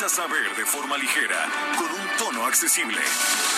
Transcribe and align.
Necesitas 0.00 0.12
saber 0.12 0.56
de 0.56 0.64
forma 0.64 0.96
ligera, 0.96 1.46
con 1.76 1.90
un 1.90 2.08
tono 2.16 2.46
accesible. 2.46 3.00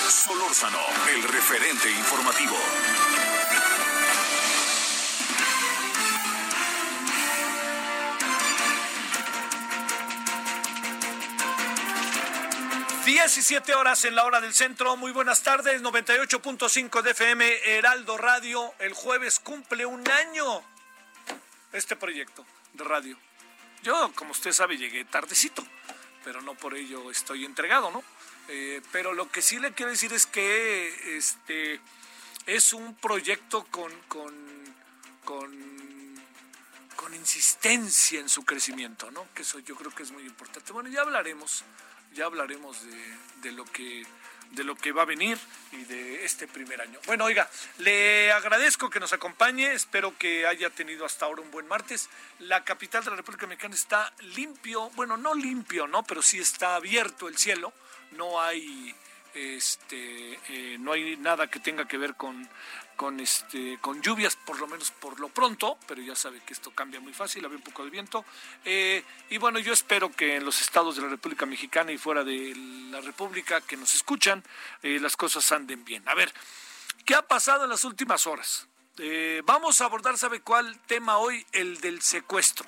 Solórzano, 0.08 0.78
el 1.14 1.22
referente 1.22 1.90
informativo. 1.90 2.56
Diecisiete 13.04 13.74
horas 13.74 14.04
en 14.04 14.16
la 14.16 14.24
hora 14.24 14.40
del 14.40 14.54
centro. 14.54 14.96
Muy 14.96 15.12
buenas 15.12 15.42
tardes. 15.42 15.80
98.5 15.82 17.02
de 17.02 17.10
FM, 17.12 17.76
Heraldo 17.76 18.18
Radio. 18.18 18.74
El 18.80 18.94
jueves 18.94 19.38
cumple 19.38 19.86
un 19.86 20.02
año 20.10 20.62
este 21.72 21.94
proyecto 21.94 22.44
de 22.72 22.84
radio. 22.84 23.16
Yo, 23.82 24.12
como 24.14 24.30
usted 24.30 24.52
sabe, 24.52 24.76
llegué 24.76 25.04
tardecito, 25.04 25.64
pero 26.24 26.42
no 26.42 26.54
por 26.54 26.74
ello 26.74 27.10
estoy 27.10 27.44
entregado, 27.44 27.90
¿no? 27.90 28.02
Eh, 28.48 28.80
pero 28.90 29.12
lo 29.12 29.30
que 29.30 29.42
sí 29.42 29.58
le 29.58 29.72
quiero 29.72 29.90
decir 29.90 30.12
es 30.12 30.26
que 30.26 31.16
este 31.16 31.80
es 32.46 32.72
un 32.72 32.94
proyecto 32.96 33.64
con, 33.70 33.92
con, 34.08 34.34
con, 35.24 35.52
con 36.96 37.14
insistencia 37.14 38.20
en 38.20 38.28
su 38.28 38.44
crecimiento, 38.44 39.10
¿no? 39.10 39.26
Que 39.34 39.42
eso 39.42 39.58
yo 39.60 39.76
creo 39.76 39.94
que 39.94 40.02
es 40.02 40.10
muy 40.10 40.24
importante. 40.24 40.72
Bueno, 40.72 40.88
ya 40.88 41.02
hablaremos, 41.02 41.64
ya 42.14 42.26
hablaremos 42.26 42.84
de, 42.84 43.16
de 43.42 43.52
lo 43.52 43.64
que 43.64 44.04
de 44.52 44.64
lo 44.64 44.74
que 44.76 44.92
va 44.92 45.02
a 45.02 45.06
venir 45.06 45.38
y 45.72 45.84
de 45.84 46.24
este 46.24 46.46
primer 46.46 46.80
año. 46.80 46.98
Bueno, 47.06 47.24
oiga, 47.24 47.48
le 47.78 48.30
agradezco 48.32 48.90
que 48.90 49.00
nos 49.00 49.12
acompañe, 49.12 49.72
espero 49.72 50.16
que 50.18 50.46
haya 50.46 50.70
tenido 50.70 51.04
hasta 51.04 51.26
ahora 51.26 51.42
un 51.42 51.50
buen 51.50 51.66
martes. 51.66 52.08
La 52.38 52.64
capital 52.64 53.04
de 53.04 53.10
la 53.10 53.16
República 53.16 53.46
Mexicana 53.46 53.74
está 53.74 54.12
limpio, 54.36 54.90
bueno, 54.90 55.16
no 55.16 55.34
limpio, 55.34 55.86
¿no? 55.86 56.02
Pero 56.04 56.22
sí 56.22 56.38
está 56.38 56.76
abierto 56.76 57.28
el 57.28 57.38
cielo, 57.38 57.72
no 58.12 58.40
hay 58.40 58.94
este 59.34 60.38
eh, 60.48 60.76
no 60.78 60.92
hay 60.92 61.16
nada 61.16 61.48
que 61.48 61.60
tenga 61.60 61.86
que 61.86 61.96
ver 61.96 62.14
con 62.14 62.48
con 62.96 63.20
este 63.20 63.78
con 63.80 64.02
lluvias 64.02 64.36
por 64.36 64.60
lo 64.60 64.66
menos 64.66 64.90
por 64.90 65.18
lo 65.18 65.28
pronto 65.28 65.78
pero 65.86 66.02
ya 66.02 66.14
sabe 66.14 66.40
que 66.44 66.52
esto 66.52 66.70
cambia 66.70 67.00
muy 67.00 67.12
fácil 67.12 67.44
había 67.44 67.56
un 67.56 67.64
poco 67.64 67.84
de 67.84 67.90
viento. 67.90 68.24
Eh, 68.64 69.02
y 69.30 69.38
bueno 69.38 69.58
yo 69.58 69.72
espero 69.72 70.10
que 70.12 70.36
en 70.36 70.44
los 70.44 70.60
estados 70.60 70.96
de 70.96 71.02
la 71.02 71.08
República 71.08 71.46
Mexicana 71.46 71.92
y 71.92 71.98
fuera 71.98 72.24
de 72.24 72.54
la 72.90 73.00
República 73.00 73.60
que 73.60 73.76
nos 73.76 73.94
escuchan 73.94 74.42
eh, 74.82 74.98
las 75.00 75.16
cosas 75.16 75.50
anden 75.52 75.84
bien. 75.84 76.06
A 76.08 76.14
ver 76.14 76.32
qué 77.04 77.14
ha 77.14 77.22
pasado 77.22 77.64
en 77.64 77.70
las 77.70 77.84
últimas 77.84 78.26
horas 78.26 78.68
vamos 79.44 79.80
a 79.80 79.86
abordar 79.86 80.18
sabe 80.18 80.42
cuál 80.42 80.78
tema 80.80 81.16
hoy 81.16 81.44
el 81.52 81.80
del 81.80 82.02
secuestro 82.02 82.66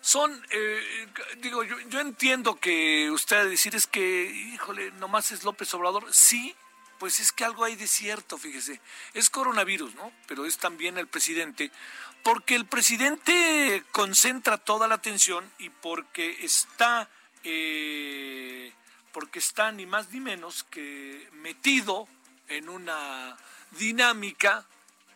son, 0.00 0.44
eh, 0.50 1.08
digo, 1.38 1.62
yo, 1.62 1.78
yo, 1.88 2.00
entiendo 2.00 2.58
que 2.58 3.10
usted 3.10 3.48
decir 3.48 3.74
es 3.74 3.86
que, 3.86 4.24
híjole, 4.54 4.92
nomás 4.92 5.30
es 5.32 5.44
López 5.44 5.72
Obrador. 5.74 6.06
Sí, 6.12 6.54
pues 6.98 7.18
es 7.20 7.32
que 7.32 7.44
algo 7.44 7.64
hay 7.64 7.76
de 7.76 7.86
cierto, 7.86 8.38
fíjese. 8.38 8.80
Es 9.14 9.30
coronavirus, 9.30 9.94
¿no? 9.94 10.12
Pero 10.26 10.44
es 10.44 10.58
también 10.58 10.98
el 10.98 11.06
presidente, 11.06 11.70
porque 12.22 12.54
el 12.54 12.66
presidente 12.66 13.82
concentra 13.90 14.58
toda 14.58 14.86
la 14.86 14.96
atención 14.96 15.50
y 15.58 15.70
porque 15.70 16.44
está, 16.44 17.08
eh, 17.42 18.72
porque 19.12 19.38
está 19.38 19.72
ni 19.72 19.86
más 19.86 20.10
ni 20.10 20.20
menos 20.20 20.64
que 20.64 21.28
metido 21.32 22.06
en 22.48 22.68
una 22.68 23.36
dinámica, 23.72 24.66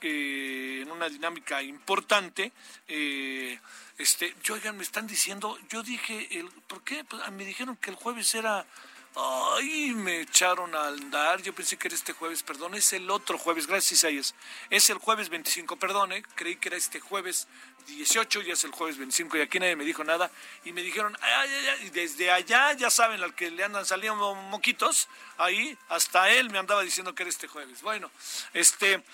en 0.04 0.90
una 0.90 1.08
dinámica 1.08 1.62
importante. 1.62 2.52
Eh, 2.88 3.58
este, 3.98 4.34
yo, 4.42 4.54
oigan, 4.54 4.76
me 4.76 4.82
están 4.82 5.06
diciendo, 5.06 5.58
yo 5.68 5.82
dije, 5.82 6.38
el, 6.38 6.48
¿por 6.66 6.82
qué? 6.82 7.04
Pues, 7.04 7.22
me 7.32 7.44
dijeron 7.44 7.76
que 7.76 7.90
el 7.90 7.96
jueves 7.96 8.34
era, 8.34 8.66
ay, 9.14 9.92
me 9.94 10.22
echaron 10.22 10.74
a 10.74 10.88
andar, 10.88 11.40
yo 11.42 11.54
pensé 11.54 11.76
que 11.76 11.88
era 11.88 11.94
este 11.94 12.12
jueves, 12.12 12.42
perdón, 12.42 12.74
es 12.74 12.92
el 12.92 13.08
otro 13.10 13.38
jueves, 13.38 13.66
gracias 13.66 13.92
Isaías, 13.92 14.34
es 14.70 14.90
el 14.90 14.98
jueves 14.98 15.28
25, 15.28 15.76
perdón, 15.76 16.12
¿eh? 16.12 16.24
creí 16.34 16.56
que 16.56 16.68
era 16.68 16.76
este 16.76 16.98
jueves 16.98 17.46
18, 17.86 18.42
ya 18.42 18.54
es 18.54 18.64
el 18.64 18.72
jueves 18.72 18.96
25 18.96 19.36
y 19.36 19.40
aquí 19.42 19.60
nadie 19.60 19.76
me 19.76 19.84
dijo 19.84 20.02
nada 20.02 20.30
y 20.64 20.72
me 20.72 20.82
dijeron, 20.82 21.16
ay, 21.20 21.50
ay, 21.50 21.66
ay, 21.68 21.86
y 21.86 21.90
desde 21.90 22.32
allá, 22.32 22.72
ya 22.72 22.90
saben, 22.90 23.22
al 23.22 23.34
que 23.34 23.50
le 23.50 23.62
andan 23.62 23.86
saliendo 23.86 24.34
moquitos, 24.34 25.08
ahí, 25.38 25.76
hasta 25.88 26.30
él 26.30 26.50
me 26.50 26.58
andaba 26.58 26.82
diciendo 26.82 27.14
que 27.14 27.22
era 27.22 27.30
este 27.30 27.46
jueves. 27.46 27.82
Bueno, 27.82 28.10
este, 28.52 29.04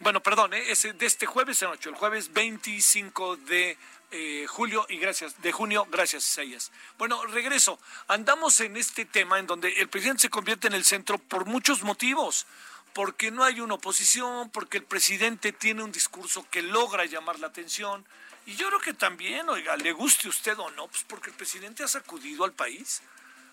bueno, 0.00 0.22
perdón, 0.22 0.54
¿eh? 0.54 0.70
es 0.70 0.82
de 0.82 1.06
este 1.06 1.26
jueves 1.26 1.62
en 1.62 1.68
8, 1.68 1.90
el 1.90 1.94
jueves 1.94 2.32
25 2.32 3.36
de 3.36 3.78
eh, 4.12 4.46
julio 4.48 4.86
y 4.88 4.96
gracias, 4.96 5.40
de 5.40 5.52
junio, 5.52 5.86
gracias 5.88 6.26
Isaías. 6.26 6.72
Bueno, 6.98 7.24
regreso. 7.26 7.78
Andamos 8.08 8.58
en 8.60 8.76
este 8.76 9.04
tema 9.04 9.38
en 9.38 9.46
donde 9.46 9.68
el 9.80 9.88
presidente 9.88 10.22
se 10.22 10.30
convierte 10.30 10.66
en 10.66 10.74
el 10.74 10.84
centro 10.84 11.18
por 11.18 11.46
muchos 11.46 11.82
motivos. 11.82 12.46
Porque 12.92 13.30
no 13.30 13.44
hay 13.44 13.60
una 13.60 13.74
oposición, 13.74 14.50
porque 14.50 14.78
el 14.78 14.84
presidente 14.84 15.52
tiene 15.52 15.84
un 15.84 15.92
discurso 15.92 16.44
que 16.50 16.60
logra 16.60 17.04
llamar 17.04 17.38
la 17.38 17.46
atención. 17.46 18.04
Y 18.46 18.56
yo 18.56 18.66
creo 18.66 18.80
que 18.80 18.94
también, 18.94 19.48
oiga, 19.48 19.76
le 19.76 19.92
guste 19.92 20.28
usted 20.28 20.58
o 20.58 20.70
no, 20.72 20.88
pues 20.88 21.04
porque 21.04 21.30
el 21.30 21.36
presidente 21.36 21.84
ha 21.84 21.88
sacudido 21.88 22.42
al 22.42 22.52
país. 22.52 23.00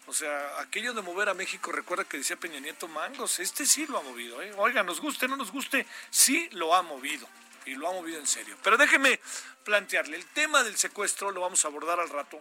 O 0.07 0.13
sea, 0.13 0.61
aquello 0.61 0.93
de 0.93 1.01
mover 1.01 1.27
a 1.27 1.33
México, 1.33 1.69
recuerda 1.71 2.05
que 2.05 2.17
decía 2.17 2.37
Peña 2.37 2.61
Nieto 2.61 2.87
Mangos, 2.87 3.39
este 3.39 3.65
sí 3.65 3.85
lo 3.87 3.97
ha 3.97 4.01
movido. 4.01 4.41
¿eh? 4.41 4.53
Oiga, 4.55 4.81
nos 4.81 5.01
guste, 5.01 5.27
no 5.27 5.35
nos 5.35 5.51
guste, 5.51 5.85
sí 6.09 6.47
lo 6.53 6.73
ha 6.73 6.81
movido 6.81 7.27
y 7.65 7.75
lo 7.75 7.89
ha 7.89 7.91
movido 7.91 8.17
en 8.17 8.25
serio. 8.25 8.57
Pero 8.63 8.77
déjeme 8.77 9.19
plantearle, 9.65 10.15
el 10.15 10.25
tema 10.27 10.63
del 10.63 10.77
secuestro 10.77 11.31
lo 11.31 11.41
vamos 11.41 11.65
a 11.65 11.67
abordar 11.67 11.99
al 11.99 12.09
rato, 12.09 12.39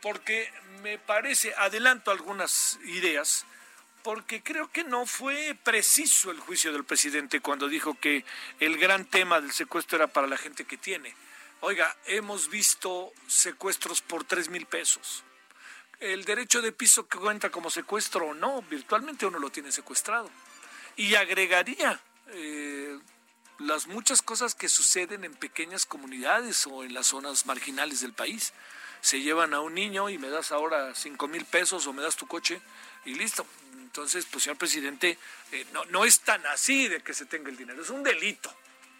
porque 0.00 0.52
me 0.82 0.96
parece, 0.98 1.52
adelanto 1.56 2.12
algunas 2.12 2.78
ideas, 2.84 3.44
porque 4.04 4.44
creo 4.44 4.70
que 4.70 4.84
no 4.84 5.04
fue 5.04 5.58
preciso 5.64 6.30
el 6.30 6.38
juicio 6.38 6.72
del 6.72 6.84
presidente 6.84 7.40
cuando 7.40 7.66
dijo 7.66 7.98
que 7.98 8.24
el 8.60 8.78
gran 8.78 9.04
tema 9.04 9.40
del 9.40 9.50
secuestro 9.50 9.96
era 9.96 10.06
para 10.06 10.28
la 10.28 10.36
gente 10.36 10.64
que 10.64 10.76
tiene. 10.76 11.12
Oiga, 11.60 11.96
hemos 12.06 12.50
visto 12.50 13.12
secuestros 13.26 14.00
por 14.00 14.22
tres 14.22 14.48
mil 14.48 14.66
pesos. 14.66 15.24
El 16.00 16.24
derecho 16.24 16.60
de 16.60 16.72
piso 16.72 17.06
que 17.06 17.18
cuenta 17.18 17.50
como 17.50 17.70
secuestro 17.70 18.28
o 18.28 18.34
no, 18.34 18.62
virtualmente 18.62 19.26
uno 19.26 19.38
lo 19.38 19.50
tiene 19.50 19.72
secuestrado. 19.72 20.30
Y 20.96 21.14
agregaría 21.14 22.00
eh, 22.28 22.98
las 23.58 23.86
muchas 23.86 24.22
cosas 24.22 24.54
que 24.54 24.68
suceden 24.68 25.24
en 25.24 25.34
pequeñas 25.34 25.86
comunidades 25.86 26.66
o 26.66 26.84
en 26.84 26.94
las 26.94 27.08
zonas 27.08 27.46
marginales 27.46 28.00
del 28.00 28.12
país. 28.12 28.52
Se 29.00 29.20
llevan 29.20 29.54
a 29.54 29.60
un 29.60 29.74
niño 29.74 30.08
y 30.08 30.18
me 30.18 30.28
das 30.28 30.50
ahora 30.50 30.94
cinco 30.94 31.28
mil 31.28 31.44
pesos 31.44 31.86
o 31.86 31.92
me 31.92 32.02
das 32.02 32.16
tu 32.16 32.26
coche 32.26 32.60
y 33.04 33.14
listo. 33.14 33.46
Entonces, 33.74 34.26
pues 34.30 34.44
señor 34.44 34.58
presidente, 34.58 35.18
eh, 35.52 35.66
no, 35.72 35.84
no 35.86 36.04
es 36.04 36.20
tan 36.20 36.44
así 36.46 36.88
de 36.88 37.00
que 37.00 37.14
se 37.14 37.26
tenga 37.26 37.50
el 37.50 37.56
dinero, 37.56 37.82
es 37.82 37.90
un 37.90 38.02
delito. 38.02 38.52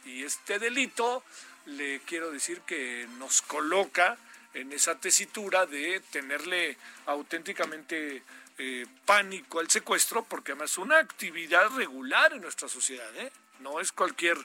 Y 0.05 0.23
este 0.23 0.59
delito, 0.59 1.25
le 1.67 2.01
quiero 2.01 2.31
decir 2.31 2.61
que 2.61 3.09
nos 3.19 3.43
coloca 3.43 4.19
en 4.55 4.73
esa 4.73 4.95
tesitura 4.95 5.67
de 5.67 6.01
tenerle 6.11 6.77
auténticamente 7.07 8.23
eh, 8.57 8.87
pánico 9.05 9.59
al 9.59 9.69
secuestro, 9.69 10.25
porque 10.25 10.53
además 10.53 10.71
es 10.71 10.79
una 10.79 10.99
actividad 10.99 11.69
regular 11.71 12.33
en 12.33 12.43
nuestra 12.43 12.69
sociedad. 12.69 13.09
¿eh? 13.17 13.31
no 13.61 13.81
es 13.81 13.93
cualquier 13.93 14.39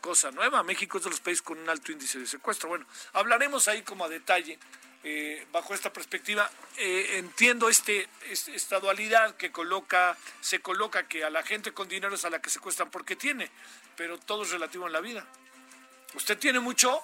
cosa 0.00 0.30
nueva. 0.30 0.62
México 0.62 0.98
es 0.98 1.04
de 1.04 1.10
los 1.10 1.20
países 1.20 1.42
con 1.42 1.58
un 1.58 1.68
alto 1.68 1.90
índice 1.90 2.18
de 2.18 2.26
secuestro. 2.26 2.68
Bueno, 2.68 2.86
hablaremos 3.14 3.66
ahí 3.68 3.82
como 3.82 4.04
a 4.04 4.08
detalle. 4.08 4.58
Eh, 5.06 5.46
bajo 5.52 5.74
esta 5.74 5.92
perspectiva, 5.92 6.50
entiendo 6.78 7.68
este, 7.68 8.08
esta 8.30 8.80
dualidad 8.80 9.36
que 9.36 9.52
coloca, 9.52 10.16
se 10.40 10.60
coloca 10.60 11.06
que 11.06 11.24
a 11.24 11.30
la 11.30 11.42
gente 11.42 11.72
con 11.72 11.88
dinero 11.88 12.14
es 12.14 12.24
a 12.24 12.30
la 12.30 12.40
que 12.40 12.48
secuestran 12.48 12.90
porque 12.90 13.14
tiene, 13.14 13.50
pero 13.98 14.18
todo 14.18 14.44
es 14.44 14.50
relativo 14.50 14.86
en 14.86 14.94
la 14.94 15.00
vida. 15.00 15.26
Usted 16.14 16.38
tiene 16.38 16.58
mucho, 16.58 17.02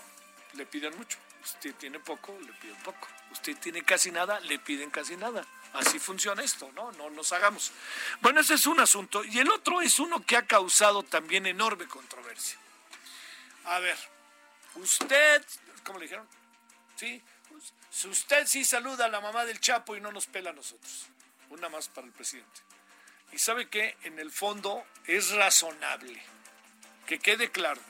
le 0.54 0.64
piden 0.64 0.96
mucho. 0.96 1.18
Usted 1.42 1.74
tiene 1.74 1.98
poco, 2.00 2.38
le 2.40 2.52
piden 2.54 2.76
poco. 2.82 3.08
Usted 3.32 3.56
tiene 3.58 3.82
casi 3.82 4.10
nada, 4.10 4.40
le 4.40 4.58
piden 4.58 4.90
casi 4.90 5.16
nada. 5.16 5.44
Así 5.72 5.98
funciona 5.98 6.42
esto, 6.42 6.70
¿no? 6.72 6.90
No 6.92 7.10
nos 7.10 7.32
hagamos. 7.32 7.70
Bueno, 8.20 8.40
ese 8.40 8.54
es 8.54 8.66
un 8.66 8.80
asunto. 8.80 9.24
Y 9.24 9.38
el 9.38 9.48
otro 9.50 9.80
es 9.80 9.98
uno 10.00 10.24
que 10.24 10.36
ha 10.36 10.46
causado 10.46 11.02
también 11.02 11.46
enorme 11.46 11.86
controversia. 11.86 12.58
a 13.64 13.78
ver, 13.78 13.96
usted, 14.74 15.44
¿cómo 15.84 15.98
le 15.98 16.06
dijeron? 16.06 16.26
Sí, 16.96 17.22
pues, 17.48 18.04
usted 18.04 18.46
sí 18.46 18.64
saluda 18.64 19.06
a 19.06 19.08
la 19.08 19.20
mamá 19.20 19.44
del 19.44 19.60
Chapo 19.60 19.96
y 19.96 20.00
no 20.00 20.10
nos 20.10 20.26
pela 20.26 20.50
a 20.50 20.52
nosotros. 20.52 21.06
Una 21.50 21.68
más 21.68 21.88
para 21.88 22.06
el 22.06 22.12
presidente. 22.12 22.60
Y 23.32 23.38
sabe 23.38 23.68
que 23.68 23.96
en 24.02 24.18
el 24.18 24.32
fondo 24.32 24.84
es 25.06 25.30
razonable. 25.30 26.20
Que 27.06 27.18
quede 27.18 27.50
claro. 27.50 27.80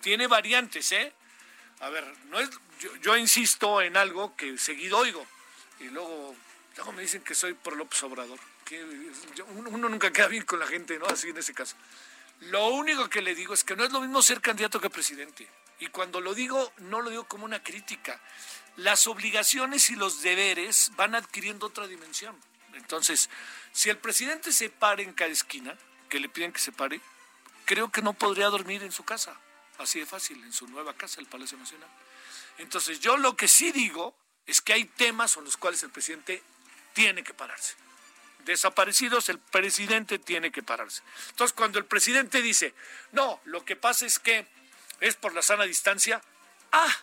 Tiene 0.00 0.26
variantes, 0.28 0.92
¿eh? 0.92 1.12
A 1.80 1.90
ver, 1.90 2.04
no 2.30 2.40
es, 2.40 2.50
yo, 3.02 3.16
insisto 3.16 3.82
en 3.82 3.96
algo 3.96 4.34
que 4.36 4.56
seguido 4.58 4.98
oigo. 4.98 5.26
Y 5.80 5.84
luego, 5.84 6.34
luego 6.76 6.92
me 6.92 7.02
dicen 7.02 7.22
que 7.22 7.34
soy 7.34 7.54
por 7.54 7.76
López 7.76 8.02
Obrador. 8.02 8.38
Que 8.64 8.82
uno 9.48 9.88
nunca 9.88 10.12
queda 10.12 10.28
bien 10.28 10.44
con 10.44 10.58
la 10.58 10.66
gente, 10.66 10.98
¿no? 10.98 11.06
Así 11.06 11.28
en 11.28 11.36
ese 11.36 11.54
caso. 11.54 11.76
Lo 12.40 12.68
único 12.68 13.08
que 13.08 13.22
le 13.22 13.34
digo 13.34 13.54
es 13.54 13.64
que 13.64 13.76
no 13.76 13.84
es 13.84 13.92
lo 13.92 14.00
mismo 14.00 14.22
ser 14.22 14.40
candidato 14.40 14.80
que 14.80 14.90
presidente. 14.90 15.48
Y 15.78 15.88
cuando 15.88 16.20
lo 16.20 16.34
digo, 16.34 16.72
no 16.78 17.00
lo 17.02 17.10
digo 17.10 17.24
como 17.24 17.44
una 17.44 17.62
crítica. 17.62 18.20
Las 18.76 19.06
obligaciones 19.06 19.90
y 19.90 19.96
los 19.96 20.22
deberes 20.22 20.90
van 20.96 21.14
adquiriendo 21.14 21.66
otra 21.66 21.86
dimensión. 21.86 22.36
Entonces, 22.74 23.30
si 23.72 23.90
el 23.90 23.98
presidente 23.98 24.52
se 24.52 24.70
para 24.70 25.02
en 25.02 25.12
cada 25.12 25.30
esquina, 25.30 25.76
que 26.08 26.20
le 26.20 26.28
piden 26.28 26.52
que 26.52 26.60
se 26.60 26.72
pare, 26.72 27.00
creo 27.64 27.90
que 27.90 28.02
no 28.02 28.12
podría 28.12 28.48
dormir 28.48 28.82
en 28.82 28.92
su 28.92 29.04
casa. 29.04 29.38
Así 29.78 30.00
de 30.00 30.06
fácil, 30.06 30.42
en 30.42 30.52
su 30.52 30.66
nueva 30.68 30.94
casa, 30.94 31.20
el 31.20 31.26
Palacio 31.26 31.58
Nacional. 31.58 31.88
Entonces, 32.58 33.00
yo 33.00 33.16
lo 33.16 33.36
que 33.36 33.48
sí 33.48 33.72
digo 33.72 34.14
es 34.46 34.60
que 34.60 34.72
hay 34.72 34.84
temas 34.84 35.34
con 35.34 35.44
los 35.44 35.56
cuales 35.56 35.82
el 35.82 35.90
presidente 35.90 36.42
tiene 36.94 37.22
que 37.22 37.34
pararse. 37.34 37.74
Desaparecidos, 38.44 39.28
el 39.28 39.38
presidente 39.38 40.18
tiene 40.18 40.50
que 40.50 40.62
pararse. 40.62 41.02
Entonces, 41.30 41.54
cuando 41.54 41.78
el 41.78 41.84
presidente 41.84 42.40
dice, 42.40 42.74
no, 43.12 43.40
lo 43.44 43.64
que 43.64 43.76
pasa 43.76 44.06
es 44.06 44.18
que 44.18 44.46
es 45.00 45.16
por 45.16 45.34
la 45.34 45.42
sana 45.42 45.64
distancia. 45.64 46.22
Ah, 46.72 46.96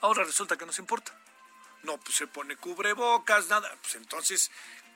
ahora 0.00 0.24
resulta 0.24 0.56
que 0.56 0.66
no 0.66 0.72
se 0.72 0.82
importa. 0.82 1.12
No, 1.82 1.98
pues 1.98 2.16
se 2.16 2.26
pone 2.26 2.56
cubrebocas, 2.56 3.48
nada. 3.48 3.74
Pues 3.80 3.96
entonces, 3.96 4.50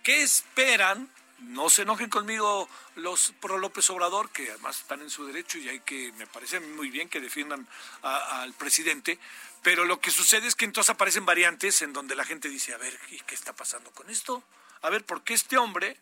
¿qué 0.04 0.22
esperan? 0.22 1.10
No 1.38 1.69
se 1.69 1.83
enojen 1.83 2.09
conmigo 2.09 2.69
los 2.94 3.33
pro 3.41 3.59
López 3.59 3.88
Obrador, 3.91 4.31
que 4.31 4.50
además 4.50 4.81
están 4.81 5.03
en 5.03 5.11
su 5.11 5.27
derecho 5.27 5.59
y 5.59 5.69
hay 5.69 5.81
que, 5.81 6.12
me 6.12 6.27
parece 6.27 6.61
muy 6.61 6.91
bien 6.91 7.09
que 7.09 7.21
defiendan 7.21 7.67
al 8.03 8.55
presidente, 8.55 9.19
pero 9.62 9.85
lo 9.85 10.00
que 10.00 10.11
sucede 10.11 10.47
es 10.47 10.55
que 10.55 10.65
entonces 10.65 10.91
aparecen 10.91 11.27
variantes 11.27 11.83
en 11.83 11.93
donde 11.93 12.15
la 12.15 12.25
gente 12.25 12.49
dice, 12.49 12.73
a 12.73 12.79
ver, 12.79 12.99
¿y 13.11 13.21
qué 13.21 13.35
está 13.35 13.53
pasando 13.53 13.91
con 13.91 14.09
esto? 14.09 14.43
A 14.83 14.91
ver, 14.91 15.05
¿por 15.05 15.25
qué 15.25 15.35
este 15.35 15.59
hombre 15.59 15.97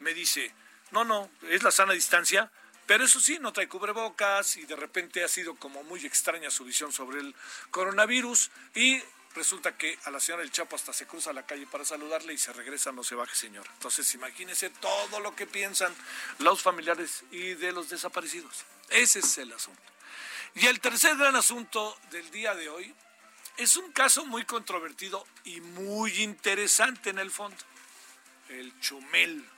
me 0.00 0.12
dice, 0.14 0.52
no, 0.90 1.04
no, 1.04 1.30
es 1.50 1.62
la 1.62 1.70
sana 1.70 1.92
distancia, 1.92 2.50
pero 2.86 3.04
eso 3.04 3.20
sí, 3.20 3.38
no 3.38 3.52
trae 3.52 3.68
cubrebocas 3.68 4.56
y 4.56 4.64
de 4.64 4.74
repente 4.74 5.22
ha 5.22 5.28
sido 5.28 5.54
como 5.54 5.84
muy 5.84 6.04
extraña 6.04 6.50
su 6.50 6.64
visión 6.64 6.90
sobre 6.92 7.20
el 7.20 7.36
coronavirus 7.70 8.50
y 8.74 9.00
resulta 9.34 9.76
que 9.76 9.98
a 10.04 10.10
la 10.10 10.20
señora 10.20 10.42
del 10.42 10.52
Chapo 10.52 10.76
hasta 10.76 10.92
se 10.92 11.06
cruza 11.06 11.32
la 11.32 11.46
calle 11.46 11.66
para 11.66 11.84
saludarle 11.84 12.32
y 12.32 12.38
se 12.38 12.52
regresa, 12.52 12.92
no 12.92 13.04
se 13.04 13.14
baje 13.14 13.34
señora. 13.34 13.70
Entonces 13.74 14.12
imagínese 14.14 14.70
todo 14.70 15.20
lo 15.20 15.34
que 15.34 15.46
piensan 15.46 15.94
los 16.38 16.62
familiares 16.62 17.22
y 17.30 17.54
de 17.54 17.72
los 17.72 17.88
desaparecidos. 17.88 18.64
Ese 18.88 19.20
es 19.20 19.38
el 19.38 19.52
asunto. 19.52 19.80
Y 20.54 20.66
el 20.66 20.80
tercer 20.80 21.16
gran 21.16 21.36
asunto 21.36 21.96
del 22.10 22.30
día 22.30 22.54
de 22.54 22.68
hoy 22.68 22.94
es 23.56 23.76
un 23.76 23.92
caso 23.92 24.26
muy 24.26 24.44
controvertido 24.44 25.26
y 25.44 25.60
muy 25.60 26.22
interesante 26.22 27.10
en 27.10 27.18
el 27.18 27.30
fondo. 27.30 27.58
El 28.48 28.78
chumel. 28.80 29.48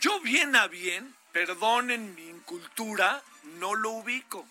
Yo 0.00 0.20
bien 0.20 0.56
a 0.56 0.66
bien 0.66 1.14
perdonen 1.32 2.14
mi 2.14 2.28
incultura, 2.28 3.22
no 3.58 3.74
lo 3.74 3.90
ubico. 3.90 4.46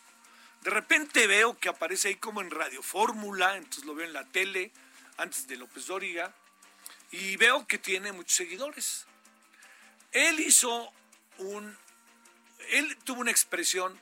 De 0.64 0.70
repente 0.70 1.28
veo 1.28 1.58
que 1.60 1.68
aparece 1.68 2.08
ahí 2.08 2.16
como 2.16 2.40
en 2.40 2.50
Radio 2.50 2.82
Fórmula, 2.82 3.58
entonces 3.58 3.84
lo 3.84 3.96
veo 3.96 4.08
en 4.08 4.14
la 4.14 4.24
tele, 4.24 4.72
antes 5.18 5.46
de 5.46 5.58
López 5.58 5.88
Dóriga, 5.88 6.34
y 7.12 7.36
veo 7.36 7.68
que 7.68 7.78
tiene 7.78 8.14
muchos 8.14 8.38
seguidores. 8.38 9.06
Él 10.14 10.40
hizo 10.40 10.94
un, 11.40 11.78
él 12.70 12.98
tuvo 13.04 13.20
una 13.20 13.32
expresión 13.32 14.00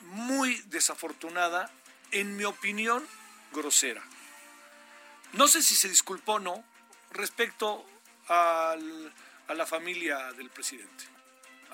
muy 0.00 0.60
desafortunada, 0.66 1.70
en 2.10 2.36
mi 2.36 2.44
opinión, 2.44 3.06
grosera. 3.52 4.02
No 5.34 5.46
sé 5.46 5.62
si 5.62 5.76
se 5.76 5.88
disculpó 5.88 6.34
o 6.34 6.40
no 6.40 6.64
respecto 7.12 7.86
a 8.26 8.76
la 9.48 9.66
familia 9.66 10.32
del 10.32 10.50
presidente. 10.50 11.04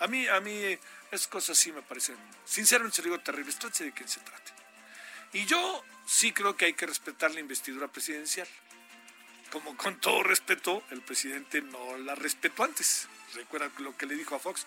A 0.01 0.07
mí, 0.07 0.27
a 0.29 0.41
mí 0.41 0.79
esas 1.11 1.29
cosas 1.29 1.59
sí 1.59 1.73
me 1.73 1.83
parecen, 1.83 2.17
sinceramente 2.45 2.97
se 2.97 3.03
digo 3.03 3.19
terribles, 3.21 3.59
trate 3.59 3.85
de 3.85 3.93
quién 3.93 4.09
se 4.09 4.21
trate. 4.21 4.53
Y 5.33 5.45
yo 5.47 5.85
sí 6.07 6.33
creo 6.33 6.57
que 6.57 6.67
hay 6.67 6.75
que 6.75 6.87
respetar 6.87 7.31
la 7.33 7.41
investidura 7.41 7.89
presidencial. 7.89 8.49
Como 9.51 9.77
con 9.77 10.01
todo 10.01 10.23
respeto, 10.23 10.83
el 10.91 11.03
presidente 11.03 11.61
no 11.63 11.99
la 11.99 12.15
respetó 12.15 12.65
antes. 12.65 13.09
Recuerda 13.35 13.71
lo 13.79 13.97
que 13.97 14.07
le 14.07 14.15
dijo 14.15 14.37
a 14.37 14.39
Fox. 14.39 14.67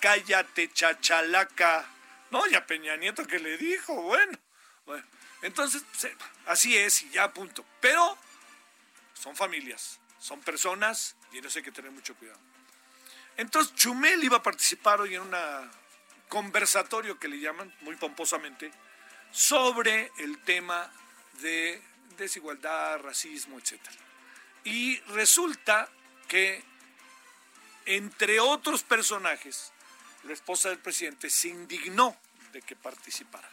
Cállate, 0.00 0.72
chachalaca. 0.72 1.86
No, 2.30 2.46
ya 2.46 2.66
Peña 2.66 2.96
Nieto 2.96 3.26
que 3.26 3.38
le 3.38 3.56
dijo, 3.56 3.94
bueno. 3.94 4.38
bueno 4.86 5.04
entonces, 5.42 5.84
pues, 5.90 6.12
así 6.46 6.76
es 6.76 7.02
y 7.02 7.10
ya 7.10 7.32
punto. 7.32 7.64
Pero 7.80 8.16
son 9.14 9.36
familias, 9.36 10.00
son 10.18 10.40
personas 10.40 11.16
y 11.32 11.38
en 11.38 11.44
eso 11.44 11.58
hay 11.58 11.64
que 11.64 11.72
tener 11.72 11.90
mucho 11.90 12.14
cuidado. 12.14 12.40
Entonces 13.36 13.74
Chumel 13.74 14.22
iba 14.22 14.38
a 14.38 14.42
participar 14.42 15.00
hoy 15.00 15.14
en 15.14 15.22
un 15.22 15.36
conversatorio 16.28 17.18
que 17.18 17.28
le 17.28 17.40
llaman 17.40 17.72
muy 17.80 17.96
pomposamente 17.96 18.70
sobre 19.30 20.12
el 20.18 20.38
tema 20.42 20.90
de 21.40 21.82
desigualdad, 22.16 23.00
racismo, 23.00 23.58
etc. 23.58 23.80
Y 24.64 24.98
resulta 25.12 25.88
que, 26.28 26.62
entre 27.86 28.40
otros 28.40 28.82
personajes, 28.82 29.72
la 30.24 30.32
esposa 30.32 30.68
del 30.68 30.78
presidente 30.78 31.30
se 31.30 31.48
indignó 31.48 32.16
de 32.52 32.62
que 32.62 32.76
participara. 32.76 33.48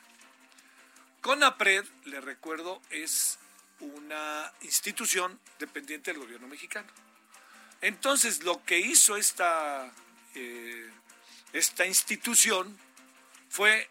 CONAPRED, 1.21 1.85
le 2.05 2.21
recuerdo, 2.21 2.81
es 2.89 3.39
una 3.79 4.51
institución 4.61 5.39
dependiente 5.57 6.11
del 6.11 6.21
gobierno 6.21 6.47
mexicano. 6.47 6.87
Entonces, 7.81 8.43
lo 8.43 8.63
que 8.63 8.79
hizo 8.79 9.15
esta, 9.15 9.91
eh, 10.35 10.89
esta 11.53 11.85
institución 11.85 12.77
fue 13.49 13.87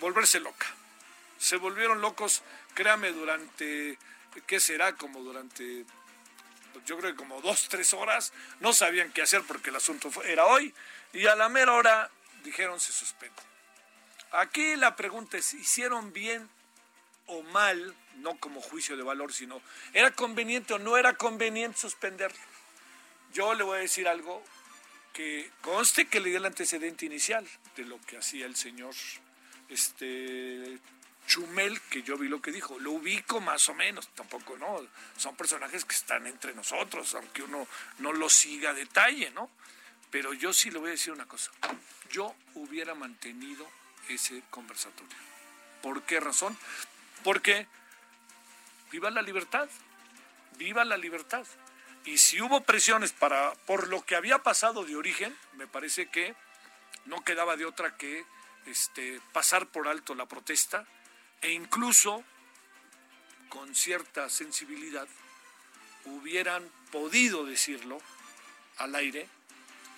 volverse 0.00 0.40
loca. 0.40 0.66
Se 1.38 1.56
volvieron 1.56 2.00
locos, 2.00 2.42
créame, 2.74 3.12
durante, 3.12 3.98
¿qué 4.46 4.60
será? 4.60 4.94
Como 4.96 5.20
durante, 5.20 5.84
yo 6.86 6.98
creo 6.98 7.12
que 7.12 7.16
como 7.16 7.40
dos, 7.40 7.68
tres 7.68 7.94
horas, 7.94 8.32
no 8.60 8.72
sabían 8.72 9.12
qué 9.12 9.22
hacer 9.22 9.42
porque 9.46 9.70
el 9.70 9.76
asunto 9.76 10.10
era 10.24 10.44
hoy, 10.46 10.74
y 11.12 11.26
a 11.26 11.36
la 11.36 11.48
mera 11.48 11.72
hora 11.72 12.10
dijeron 12.42 12.78
se 12.80 12.92
suspende. 12.92 13.40
Aquí 14.32 14.76
la 14.76 14.96
pregunta 14.96 15.38
es, 15.38 15.54
¿hicieron 15.54 16.12
bien 16.12 16.48
o 17.26 17.42
mal, 17.42 17.94
no 18.16 18.38
como 18.38 18.60
juicio 18.60 18.96
de 18.96 19.02
valor, 19.02 19.32
sino 19.32 19.60
era 19.92 20.10
conveniente 20.10 20.74
o 20.74 20.78
no 20.78 20.96
era 20.96 21.16
conveniente 21.16 21.78
suspenderlo. 21.78 22.38
Yo 23.32 23.54
le 23.54 23.64
voy 23.64 23.78
a 23.78 23.80
decir 23.80 24.06
algo 24.08 24.42
que 25.12 25.50
conste 25.62 26.06
que 26.06 26.20
le 26.20 26.28
dio 26.28 26.38
el 26.38 26.46
antecedente 26.46 27.06
inicial 27.06 27.46
de 27.76 27.84
lo 27.84 28.00
que 28.02 28.18
hacía 28.18 28.46
el 28.46 28.56
señor 28.56 28.94
este 29.68 30.78
Chumel, 31.26 31.80
que 31.82 32.02
yo 32.02 32.18
vi 32.18 32.28
lo 32.28 32.42
que 32.42 32.52
dijo, 32.52 32.78
lo 32.78 32.92
ubico 32.92 33.40
más 33.40 33.68
o 33.68 33.74
menos, 33.74 34.08
tampoco 34.08 34.58
no, 34.58 34.86
son 35.16 35.34
personajes 35.36 35.84
que 35.84 35.94
están 35.94 36.26
entre 36.26 36.54
nosotros, 36.54 37.14
aunque 37.14 37.42
uno 37.42 37.66
no 37.98 38.12
lo 38.12 38.28
siga 38.28 38.70
a 38.70 38.74
detalle, 38.74 39.30
¿no? 39.30 39.48
Pero 40.10 40.34
yo 40.34 40.52
sí 40.52 40.70
le 40.70 40.78
voy 40.78 40.88
a 40.88 40.92
decir 40.92 41.12
una 41.12 41.26
cosa, 41.26 41.50
yo 42.10 42.34
hubiera 42.54 42.94
mantenido 42.94 43.66
ese 44.08 44.42
conversatorio. 44.50 45.16
¿Por 45.82 46.02
qué 46.02 46.20
razón? 46.20 46.56
Porque 47.24 47.66
viva 48.92 49.10
la 49.10 49.22
libertad, 49.22 49.68
viva 50.56 50.84
la 50.84 50.96
libertad. 50.96 51.44
Y 52.04 52.18
si 52.18 52.40
hubo 52.40 52.60
presiones 52.60 53.12
para 53.12 53.54
por 53.66 53.88
lo 53.88 54.04
que 54.04 54.14
había 54.14 54.38
pasado 54.38 54.84
de 54.84 54.94
origen, 54.94 55.36
me 55.54 55.66
parece 55.66 56.06
que 56.06 56.36
no 57.06 57.24
quedaba 57.24 57.56
de 57.56 57.64
otra 57.64 57.96
que 57.96 58.24
este, 58.66 59.20
pasar 59.32 59.66
por 59.66 59.88
alto 59.88 60.14
la 60.14 60.26
protesta 60.26 60.86
e 61.40 61.50
incluso 61.52 62.22
con 63.48 63.74
cierta 63.74 64.28
sensibilidad 64.28 65.06
hubieran 66.04 66.68
podido 66.90 67.44
decirlo 67.44 67.98
al 68.78 68.94
aire 68.94 69.28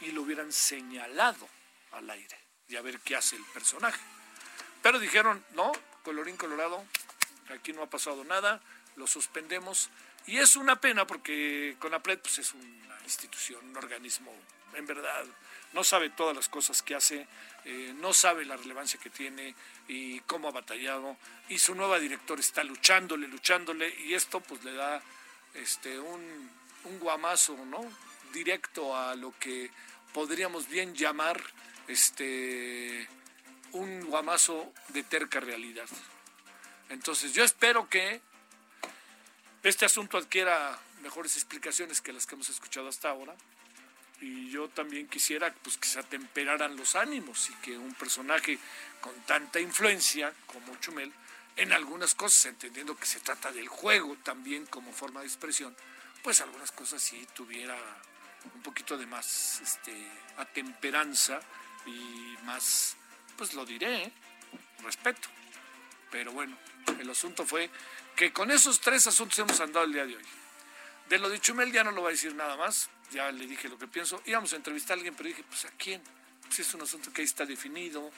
y 0.00 0.12
lo 0.12 0.22
hubieran 0.22 0.52
señalado 0.52 1.48
al 1.92 2.08
aire 2.10 2.38
y 2.68 2.76
a 2.76 2.82
ver 2.82 3.00
qué 3.00 3.16
hace 3.16 3.36
el 3.36 3.44
personaje. 3.46 4.00
Pero 4.82 4.98
dijeron, 4.98 5.44
no, 5.54 5.72
colorín 6.02 6.36
colorado, 6.36 6.84
aquí 7.54 7.72
no 7.72 7.82
ha 7.82 7.90
pasado 7.90 8.24
nada, 8.24 8.60
lo 8.96 9.06
suspendemos. 9.06 9.90
Y 10.26 10.38
es 10.38 10.56
una 10.56 10.80
pena 10.80 11.06
porque 11.06 11.76
CONAPRED 11.78 12.18
pues, 12.20 12.38
es 12.38 12.52
una 12.52 12.98
institución, 13.04 13.64
un 13.68 13.76
organismo 13.76 14.32
en 14.74 14.86
verdad. 14.86 15.24
No 15.72 15.84
sabe 15.84 16.10
todas 16.10 16.34
las 16.34 16.48
cosas 16.48 16.82
que 16.82 16.94
hace, 16.94 17.26
eh, 17.64 17.94
no 17.96 18.12
sabe 18.12 18.44
la 18.44 18.56
relevancia 18.56 18.98
que 19.00 19.10
tiene 19.10 19.54
y 19.88 20.20
cómo 20.20 20.48
ha 20.48 20.52
batallado. 20.52 21.16
Y 21.48 21.58
su 21.58 21.74
nueva 21.74 21.98
director 21.98 22.40
está 22.40 22.64
luchándole, 22.64 23.28
luchándole, 23.28 23.94
y 24.04 24.14
esto 24.14 24.40
pues 24.40 24.64
le 24.64 24.72
da 24.72 25.02
este, 25.54 25.98
un, 25.98 26.50
un 26.84 26.98
guamazo, 26.98 27.56
¿no? 27.66 27.80
Directo 28.32 28.96
a 28.96 29.14
lo 29.14 29.32
que 29.38 29.70
podríamos 30.12 30.68
bien 30.68 30.94
llamar 30.94 31.40
este 31.88 33.08
un 33.72 34.06
guamazo 34.06 34.72
de 34.88 35.02
terca 35.02 35.40
realidad. 35.40 35.88
Entonces 36.88 37.32
yo 37.32 37.44
espero 37.44 37.88
que 37.88 38.20
este 39.62 39.84
asunto 39.84 40.18
adquiera 40.18 40.78
mejores 41.02 41.36
explicaciones 41.36 42.00
que 42.00 42.12
las 42.12 42.26
que 42.26 42.34
hemos 42.34 42.48
escuchado 42.48 42.88
hasta 42.88 43.10
ahora. 43.10 43.34
Y 44.20 44.48
yo 44.50 44.68
también 44.68 45.08
quisiera 45.08 45.52
pues, 45.62 45.76
que 45.76 45.88
se 45.88 45.98
atemperaran 45.98 46.76
los 46.76 46.96
ánimos 46.96 47.50
y 47.50 47.54
que 47.54 47.76
un 47.76 47.92
personaje 47.94 48.58
con 49.00 49.14
tanta 49.22 49.60
influencia 49.60 50.32
como 50.46 50.76
Chumel, 50.76 51.12
en 51.56 51.72
algunas 51.72 52.14
cosas, 52.14 52.46
entendiendo 52.46 52.96
que 52.96 53.06
se 53.06 53.20
trata 53.20 53.50
del 53.50 53.68
juego 53.68 54.16
también 54.22 54.66
como 54.66 54.92
forma 54.92 55.20
de 55.20 55.26
expresión, 55.26 55.76
pues 56.22 56.40
algunas 56.40 56.72
cosas 56.72 57.02
sí 57.02 57.26
tuviera 57.34 57.76
un 58.54 58.62
poquito 58.62 58.96
de 58.96 59.06
más 59.06 59.60
este, 59.60 59.92
atemperanza 60.36 61.40
y 61.86 62.36
más, 62.44 62.96
pues 63.36 63.54
lo 63.54 63.64
diré, 63.64 64.04
¿eh? 64.04 64.12
respeto. 64.82 65.28
Pero 66.10 66.32
bueno, 66.32 66.56
el 66.98 67.10
asunto 67.10 67.44
fue 67.46 67.70
que 68.14 68.32
con 68.32 68.50
esos 68.50 68.80
tres 68.80 69.06
asuntos 69.06 69.38
hemos 69.38 69.60
andado 69.60 69.84
el 69.84 69.92
día 69.92 70.06
de 70.06 70.16
hoy. 70.16 70.24
De 71.08 71.18
lo 71.18 71.28
de 71.28 71.40
Chumel 71.40 71.72
ya 71.72 71.84
no 71.84 71.92
lo 71.92 72.00
voy 72.00 72.08
a 72.08 72.12
decir 72.12 72.34
nada 72.34 72.56
más, 72.56 72.88
ya 73.12 73.30
le 73.30 73.46
dije 73.46 73.68
lo 73.68 73.78
que 73.78 73.86
pienso. 73.86 74.22
Íbamos 74.26 74.52
a 74.52 74.56
entrevistar 74.56 74.92
a 74.92 74.94
alguien, 74.96 75.14
pero 75.14 75.28
dije, 75.28 75.44
pues 75.48 75.64
a 75.64 75.70
quién. 75.70 76.02
Pues 76.42 76.60
es 76.60 76.74
un 76.74 76.82
asunto 76.82 77.12
que 77.12 77.22
ahí 77.22 77.26
está 77.26 77.44
definido, 77.44 78.10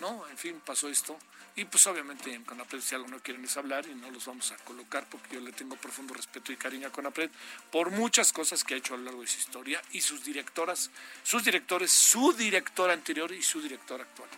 ¿no? 0.00 0.26
En 0.28 0.36
fin, 0.36 0.60
pasó 0.64 0.88
esto. 0.88 1.18
Y 1.54 1.64
pues 1.64 1.86
obviamente 1.86 2.34
en 2.34 2.44
Conapred 2.44 2.80
si 2.80 2.94
algo 2.94 3.08
no 3.08 3.18
quieren 3.20 3.42
es 3.42 3.56
hablar 3.56 3.86
y 3.86 3.94
no 3.94 4.10
los 4.10 4.26
vamos 4.26 4.52
a 4.52 4.56
colocar 4.56 5.06
porque 5.08 5.36
yo 5.36 5.40
le 5.40 5.52
tengo 5.52 5.74
profundo 5.76 6.12
respeto 6.12 6.52
y 6.52 6.56
cariño 6.56 6.88
a 6.88 6.92
Conapred 6.92 7.30
por 7.72 7.90
muchas 7.90 8.30
cosas 8.30 8.62
que 8.62 8.74
ha 8.74 8.76
hecho 8.76 8.92
a 8.92 8.98
lo 8.98 9.04
largo 9.04 9.22
de 9.22 9.26
su 9.26 9.38
historia 9.38 9.80
y 9.92 10.02
sus 10.02 10.22
directoras, 10.22 10.90
sus 11.22 11.42
directores, 11.44 11.90
su 11.90 12.34
director 12.34 12.90
anterior 12.90 13.32
y 13.32 13.42
su 13.42 13.62
director 13.62 14.02
actual. 14.02 14.28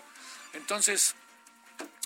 Entonces, 0.53 1.17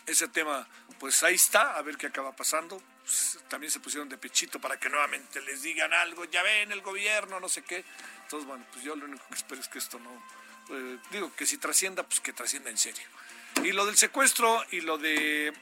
ese 0.06 0.28
tema, 0.28 0.66
pues 1.02 1.20
ahí 1.24 1.34
está, 1.34 1.76
a 1.76 1.82
ver 1.82 1.96
qué 1.96 2.06
acaba 2.06 2.30
pasando. 2.30 2.80
Pues, 3.00 3.36
también 3.48 3.72
se 3.72 3.80
pusieron 3.80 4.08
de 4.08 4.16
pechito 4.18 4.60
para 4.60 4.78
que 4.78 4.88
nuevamente 4.88 5.40
les 5.40 5.62
digan 5.62 5.92
algo, 5.92 6.24
ya 6.26 6.44
ven 6.44 6.70
el 6.70 6.80
gobierno, 6.80 7.40
no 7.40 7.48
sé 7.48 7.62
qué. 7.62 7.84
Entonces, 8.22 8.46
bueno, 8.46 8.64
pues 8.72 8.84
yo 8.84 8.94
lo 8.94 9.06
único 9.06 9.26
que 9.26 9.34
espero 9.34 9.60
es 9.60 9.66
que 9.66 9.80
esto 9.80 9.98
no, 9.98 10.22
eh, 10.70 10.98
digo, 11.10 11.34
que 11.34 11.44
si 11.44 11.58
trascienda, 11.58 12.04
pues 12.04 12.20
que 12.20 12.32
trascienda 12.32 12.70
en 12.70 12.78
serio. 12.78 13.02
Y 13.64 13.72
lo 13.72 13.84
del 13.84 13.96
secuestro 13.96 14.64
y 14.70 14.82
lo 14.82 14.96
de, 14.96 15.52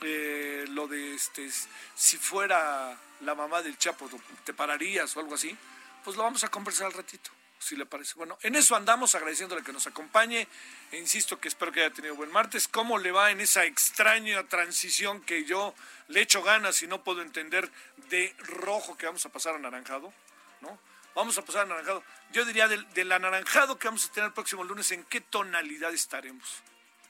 eh, 0.00 0.64
lo 0.70 0.88
de 0.88 1.14
este, 1.14 1.50
si 1.94 2.16
fuera 2.16 2.98
la 3.20 3.34
mamá 3.34 3.60
del 3.60 3.76
Chapo, 3.76 4.08
¿te 4.44 4.54
pararías 4.54 5.14
o 5.14 5.20
algo 5.20 5.34
así? 5.34 5.54
Pues 6.04 6.16
lo 6.16 6.22
vamos 6.22 6.42
a 6.42 6.48
conversar 6.48 6.86
al 6.86 6.94
ratito 6.94 7.30
si 7.66 7.76
le 7.76 7.84
parece. 7.84 8.14
Bueno, 8.14 8.38
en 8.42 8.54
eso 8.54 8.76
andamos 8.76 9.14
agradeciéndole 9.14 9.62
que 9.62 9.72
nos 9.72 9.86
acompañe. 9.86 10.46
E 10.92 10.98
insisto 10.98 11.40
que 11.40 11.48
espero 11.48 11.72
que 11.72 11.80
haya 11.80 11.92
tenido 11.92 12.14
buen 12.14 12.30
martes. 12.30 12.68
¿Cómo 12.68 12.96
le 12.98 13.10
va 13.10 13.30
en 13.32 13.40
esa 13.40 13.64
extraña 13.64 14.44
transición 14.44 15.20
que 15.22 15.44
yo 15.44 15.74
le 16.08 16.22
echo 16.22 16.42
ganas 16.42 16.82
y 16.82 16.86
no 16.86 17.02
puedo 17.02 17.22
entender 17.22 17.70
de 18.08 18.34
rojo 18.38 18.96
que 18.96 19.06
vamos 19.06 19.26
a 19.26 19.30
pasar 19.30 19.54
a 19.54 19.56
anaranjado? 19.56 20.12
¿No? 20.60 20.78
Vamos 21.14 21.36
a 21.38 21.42
pasar 21.44 21.62
a 21.62 21.64
anaranjado. 21.64 22.04
Yo 22.32 22.44
diría 22.44 22.68
del, 22.68 22.88
del 22.94 23.10
anaranjado 23.10 23.78
que 23.78 23.88
vamos 23.88 24.06
a 24.06 24.12
tener 24.12 24.28
el 24.28 24.34
próximo 24.34 24.62
lunes, 24.62 24.90
¿en 24.92 25.04
qué 25.04 25.20
tonalidad 25.20 25.92
estaremos? 25.92 26.62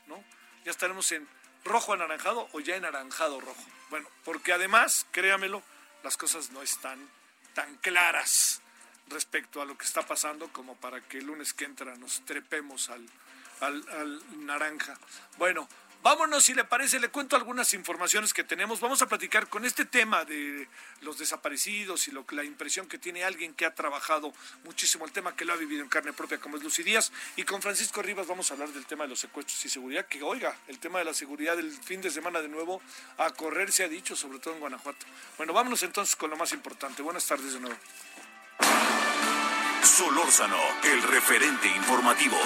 ¿No? 0.06 0.24
Ya 0.64 0.70
estaremos 0.70 1.12
en 1.12 1.28
rojo 1.64 1.92
anaranjado 1.92 2.48
o 2.52 2.60
ya 2.60 2.76
en 2.76 2.86
anaranjado 2.86 3.40
rojo. 3.40 3.64
Bueno, 3.90 4.08
porque 4.24 4.54
además, 4.54 5.06
créamelo, 5.10 5.62
las 6.02 6.16
cosas 6.16 6.50
no 6.50 6.62
están 6.62 6.98
tan 7.52 7.76
claras 7.76 8.62
respecto 9.08 9.62
a 9.62 9.64
lo 9.64 9.76
que 9.76 9.84
está 9.84 10.02
pasando 10.02 10.48
como 10.48 10.74
para 10.76 11.00
que 11.00 11.18
el 11.18 11.26
lunes 11.26 11.52
que 11.52 11.64
entra 11.64 11.96
nos 11.96 12.24
trepemos 12.24 12.90
al, 12.90 13.06
al, 13.60 14.46
naranja. 14.46 14.98
Bueno, 15.38 15.68
vámonos, 16.02 16.44
si 16.44 16.54
le 16.54 16.64
parece, 16.64 17.00
le 17.00 17.08
cuento 17.08 17.36
algunas 17.36 17.72
informaciones 17.74 18.34
que 18.34 18.44
tenemos. 18.44 18.80
Vamos 18.80 19.02
a 19.02 19.06
platicar 19.06 19.48
con 19.48 19.64
este 19.64 19.84
tema 19.84 20.24
de 20.24 20.68
los 21.00 21.18
desaparecidos 21.18 22.08
y 22.08 22.10
lo, 22.10 22.24
la 22.30 22.44
impresión 22.44 22.86
que 22.86 22.98
tiene 22.98 23.24
alguien 23.24 23.54
que 23.54 23.64
ha 23.64 23.74
trabajado 23.74 24.32
muchísimo 24.64 25.04
el 25.04 25.12
tema, 25.12 25.36
que 25.36 25.44
lo 25.44 25.52
ha 25.52 25.56
vivido 25.56 25.82
en 25.82 25.88
carne 25.88 26.12
propia, 26.12 26.38
como 26.38 26.56
es 26.56 26.62
Lucy 26.62 26.82
Díaz. 26.82 27.12
Y 27.36 27.44
con 27.44 27.62
Francisco 27.62 28.02
Rivas 28.02 28.26
vamos 28.26 28.50
a 28.50 28.54
hablar 28.54 28.70
del 28.70 28.86
tema 28.86 29.04
de 29.04 29.10
los 29.10 29.20
secuestros 29.20 29.64
y 29.64 29.68
seguridad, 29.68 30.06
que 30.06 30.22
oiga, 30.22 30.56
el 30.68 30.78
tema 30.78 30.98
de 30.98 31.04
la 31.04 31.14
seguridad 31.14 31.56
del 31.56 31.72
fin 31.72 32.00
de 32.00 32.10
semana 32.10 32.40
de 32.40 32.48
nuevo 32.48 32.82
a 33.18 33.30
correr 33.30 33.72
se 33.72 33.84
ha 33.84 33.88
dicho, 33.88 34.16
sobre 34.16 34.38
todo 34.38 34.54
en 34.54 34.60
Guanajuato. 34.60 35.06
Bueno, 35.36 35.52
vámonos 35.52 35.82
entonces 35.82 36.16
con 36.16 36.30
lo 36.30 36.36
más 36.36 36.52
importante. 36.52 37.02
Buenas 37.02 37.26
tardes 37.26 37.54
de 37.54 37.60
nuevo. 37.60 37.76
Solórzano, 39.96 40.60
el 40.84 41.02
referente 41.04 41.68
informativo. 41.68 42.36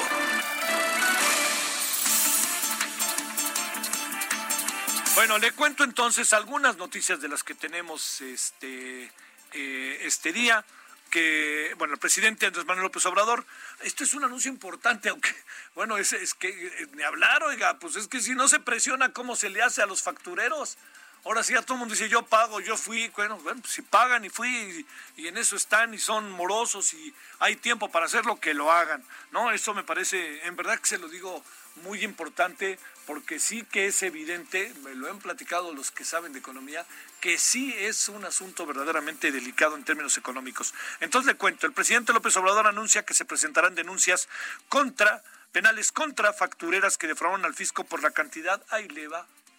Bueno, 5.16 5.36
le 5.38 5.50
cuento 5.50 5.82
entonces 5.82 6.32
algunas 6.32 6.76
noticias 6.76 7.20
de 7.20 7.26
las 7.26 7.42
que 7.42 7.56
tenemos 7.56 8.20
este, 8.20 9.10
eh, 9.52 9.98
este 10.02 10.32
día 10.32 10.64
que, 11.10 11.74
bueno, 11.76 11.94
el 11.94 11.98
presidente 11.98 12.46
Andrés 12.46 12.66
Manuel 12.66 12.84
López 12.84 13.04
Obrador, 13.06 13.44
esto 13.80 14.04
es 14.04 14.14
un 14.14 14.22
anuncio 14.22 14.48
importante, 14.48 15.08
aunque, 15.08 15.34
bueno, 15.74 15.98
es, 15.98 16.12
es 16.12 16.34
que 16.34 16.50
eh, 16.50 16.86
ni 16.92 17.02
hablar, 17.02 17.42
oiga, 17.42 17.80
pues 17.80 17.96
es 17.96 18.06
que 18.06 18.20
si 18.20 18.36
no 18.36 18.46
se 18.46 18.60
presiona, 18.60 19.12
¿cómo 19.12 19.34
se 19.34 19.50
le 19.50 19.60
hace 19.60 19.82
a 19.82 19.86
los 19.86 20.02
factureros? 20.02 20.78
Ahora 21.24 21.42
sí, 21.42 21.54
a 21.54 21.62
todo 21.62 21.74
el 21.74 21.80
mundo 21.80 21.94
dice, 21.94 22.08
yo 22.08 22.22
pago, 22.22 22.60
yo 22.60 22.76
fui. 22.76 23.08
Bueno, 23.08 23.38
bueno 23.38 23.60
pues 23.60 23.74
si 23.74 23.82
pagan 23.82 24.24
y 24.24 24.30
fui 24.30 24.86
y, 25.16 25.26
en 25.26 25.36
eso 25.36 25.56
están 25.56 25.92
y 25.92 25.98
son 25.98 26.30
morosos 26.30 26.94
y 26.94 27.14
hay 27.40 27.56
tiempo 27.56 27.90
para 27.90 28.06
hacerlo, 28.06 28.40
que 28.40 28.54
lo 28.54 28.72
hagan. 28.72 29.04
¿no? 29.30 29.50
Eso 29.50 29.74
me 29.74 29.84
parece, 29.84 30.46
en 30.46 30.56
verdad 30.56 30.78
que 30.78 30.86
se 30.86 30.98
lo 30.98 31.08
digo 31.08 31.44
muy 31.82 32.02
importante 32.04 32.78
porque 33.06 33.38
sí 33.38 33.64
que 33.64 33.86
es 33.86 34.02
evidente, 34.02 34.72
me 34.82 34.94
lo 34.94 35.10
han 35.10 35.18
platicado 35.18 35.74
los 35.74 35.90
que 35.90 36.04
saben 36.04 36.32
de 36.32 36.38
economía, 36.38 36.86
que 37.20 37.38
sí 37.38 37.74
es 37.76 38.08
un 38.08 38.24
asunto 38.24 38.66
verdaderamente 38.66 39.32
delicado 39.32 39.76
en 39.76 39.84
términos 39.84 40.16
económicos. 40.16 40.74
Entonces 41.00 41.26
le 41.26 41.38
cuento, 41.38 41.66
el 41.66 41.72
presidente 41.72 42.12
López 42.12 42.36
Obrador 42.36 42.66
anuncia 42.66 43.04
que 43.04 43.14
se 43.14 43.24
presentarán 43.24 43.74
denuncias 43.74 44.28
contra 44.68 45.22
penales 45.52 45.90
contra 45.92 46.32
factureras 46.32 46.96
que 46.96 47.08
defraudan 47.08 47.44
al 47.44 47.54
fisco 47.54 47.84
por 47.84 48.02
la 48.02 48.12
cantidad, 48.12 48.62
ahí 48.70 48.88
le 48.88 49.08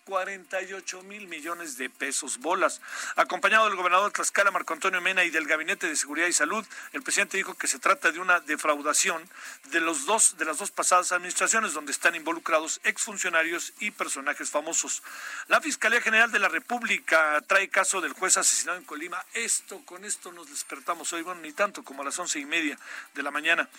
48 0.05 1.03
mil 1.03 1.27
millones 1.27 1.77
de 1.77 1.89
pesos 1.89 2.39
bolas. 2.39 2.81
Acompañado 3.15 3.65
del 3.65 3.75
gobernador 3.75 4.11
Tlaxcala, 4.11 4.51
Marco 4.51 4.73
Antonio 4.73 5.01
Mena, 5.01 5.23
y 5.23 5.29
del 5.29 5.45
Gabinete 5.45 5.87
de 5.87 5.95
Seguridad 5.95 6.27
y 6.27 6.33
Salud, 6.33 6.65
el 6.93 7.03
presidente 7.03 7.37
dijo 7.37 7.53
que 7.55 7.67
se 7.67 7.79
trata 7.79 8.11
de 8.11 8.19
una 8.19 8.39
defraudación 8.39 9.27
de, 9.65 9.79
los 9.79 10.05
dos, 10.05 10.37
de 10.37 10.45
las 10.45 10.57
dos 10.57 10.71
pasadas 10.71 11.11
administraciones 11.11 11.73
donde 11.73 11.91
están 11.91 12.15
involucrados 12.15 12.81
exfuncionarios 12.83 13.73
y 13.79 13.91
personajes 13.91 14.49
famosos. 14.49 15.03
La 15.47 15.61
Fiscalía 15.61 16.01
General 16.01 16.31
de 16.31 16.39
la 16.39 16.49
República 16.49 17.41
trae 17.47 17.69
caso 17.69 18.01
del 18.01 18.13
juez 18.13 18.37
asesinado 18.37 18.77
en 18.77 18.85
Colima. 18.85 19.23
Esto, 19.33 19.83
con 19.85 20.05
esto 20.05 20.31
nos 20.31 20.49
despertamos 20.49 21.13
hoy, 21.13 21.21
bueno, 21.21 21.41
ni 21.41 21.53
tanto 21.53 21.83
como 21.83 22.01
a 22.01 22.05
las 22.05 22.19
once 22.19 22.39
y 22.39 22.45
media 22.45 22.77
de 23.13 23.23
la 23.23 23.31
mañana. 23.31 23.69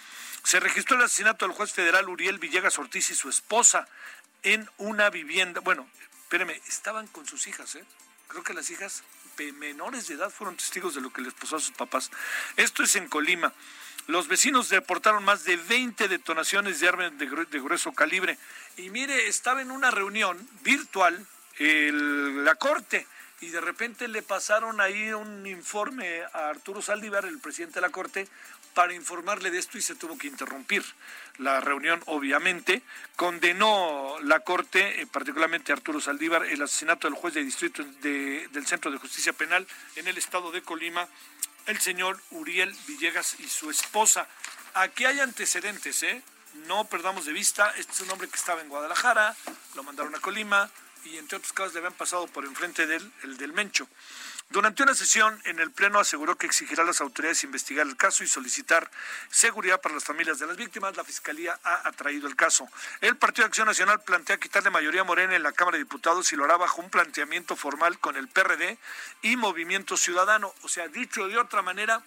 Se 0.44 0.60
registró 0.60 0.96
el 0.96 1.04
asesinato 1.04 1.46
del 1.46 1.54
juez 1.54 1.72
federal 1.72 2.08
Uriel 2.08 2.38
Villegas 2.38 2.78
Ortiz 2.78 3.10
y 3.10 3.14
su 3.14 3.28
esposa 3.28 3.86
en 4.42 4.68
una 4.78 5.10
vivienda, 5.10 5.60
bueno, 5.60 5.88
espéreme, 6.32 6.62
estaban 6.66 7.06
con 7.08 7.26
sus 7.26 7.46
hijas, 7.46 7.74
¿eh? 7.74 7.84
Creo 8.26 8.42
que 8.42 8.54
las 8.54 8.70
hijas 8.70 9.02
menores 9.58 10.08
de 10.08 10.14
edad 10.14 10.30
fueron 10.30 10.56
testigos 10.56 10.94
de 10.94 11.02
lo 11.02 11.12
que 11.12 11.20
les 11.20 11.34
pasó 11.34 11.56
a 11.56 11.60
sus 11.60 11.72
papás. 11.72 12.10
Esto 12.56 12.82
es 12.82 12.96
en 12.96 13.06
Colima. 13.06 13.52
Los 14.06 14.28
vecinos 14.28 14.70
reportaron 14.70 15.24
más 15.24 15.44
de 15.44 15.58
20 15.58 16.08
detonaciones 16.08 16.80
de 16.80 16.88
armas 16.88 17.12
de, 17.18 17.26
grueso 17.26 17.92
calibre. 17.92 18.38
Y 18.78 18.88
mire, 18.88 19.26
estaba 19.26 19.60
en 19.60 19.70
una 19.70 19.90
reunión 19.90 20.38
virtual 20.62 21.26
la 21.58 22.54
corte 22.54 23.06
y 23.42 23.48
de 23.48 23.60
repente 23.60 24.08
le 24.08 24.22
pasaron 24.22 24.80
ahí 24.80 25.12
un 25.12 25.46
informe 25.46 26.22
a 26.32 26.48
Arturo 26.48 26.80
Saldívar, 26.80 27.26
el 27.26 27.40
presidente 27.40 27.74
de 27.74 27.82
la 27.82 27.90
corte, 27.90 28.26
para 28.74 28.94
informarle 28.94 29.50
de 29.50 29.58
esto 29.58 29.78
y 29.78 29.82
se 29.82 29.94
tuvo 29.94 30.16
que 30.18 30.26
interrumpir 30.26 30.84
la 31.38 31.60
reunión, 31.60 32.02
obviamente. 32.06 32.82
Condenó 33.16 34.16
la 34.22 34.40
Corte, 34.40 35.00
eh, 35.00 35.06
particularmente 35.06 35.72
Arturo 35.72 36.00
Saldívar, 36.00 36.44
el 36.44 36.62
asesinato 36.62 37.08
del 37.08 37.16
juez 37.16 37.34
de 37.34 37.44
distrito 37.44 37.84
del 37.84 38.66
Centro 38.66 38.90
de 38.90 38.98
Justicia 38.98 39.32
Penal 39.32 39.66
en 39.96 40.08
el 40.08 40.18
estado 40.18 40.50
de 40.50 40.62
Colima, 40.62 41.08
el 41.66 41.80
señor 41.80 42.20
Uriel 42.30 42.74
Villegas 42.86 43.36
y 43.40 43.48
su 43.48 43.70
esposa. 43.70 44.28
Aquí 44.74 45.04
hay 45.04 45.20
antecedentes, 45.20 46.02
¿eh? 46.02 46.22
No 46.66 46.84
perdamos 46.84 47.24
de 47.24 47.32
vista, 47.32 47.72
este 47.78 47.92
es 47.92 48.00
un 48.00 48.10
hombre 48.10 48.28
que 48.28 48.36
estaba 48.36 48.60
en 48.60 48.68
Guadalajara, 48.68 49.34
lo 49.74 49.82
mandaron 49.82 50.14
a 50.14 50.20
Colima, 50.20 50.70
y 51.04 51.16
entre 51.16 51.38
otros 51.38 51.52
casos 51.52 51.72
le 51.72 51.80
habían 51.80 51.94
pasado 51.94 52.26
por 52.26 52.44
enfrente 52.44 52.86
de 52.86 52.96
él, 52.96 53.12
el 53.22 53.36
del 53.36 53.52
Mencho. 53.52 53.88
Durante 54.52 54.82
una 54.82 54.94
sesión 54.94 55.40
en 55.44 55.60
el 55.60 55.70
Pleno 55.70 55.98
aseguró 55.98 56.36
que 56.36 56.44
exigirá 56.44 56.82
a 56.82 56.86
las 56.86 57.00
autoridades 57.00 57.42
investigar 57.42 57.86
el 57.86 57.96
caso 57.96 58.22
y 58.22 58.26
solicitar 58.26 58.90
seguridad 59.30 59.80
para 59.80 59.94
las 59.94 60.04
familias 60.04 60.38
de 60.38 60.46
las 60.46 60.58
víctimas. 60.58 60.94
La 60.94 61.04
Fiscalía 61.04 61.58
ha 61.64 61.88
atraído 61.88 62.28
el 62.28 62.36
caso. 62.36 62.68
El 63.00 63.16
Partido 63.16 63.44
de 63.44 63.48
Acción 63.48 63.66
Nacional 63.66 64.02
plantea 64.02 64.36
quitarle 64.36 64.68
mayoría 64.68 65.04
morena 65.04 65.34
en 65.34 65.42
la 65.42 65.52
Cámara 65.52 65.78
de 65.78 65.84
Diputados 65.84 66.30
y 66.34 66.36
lo 66.36 66.44
hará 66.44 66.58
bajo 66.58 66.82
un 66.82 66.90
planteamiento 66.90 67.56
formal 67.56 67.98
con 67.98 68.18
el 68.18 68.28
PRD 68.28 68.76
y 69.22 69.36
Movimiento 69.36 69.96
Ciudadano. 69.96 70.52
O 70.60 70.68
sea, 70.68 70.86
dicho 70.86 71.28
de 71.28 71.38
otra 71.38 71.62
manera, 71.62 72.02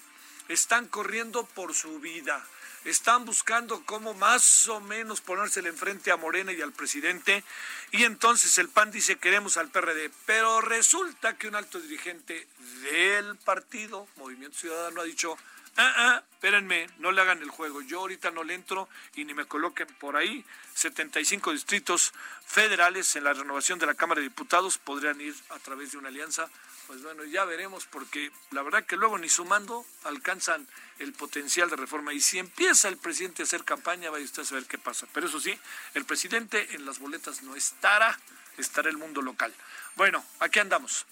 están 0.48 0.88
corriendo 0.88 1.48
por 1.48 1.74
su 1.74 2.00
vida 2.00 2.46
están 2.86 3.26
buscando 3.26 3.84
cómo 3.86 4.14
más 4.14 4.68
o 4.70 4.80
menos 4.80 5.20
ponérsele 5.20 5.70
enfrente 5.70 6.12
a 6.12 6.18
Morena 6.18 6.54
y 6.54 6.62
al 6.62 6.72
presidente, 6.72 7.44
y 7.92 8.04
entonces 8.04 8.58
el 8.60 8.70
PAN 8.70 8.92
dice 8.92 9.18
queremos 9.18 9.58
al 9.58 9.70
PRD, 9.70 10.12
pero 10.26 10.62
resulta 10.62 11.36
que 11.36 11.48
un 11.48 11.56
alto 11.56 11.80
dirigente 11.80 12.48
del 12.82 13.36
partido, 13.38 14.08
Movimiento 14.18 14.58
Ciudadano, 14.58 15.02
ha 15.02 15.06
dicho, 15.06 15.36
ah, 15.78 15.94
ah, 15.98 16.24
espérenme, 16.34 16.88
no 17.00 17.12
le 17.12 17.22
hagan 17.22 17.42
el 17.42 17.50
juego, 17.50 17.82
yo 17.82 18.02
ahorita 18.02 18.30
no 18.30 18.44
le 18.44 18.54
entro 18.54 18.88
y 19.16 19.26
ni 19.26 19.34
me 19.34 19.46
coloquen 19.46 19.88
por 20.00 20.16
ahí, 20.16 20.46
75 20.76 21.52
distritos 21.54 22.14
federales 22.46 23.16
en 23.16 23.24
la 23.24 23.34
renovación 23.34 23.80
de 23.80 23.88
la 23.88 23.96
Cámara 23.96 24.22
de 24.22 24.28
Diputados 24.28 24.78
podrían 24.78 25.20
ir 25.20 25.36
a 25.50 25.58
través 25.58 25.92
de 25.92 25.98
una 25.98 26.10
alianza 26.10 26.50
pues 26.88 27.02
bueno, 27.04 27.24
ya 27.24 27.46
veremos 27.46 27.86
porque 27.86 28.32
la 28.52 28.62
verdad 28.62 28.86
que 28.86 28.96
luego 28.96 29.18
ni 29.18 29.30
sumando 29.30 29.86
alcanzan 30.04 30.68
el 31.00 31.14
potencial 31.14 31.70
de 31.70 31.76
reforma. 31.76 32.14
Y 32.14 32.22
si 32.22 32.40
empieza 32.40 32.88
el 32.88 32.98
presidente 32.98 33.44
a 33.44 33.46
hacer 33.46 33.64
campaña, 33.64 34.10
vaya 34.10 34.26
usted 34.26 34.44
a 34.44 34.46
saber 34.46 34.66
qué 34.66 34.78
pasa. 34.78 35.08
Pero 35.14 35.28
eso 35.28 35.40
sí, 35.40 35.58
el 35.94 36.06
presidente 36.06 36.76
en 36.76 36.86
las 36.86 37.00
boletas 37.00 37.44
no 37.44 37.56
estará, 37.56 38.18
estará 38.58 38.90
el 38.90 38.98
mundo 38.98 39.22
local. 39.22 39.54
Bueno, 39.96 40.24
aquí 40.40 40.60
andamos. 40.60 41.06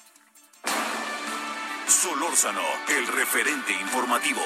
Solórzano, 1.88 2.63
el 2.88 3.08
referente 3.08 3.74
informativo. 3.74 4.44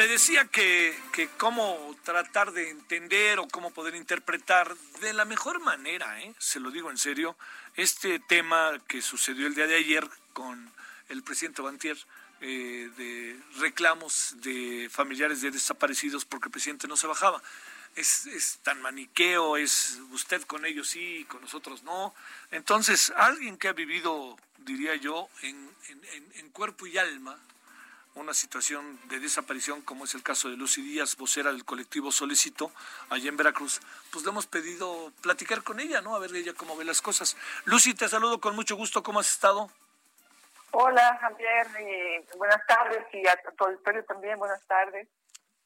Le 0.00 0.08
decía 0.08 0.46
que, 0.46 0.98
que, 1.12 1.28
cómo 1.36 1.94
tratar 2.04 2.52
de 2.52 2.70
entender 2.70 3.38
o 3.38 3.46
cómo 3.48 3.70
poder 3.70 3.94
interpretar 3.94 4.74
de 5.02 5.12
la 5.12 5.26
mejor 5.26 5.60
manera, 5.60 6.18
¿eh? 6.22 6.34
se 6.38 6.58
lo 6.58 6.70
digo 6.70 6.90
en 6.90 6.96
serio, 6.96 7.36
este 7.76 8.18
tema 8.18 8.80
que 8.88 9.02
sucedió 9.02 9.46
el 9.46 9.54
día 9.54 9.66
de 9.66 9.74
ayer 9.76 10.08
con 10.32 10.72
el 11.10 11.22
presidente 11.22 11.60
Bantier 11.60 11.98
eh, 12.40 12.90
de 12.96 13.38
reclamos 13.58 14.36
de 14.38 14.88
familiares 14.90 15.42
de 15.42 15.50
desaparecidos 15.50 16.24
porque 16.24 16.48
el 16.48 16.52
presidente 16.52 16.88
no 16.88 16.96
se 16.96 17.06
bajaba. 17.06 17.42
Es, 17.94 18.24
es, 18.24 18.58
tan 18.62 18.80
maniqueo, 18.80 19.58
es 19.58 20.00
usted 20.12 20.40
con 20.44 20.64
ellos 20.64 20.88
sí, 20.88 21.26
con 21.28 21.42
nosotros 21.42 21.82
no. 21.82 22.14
Entonces, 22.50 23.12
alguien 23.16 23.58
que 23.58 23.68
ha 23.68 23.74
vivido, 23.74 24.38
diría 24.60 24.94
yo, 24.94 25.28
en, 25.42 25.70
en, 25.88 26.32
en 26.36 26.48
cuerpo 26.48 26.86
y 26.86 26.96
alma, 26.96 27.38
una 28.14 28.34
situación 28.34 28.98
de 29.08 29.20
desaparición, 29.20 29.82
como 29.82 30.04
es 30.04 30.14
el 30.14 30.22
caso 30.22 30.48
de 30.48 30.56
Lucy 30.56 30.82
Díaz, 30.82 31.16
vocera 31.16 31.52
del 31.52 31.64
colectivo 31.64 32.10
Solicito, 32.10 32.72
allá 33.08 33.28
en 33.28 33.36
Veracruz, 33.36 33.80
pues 34.10 34.24
le 34.24 34.30
hemos 34.30 34.46
pedido 34.46 35.12
platicar 35.22 35.62
con 35.62 35.80
ella, 35.80 36.00
¿no? 36.00 36.14
A 36.14 36.18
ver 36.18 36.34
ella 36.34 36.52
cómo 36.54 36.76
ve 36.76 36.84
las 36.84 37.00
cosas. 37.00 37.36
Lucy, 37.64 37.94
te 37.94 38.08
saludo 38.08 38.40
con 38.40 38.54
mucho 38.54 38.76
gusto, 38.76 39.02
¿cómo 39.02 39.20
has 39.20 39.30
estado? 39.30 39.70
Hola, 40.72 41.18
Javier, 41.20 41.66
y 41.80 42.36
buenas 42.36 42.64
tardes, 42.66 43.04
y 43.12 43.26
a 43.26 43.36
tu 43.56 43.64
auditorio 43.64 44.04
también, 44.04 44.38
buenas 44.38 44.62
tardes. 44.66 45.08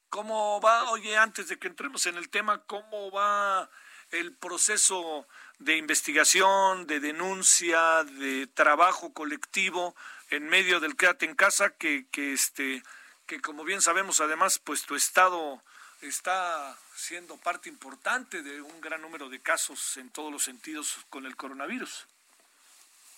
¿Cómo 0.09 0.61
va, 0.61 0.91
oye, 0.91 1.17
antes 1.17 1.49
de 1.49 1.59
que 1.59 1.69
entremos 1.69 2.07
en 2.07 2.17
el 2.17 2.31
tema, 2.31 2.63
cómo 2.67 3.11
va 3.11 3.69
el 4.11 4.37
proceso 4.37 5.27
de 5.59 5.77
investigación, 5.77 6.87
de 6.87 7.01
denuncia, 7.01 8.05
de 8.05 8.47
trabajo 8.47 9.13
colectivo 9.13 9.95
en 10.31 10.49
medio 10.49 10.81
del 10.81 10.97
quédate 10.97 11.27
en 11.27 11.35
casa 11.35 11.71
que, 11.71 12.07
que 12.11 12.33
este 12.33 12.83
que 13.27 13.41
como 13.41 13.65
bien 13.65 13.81
sabemos 13.81 14.21
además 14.21 14.59
pues 14.59 14.85
tu 14.85 14.95
estado 14.95 15.63
está 16.03 16.77
siendo 16.95 17.37
parte 17.39 17.69
importante 17.69 18.43
de 18.43 18.61
un 18.61 18.81
gran 18.81 19.01
número 19.01 19.29
de 19.29 19.41
casos 19.41 19.97
en 19.97 20.11
todos 20.11 20.31
los 20.31 20.45
sentidos 20.45 21.05
con 21.11 21.27
el 21.27 21.37
coronavirus. 21.37 22.09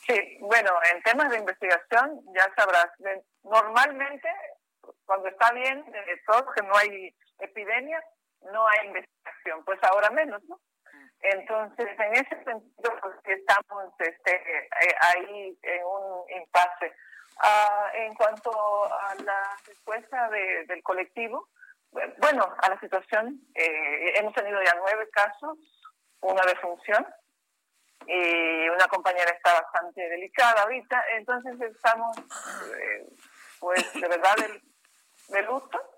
Sí, 0.06 0.38
bueno, 0.40 0.70
en 0.92 1.02
temas 1.02 1.30
de 1.30 1.38
investigación 1.38 2.22
ya 2.34 2.52
sabrás, 2.54 2.90
normalmente 3.42 4.28
cuando 5.04 5.28
está 5.28 5.52
bien 5.52 5.84
eh, 5.92 6.22
todo, 6.26 6.52
que 6.52 6.62
no 6.62 6.76
hay 6.76 7.12
epidemia, 7.40 8.02
no 8.52 8.68
hay 8.68 8.86
investigación, 8.86 9.64
pues 9.64 9.82
ahora 9.82 10.10
menos, 10.10 10.42
¿no? 10.44 10.60
Entonces, 11.20 11.88
en 11.98 12.12
ese 12.14 12.44
sentido, 12.44 12.98
pues, 13.00 13.14
estamos 13.24 13.92
este, 13.98 14.34
eh, 14.34 14.68
ahí 15.00 15.58
en 15.62 15.84
un 15.84 16.30
impasse. 16.40 16.92
Ah, 17.38 17.90
en 17.94 18.14
cuanto 18.14 18.50
a 18.84 19.14
la 19.16 19.56
respuesta 19.66 20.30
del 20.30 20.82
colectivo, 20.82 21.48
bueno, 22.18 22.54
a 22.62 22.70
la 22.70 22.80
situación, 22.80 23.40
eh, 23.54 24.18
hemos 24.18 24.34
tenido 24.34 24.62
ya 24.62 24.74
nueve 24.78 25.08
casos, 25.10 25.58
una 26.20 26.42
defunción, 26.42 27.06
y 28.06 28.68
una 28.68 28.86
compañera 28.88 29.30
está 29.30 29.60
bastante 29.60 30.08
delicada 30.08 30.62
ahorita, 30.62 31.04
entonces 31.16 31.60
estamos, 31.60 32.16
eh, 32.18 33.08
pues, 33.58 33.92
de 33.94 34.08
verdad, 34.08 34.34
de, 35.28 35.42
luto. 35.42 35.95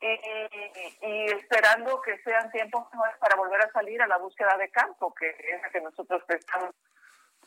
Y, 0.00 1.32
esperando 1.32 2.00
que 2.02 2.18
sean 2.22 2.50
tiempos 2.50 2.86
para 3.18 3.36
volver 3.36 3.60
a 3.62 3.72
salir 3.72 4.00
a 4.00 4.06
la 4.06 4.18
búsqueda 4.18 4.56
de 4.56 4.70
campo, 4.70 5.12
que 5.14 5.28
es 5.28 5.62
la 5.62 5.70
que 5.70 5.80
nosotros 5.80 6.22
estamos 6.28 6.74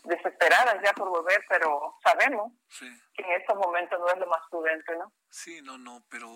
desesperadas 0.03 0.77
ya 0.83 0.93
por 0.93 1.09
volver, 1.09 1.43
pero 1.47 1.97
sabemos 2.03 2.51
que 2.79 3.21
en 3.21 3.31
estos 3.39 3.55
momentos 3.55 3.99
no 3.99 4.07
es 4.09 4.17
lo 4.17 4.27
más 4.27 4.41
prudente, 4.49 4.95
¿no? 4.95 5.11
Sí, 5.29 5.61
no, 5.61 5.77
no, 5.77 6.03
pero, 6.09 6.29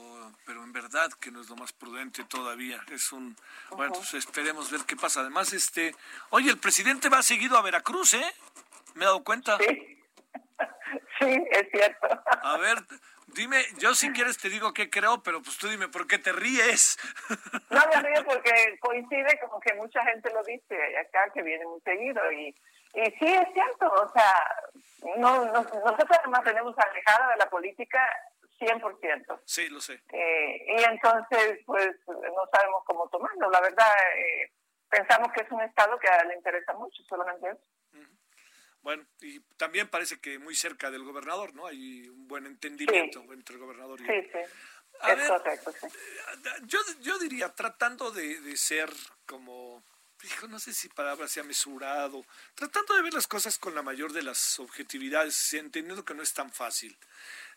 pero 0.46 0.64
en 0.64 0.72
verdad 0.72 1.12
que 1.20 1.32
no 1.32 1.42
es 1.42 1.50
lo 1.50 1.56
más 1.56 1.74
prudente 1.74 2.24
todavía. 2.26 2.80
Es 2.92 3.12
un, 3.12 3.36
bueno, 3.72 3.94
pues 3.94 4.14
esperemos 4.14 4.72
ver 4.72 4.82
qué 4.86 4.96
pasa. 4.96 5.22
Además, 5.22 5.52
este, 5.54 5.96
oye, 6.30 6.50
el 6.50 6.60
presidente 6.60 7.10
va 7.10 7.24
seguido 7.24 7.58
a 7.58 7.62
Veracruz, 7.62 8.14
¿eh? 8.14 8.34
Me 8.94 9.04
he 9.04 9.08
dado 9.08 9.24
cuenta. 9.24 9.58
Sí, 9.58 10.04
sí, 11.20 11.44
es 11.52 11.70
cierto. 11.72 12.08
A 12.44 12.58
ver, 12.58 12.78
dime, 13.28 13.64
yo 13.78 13.96
si 13.96 14.12
quieres 14.12 14.38
te 14.38 14.50
digo 14.50 14.74
qué 14.74 14.90
creo, 14.90 15.22
pero 15.24 15.42
pues 15.42 15.58
tú 15.58 15.68
dime 15.68 15.88
por 15.88 16.08
qué 16.08 16.18
te 16.18 16.32
ríes. 16.32 16.98
No 17.70 17.82
me 17.94 18.02
río 18.02 18.24
porque 18.26 18.78
coincide 18.80 19.40
como 19.42 19.60
que 19.60 19.74
mucha 19.74 20.02
gente 20.06 20.32
lo 20.32 20.42
dice 20.44 20.98
acá 20.98 21.30
que 21.34 21.42
viene 21.42 21.66
muy 21.66 21.82
seguido 21.82 22.32
y 22.32 22.56
y 22.96 23.12
sí, 23.20 23.28
es 23.28 23.54
cierto, 23.54 23.92
o 23.92 24.10
sea, 24.14 24.34
no, 25.18 25.46
nosotros 25.46 26.10
nos 26.24 26.32
mantenemos 26.32 26.74
alejada 26.78 27.32
de 27.32 27.38
la 27.38 27.50
política 27.50 28.00
100%. 28.58 29.42
Sí, 29.44 29.68
lo 29.68 29.82
sé. 29.82 30.02
Eh, 30.14 30.66
y 30.78 30.84
entonces, 30.84 31.60
pues, 31.66 31.90
no 32.08 32.48
sabemos 32.54 32.84
cómo 32.86 33.10
tomarlo. 33.10 33.50
La 33.50 33.60
verdad, 33.60 33.92
eh, 34.16 34.50
pensamos 34.90 35.30
que 35.34 35.42
es 35.42 35.52
un 35.52 35.62
Estado 35.62 36.00
que 36.00 36.08
le 36.26 36.36
interesa 36.36 36.74
mucho, 36.74 37.04
solamente 37.04 37.50
eso. 37.50 37.62
Bueno, 38.86 39.04
y 39.20 39.40
también 39.58 39.88
parece 39.88 40.20
que 40.20 40.38
muy 40.38 40.54
cerca 40.54 40.92
del 40.92 41.02
gobernador, 41.02 41.56
¿no? 41.56 41.66
Hay 41.66 42.08
un 42.08 42.28
buen 42.28 42.46
entendimiento 42.46 43.26
entre 43.34 43.56
el 43.56 43.62
gobernador 43.62 44.00
y... 44.00 44.06
Sí, 44.06 44.30
sí. 44.32 44.38
es 45.10 45.28
correcto, 45.28 45.74
sí. 45.82 45.88
Eh, 45.88 46.50
yo, 46.68 46.78
yo 47.02 47.18
diría, 47.18 47.50
tratando 47.50 48.12
de, 48.12 48.40
de 48.42 48.56
ser 48.56 48.92
como 49.26 49.84
dijo, 50.22 50.48
no 50.48 50.60
sé 50.60 50.72
si 50.72 50.88
palabra 50.90 51.28
sea 51.28 51.42
mesurado, 51.42 52.24
tratando 52.54 52.96
de 52.96 53.02
ver 53.02 53.16
las 53.16 53.26
cosas 53.26 53.58
con 53.58 53.74
la 53.74 53.82
mayor 53.82 54.14
de 54.14 54.22
las 54.22 54.60
objetividades, 54.60 55.56
entendiendo 55.56 56.06
que 56.06 56.14
no 56.14 56.22
es 56.22 56.36
tan 56.36 56.52
fácil. 56.52 56.96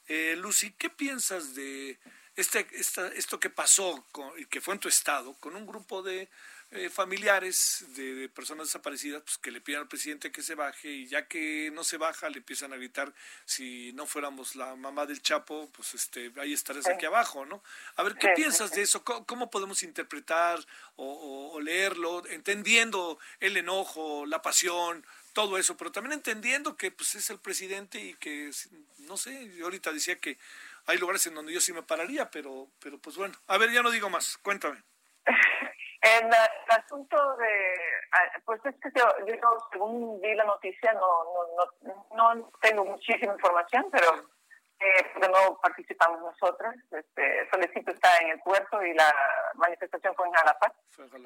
Eh, 0.07 0.35
Lucy, 0.35 0.73
¿qué 0.79 0.89
piensas 0.89 1.55
de 1.55 1.99
este, 2.37 2.67
esta, 2.73 3.09
esto 3.09 3.39
que 3.39 3.51
pasó 3.51 4.03
y 4.39 4.47
que 4.47 4.63
fue 4.63 4.73
en 4.73 4.81
tu 4.81 4.89
estado 4.89 5.35
con 5.35 5.57
un 5.57 5.67
grupo 5.67 6.03
de 6.03 6.31
eh, 6.71 6.91
familiares 6.91 7.87
de, 7.97 8.29
personas 8.29 8.67
desaparecidas 8.67 9.23
pues, 9.23 9.39
que 9.39 9.51
le 9.51 9.63
piden 9.63 9.81
al 9.81 9.89
presidente 9.89 10.31
que 10.31 10.43
se 10.43 10.55
baje 10.55 10.91
y 10.91 11.07
ya 11.07 11.27
que 11.27 11.71
no 11.73 11.83
se 11.83 11.97
baja 11.97 12.29
le 12.29 12.39
empiezan 12.39 12.75
a 12.75 12.77
gritar 12.77 13.15
si 13.47 13.91
no 13.95 14.05
fuéramos 14.05 14.55
la 14.55 14.77
mamá 14.77 15.07
del 15.07 15.23
Chapo 15.23 15.71
pues 15.73 15.95
este 15.95 16.31
ahí 16.37 16.53
estarás 16.53 16.87
aquí 16.87 17.07
abajo 17.07 17.47
no 17.47 17.63
a 17.97 18.03
ver 18.03 18.17
qué 18.17 18.29
piensas 18.37 18.71
de 18.73 18.83
eso 18.83 19.03
¿Cómo, 19.03 19.51
podemos 19.51 19.83
interpretar 19.83 20.61
o, 20.97 21.59
leerlo 21.59 22.27
entendiendo 22.27 23.19
el 23.41 23.57
enojo 23.57 24.27
la 24.27 24.43
pasión 24.43 25.07
todo 25.33 25.57
eso 25.57 25.75
pero 25.79 25.91
también 25.91 26.13
entendiendo 26.13 26.77
que 26.77 26.91
pues 26.91 27.15
es 27.15 27.31
el 27.31 27.39
presidente 27.39 27.99
y 27.99 28.13
que 28.17 28.51
no 28.99 29.17
sé 29.17 29.51
yo 29.57 29.65
ahorita 29.65 29.91
decía 29.91 30.21
que 30.21 30.37
hay 30.85 30.99
lugares 30.99 31.27
en 31.27 31.35
donde 31.35 31.55
yo 31.55 31.63
sí 31.63 31.73
me 31.73 31.83
pararía 31.83 32.31
pero 32.31 32.69
pero 32.79 32.99
pues 32.99 33.17
bueno 33.17 33.35
a 33.47 33.57
ver 33.57 33.73
ya 33.73 33.83
no 33.83 33.91
digo 33.91 34.11
más 34.11 34.37
cuéntame 34.37 34.83
En 36.01 36.27
el 36.27 36.33
asunto 36.69 37.37
de, 37.37 37.75
ah, 38.13 38.41
pues 38.45 38.61
es 38.65 38.75
que 38.81 38.89
yo, 38.95 39.05
según 39.73 40.21
vi 40.21 40.33
la 40.35 40.45
noticia, 40.45 40.93
no, 40.93 41.25
no, 41.83 42.35
no, 42.35 42.51
tengo 42.61 42.85
muchísima 42.85 43.33
información, 43.33 43.87
pero 43.91 44.13
eh, 44.79 45.05
no 45.21 45.59
participamos 45.61 46.21
nosotros. 46.21 46.73
Este, 46.93 47.51
Solicito 47.51 47.91
está 47.91 48.17
en 48.19 48.29
el 48.31 48.41
puerto 48.41 48.81
y 48.81 48.95
la 48.95 49.13
manifestación 49.55 50.15
fue 50.15 50.29
en 50.29 50.35
Jalapa. 50.35 50.73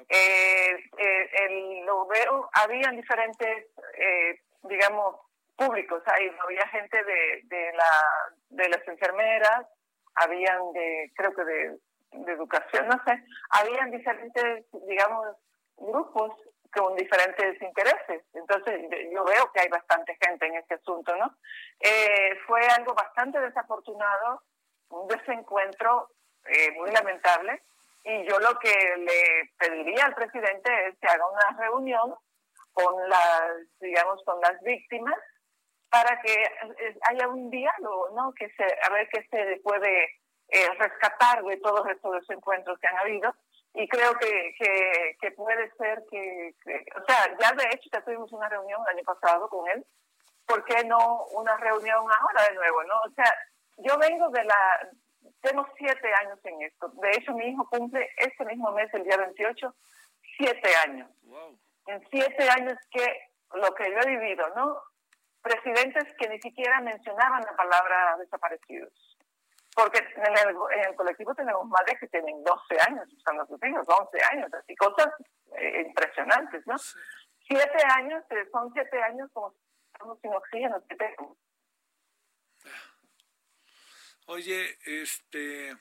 Eh, 0.08 0.90
eh, 0.96 1.82
lo 1.84 2.06
veo, 2.06 2.48
habían 2.54 2.96
diferentes, 2.96 3.66
eh, 3.98 4.40
digamos, 4.62 5.16
públicos. 5.54 6.02
Ahí 6.06 6.30
había 6.42 6.66
gente 6.68 7.04
de, 7.04 7.40
de, 7.44 7.72
la, 7.74 8.32
de 8.48 8.68
las 8.70 8.88
enfermeras, 8.88 9.66
habían 10.14 10.72
de, 10.72 11.12
creo 11.14 11.34
que 11.34 11.44
de, 11.44 11.78
de 12.12 12.32
educación, 12.32 12.88
no 12.88 13.00
sé, 13.04 13.24
habían 13.50 13.90
diferentes, 13.90 14.66
digamos, 14.86 15.36
grupos 15.76 16.32
con 16.72 16.96
diferentes 16.96 17.60
intereses. 17.60 18.24
Entonces, 18.32 18.80
yo 19.12 19.24
veo 19.24 19.50
que 19.52 19.60
hay 19.60 19.68
bastante 19.68 20.16
gente 20.20 20.46
en 20.46 20.56
este 20.56 20.74
asunto, 20.74 21.14
¿no? 21.16 21.36
Eh, 21.80 22.38
fue 22.46 22.66
algo 22.68 22.94
bastante 22.94 23.38
desafortunado, 23.40 24.42
un 24.88 25.06
desencuentro 25.08 26.08
eh, 26.46 26.70
muy 26.72 26.90
lamentable, 26.90 27.62
y 28.04 28.24
yo 28.24 28.38
lo 28.40 28.58
que 28.58 28.74
le 28.96 29.52
pediría 29.58 30.06
al 30.06 30.14
presidente 30.14 30.88
es 30.88 30.98
que 30.98 31.08
haga 31.08 31.24
una 31.28 31.58
reunión 31.58 32.14
con 32.72 33.08
las, 33.08 33.52
digamos, 33.80 34.22
con 34.24 34.40
las 34.40 34.60
víctimas 34.62 35.16
para 35.90 36.20
que 36.22 36.32
eh, 36.32 36.98
haya 37.02 37.28
un 37.28 37.50
diálogo, 37.50 38.10
¿no? 38.14 38.32
Que 38.32 38.48
se, 38.56 38.64
a 38.64 38.90
ver 38.90 39.08
qué 39.12 39.26
se 39.30 39.60
puede 39.62 40.21
rescatar 40.78 41.42
de 41.42 41.56
todos 41.58 41.86
estos 41.88 42.12
desencuentros 42.20 42.78
que 42.78 42.86
han 42.86 42.98
habido 42.98 43.34
y 43.74 43.88
creo 43.88 44.12
que, 44.18 44.54
que, 45.20 45.30
puede 45.32 45.70
ser 45.78 46.04
que, 46.10 46.54
o 46.94 47.04
sea, 47.06 47.36
ya 47.40 47.52
de 47.52 47.64
hecho 47.72 47.88
ya 47.90 48.04
tuvimos 48.04 48.30
una 48.32 48.48
reunión 48.48 48.80
el 48.82 48.96
año 48.96 49.04
pasado 49.04 49.48
con 49.48 49.66
él, 49.70 49.84
¿por 50.46 50.62
qué 50.64 50.84
no 50.84 51.24
una 51.32 51.56
reunión 51.56 51.98
ahora 52.00 52.48
de 52.50 52.54
nuevo, 52.54 52.84
no? 52.84 53.00
O 53.00 53.10
sea, 53.14 53.34
yo 53.78 53.96
vengo 53.98 54.28
de 54.28 54.44
la, 54.44 54.90
tengo 55.40 55.66
siete 55.78 56.12
años 56.14 56.38
en 56.44 56.62
esto, 56.62 56.88
de 56.88 57.10
hecho 57.12 57.32
mi 57.32 57.46
hijo 57.46 57.66
cumple 57.70 58.10
este 58.18 58.44
mismo 58.44 58.72
mes, 58.72 58.92
el 58.92 59.04
día 59.04 59.16
28, 59.16 59.74
siete 60.36 60.76
años. 60.86 61.10
En 61.86 62.06
siete 62.10 62.48
años 62.50 62.76
que 62.90 63.30
lo 63.54 63.74
que 63.74 63.90
yo 63.90 63.98
he 64.00 64.16
vivido, 64.18 64.48
¿no? 64.54 64.76
Presidentes 65.40 66.14
que 66.18 66.28
ni 66.28 66.40
siquiera 66.40 66.80
mencionaban 66.82 67.42
la 67.42 67.56
palabra 67.56 68.16
desaparecidos 68.18 68.92
porque 69.74 69.98
en 69.98 70.48
el, 70.88 70.96
colectivo 70.96 71.34
tenemos 71.34 71.66
madres 71.66 71.98
que 71.98 72.08
tienen 72.08 72.42
12 72.44 72.80
años 72.88 73.08
usando 73.12 73.46
sus 73.46 73.62
hijos, 73.64 73.86
11 73.88 74.24
años, 74.32 74.54
así 74.54 74.74
cosas 74.76 75.08
eh, 75.56 75.82
impresionantes, 75.86 76.66
¿no? 76.66 76.76
Siete 76.78 77.78
años, 77.96 78.22
eh, 78.30 78.48
son 78.52 78.72
siete 78.72 79.02
años 79.02 79.30
como 79.32 79.54
estamos 79.92 80.18
sin 80.20 80.32
oxígeno, 80.32 80.82
Oye, 84.26 84.78
este, 84.86 85.76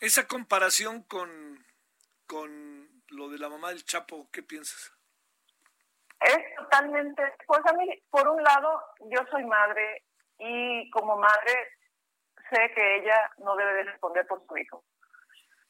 esa 0.00 0.26
comparación 0.26 1.02
con, 1.02 1.64
con 2.26 3.02
lo 3.08 3.28
de 3.28 3.38
la 3.38 3.48
mamá 3.48 3.70
del 3.70 3.84
Chapo, 3.84 4.28
¿qué 4.30 4.42
piensas? 4.42 4.92
Es 6.20 6.38
totalmente, 6.56 7.22
pues 7.46 7.60
a 7.66 7.72
mí, 7.74 8.02
por 8.08 8.28
un 8.28 8.42
lado, 8.42 8.80
yo 9.10 9.20
soy 9.30 9.44
madre 9.44 10.04
y 10.38 10.88
como 10.90 11.16
madre 11.16 11.52
sé 12.50 12.72
que 12.74 12.96
ella 12.96 13.30
no 13.38 13.56
debe 13.56 13.74
de 13.74 13.82
responder 13.84 14.26
por 14.26 14.44
su 14.46 14.56
hijo. 14.56 14.84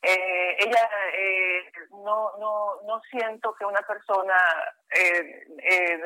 Eh, 0.07 0.57
ella 0.59 0.91
eh, 1.15 1.73
no, 1.91 2.37
no, 2.39 2.83
no 2.87 3.01
siento 3.11 3.55
que 3.55 3.65
una 3.65 3.81
persona 3.81 4.37
eh, 4.91 5.47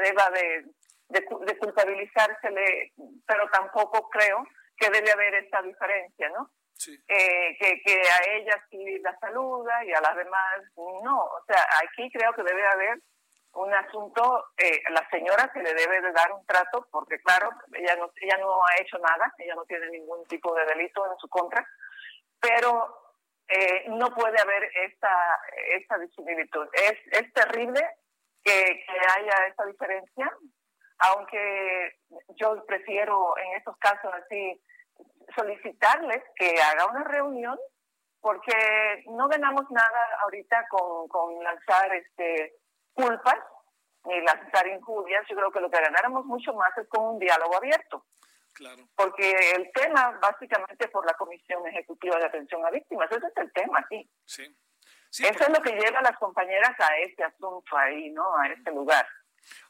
deba 0.04 0.30
de, 0.30 0.66
de, 1.08 1.58
culpabilizársele, 1.58 2.92
pero 3.26 3.48
tampoco 3.50 4.08
creo 4.08 4.46
que 4.76 4.88
debe 4.90 5.10
haber 5.10 5.34
esta 5.34 5.62
diferencia, 5.62 6.28
¿no? 6.28 6.50
que, 6.78 7.82
que 7.84 8.02
a 8.08 8.36
ella 8.36 8.64
sí 8.70 9.00
la 9.00 9.18
saluda 9.18 9.84
y 9.84 9.92
a 9.92 10.00
las 10.00 10.14
demás 10.14 10.60
no. 10.76 11.24
O 11.24 11.42
sea, 11.48 11.66
aquí 11.82 12.08
creo 12.12 12.32
que 12.34 12.44
debe 12.44 12.64
haber 12.68 13.00
un 13.54 13.74
asunto, 13.74 14.46
eh, 14.56 14.82
la 14.90 15.06
señora 15.10 15.50
se 15.52 15.62
le 15.62 15.74
debe 15.74 16.00
de 16.00 16.12
dar 16.12 16.32
un 16.32 16.44
trato, 16.46 16.86
porque 16.90 17.20
claro, 17.22 17.50
ella 17.72 17.96
no, 17.96 18.10
ella 18.20 18.36
no 18.38 18.64
ha 18.64 18.80
hecho 18.80 18.98
nada, 18.98 19.32
ella 19.38 19.54
no 19.54 19.64
tiene 19.64 19.88
ningún 19.90 20.24
tipo 20.26 20.54
de 20.54 20.64
delito 20.66 21.04
en 21.10 21.18
su 21.18 21.28
contra, 21.28 21.66
pero 22.40 23.08
eh, 23.48 23.86
no 23.88 24.14
puede 24.14 24.40
haber 24.40 24.70
esta, 24.86 25.40
esta 25.76 25.98
disimilitud. 25.98 26.68
Es, 26.72 26.98
es 27.12 27.32
terrible 27.32 27.80
que, 28.44 28.86
haya 29.16 29.46
esta 29.48 29.64
diferencia, 29.66 30.30
aunque 30.98 31.96
yo 32.36 32.64
prefiero 32.66 33.36
en 33.38 33.56
estos 33.56 33.76
casos 33.78 34.12
así 34.14 34.62
solicitarles 35.36 36.22
que 36.36 36.60
haga 36.60 36.86
una 36.86 37.04
reunión 37.04 37.58
porque 38.20 39.04
no 39.06 39.28
ganamos 39.28 39.70
nada 39.70 40.18
ahorita 40.22 40.66
con, 40.68 41.06
con 41.08 41.42
lanzar 41.42 41.94
este 41.94 42.54
culpas 42.98 43.38
ni 44.04 44.20
lanzar 44.22 44.66
injurias, 44.66 45.24
yo 45.28 45.36
creo 45.36 45.52
que 45.52 45.60
lo 45.60 45.70
que 45.70 45.80
ganáramos 45.80 46.24
mucho 46.24 46.52
más 46.54 46.76
es 46.78 46.88
con 46.88 47.14
un 47.14 47.18
diálogo 47.18 47.56
abierto. 47.56 48.06
Claro. 48.54 48.88
Porque 48.96 49.52
el 49.54 49.70
tema, 49.72 50.18
básicamente, 50.20 50.88
por 50.88 51.06
la 51.06 51.14
Comisión 51.14 51.64
Ejecutiva 51.68 52.18
de 52.18 52.26
Atención 52.26 52.64
a 52.66 52.70
Víctimas, 52.70 53.10
ese 53.10 53.26
es 53.26 53.36
el 53.36 53.52
tema 53.52 53.78
aquí. 53.80 54.10
Sí. 54.24 54.44
Eso 55.10 55.44
es 55.44 55.48
lo 55.48 55.62
que 55.62 55.72
lleva 55.72 56.00
a 56.00 56.02
las 56.02 56.18
compañeras 56.18 56.74
a 56.78 56.98
este 56.98 57.22
asunto 57.24 57.76
ahí, 57.76 58.10
¿no? 58.10 58.36
A 58.36 58.48
este 58.48 58.70
lugar. 58.72 59.06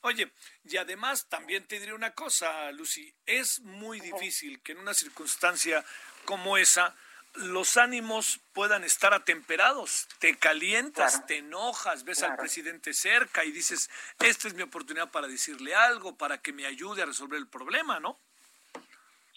Oye, 0.00 0.32
y 0.64 0.76
además 0.76 1.28
también 1.28 1.66
te 1.66 1.78
diré 1.78 1.92
una 1.92 2.14
cosa, 2.14 2.72
Lucy, 2.72 3.14
es 3.26 3.60
muy 3.60 4.00
difícil 4.00 4.62
que 4.62 4.72
en 4.72 4.78
una 4.78 4.94
circunstancia 4.94 5.84
como 6.24 6.56
esa 6.56 6.96
los 7.38 7.76
ánimos 7.76 8.40
puedan 8.52 8.84
estar 8.84 9.14
atemperados. 9.14 10.08
Te 10.20 10.36
calientas, 10.36 11.26
te 11.26 11.38
enojas, 11.38 12.04
ves 12.04 12.22
al 12.22 12.36
presidente 12.36 12.92
cerca 12.92 13.44
y 13.44 13.52
dices, 13.52 13.90
esta 14.18 14.48
es 14.48 14.54
mi 14.54 14.62
oportunidad 14.62 15.10
para 15.10 15.26
decirle 15.26 15.74
algo, 15.74 16.16
para 16.16 16.38
que 16.38 16.52
me 16.52 16.66
ayude 16.66 17.02
a 17.02 17.06
resolver 17.06 17.38
el 17.38 17.48
problema, 17.48 18.00
¿no? 18.00 18.18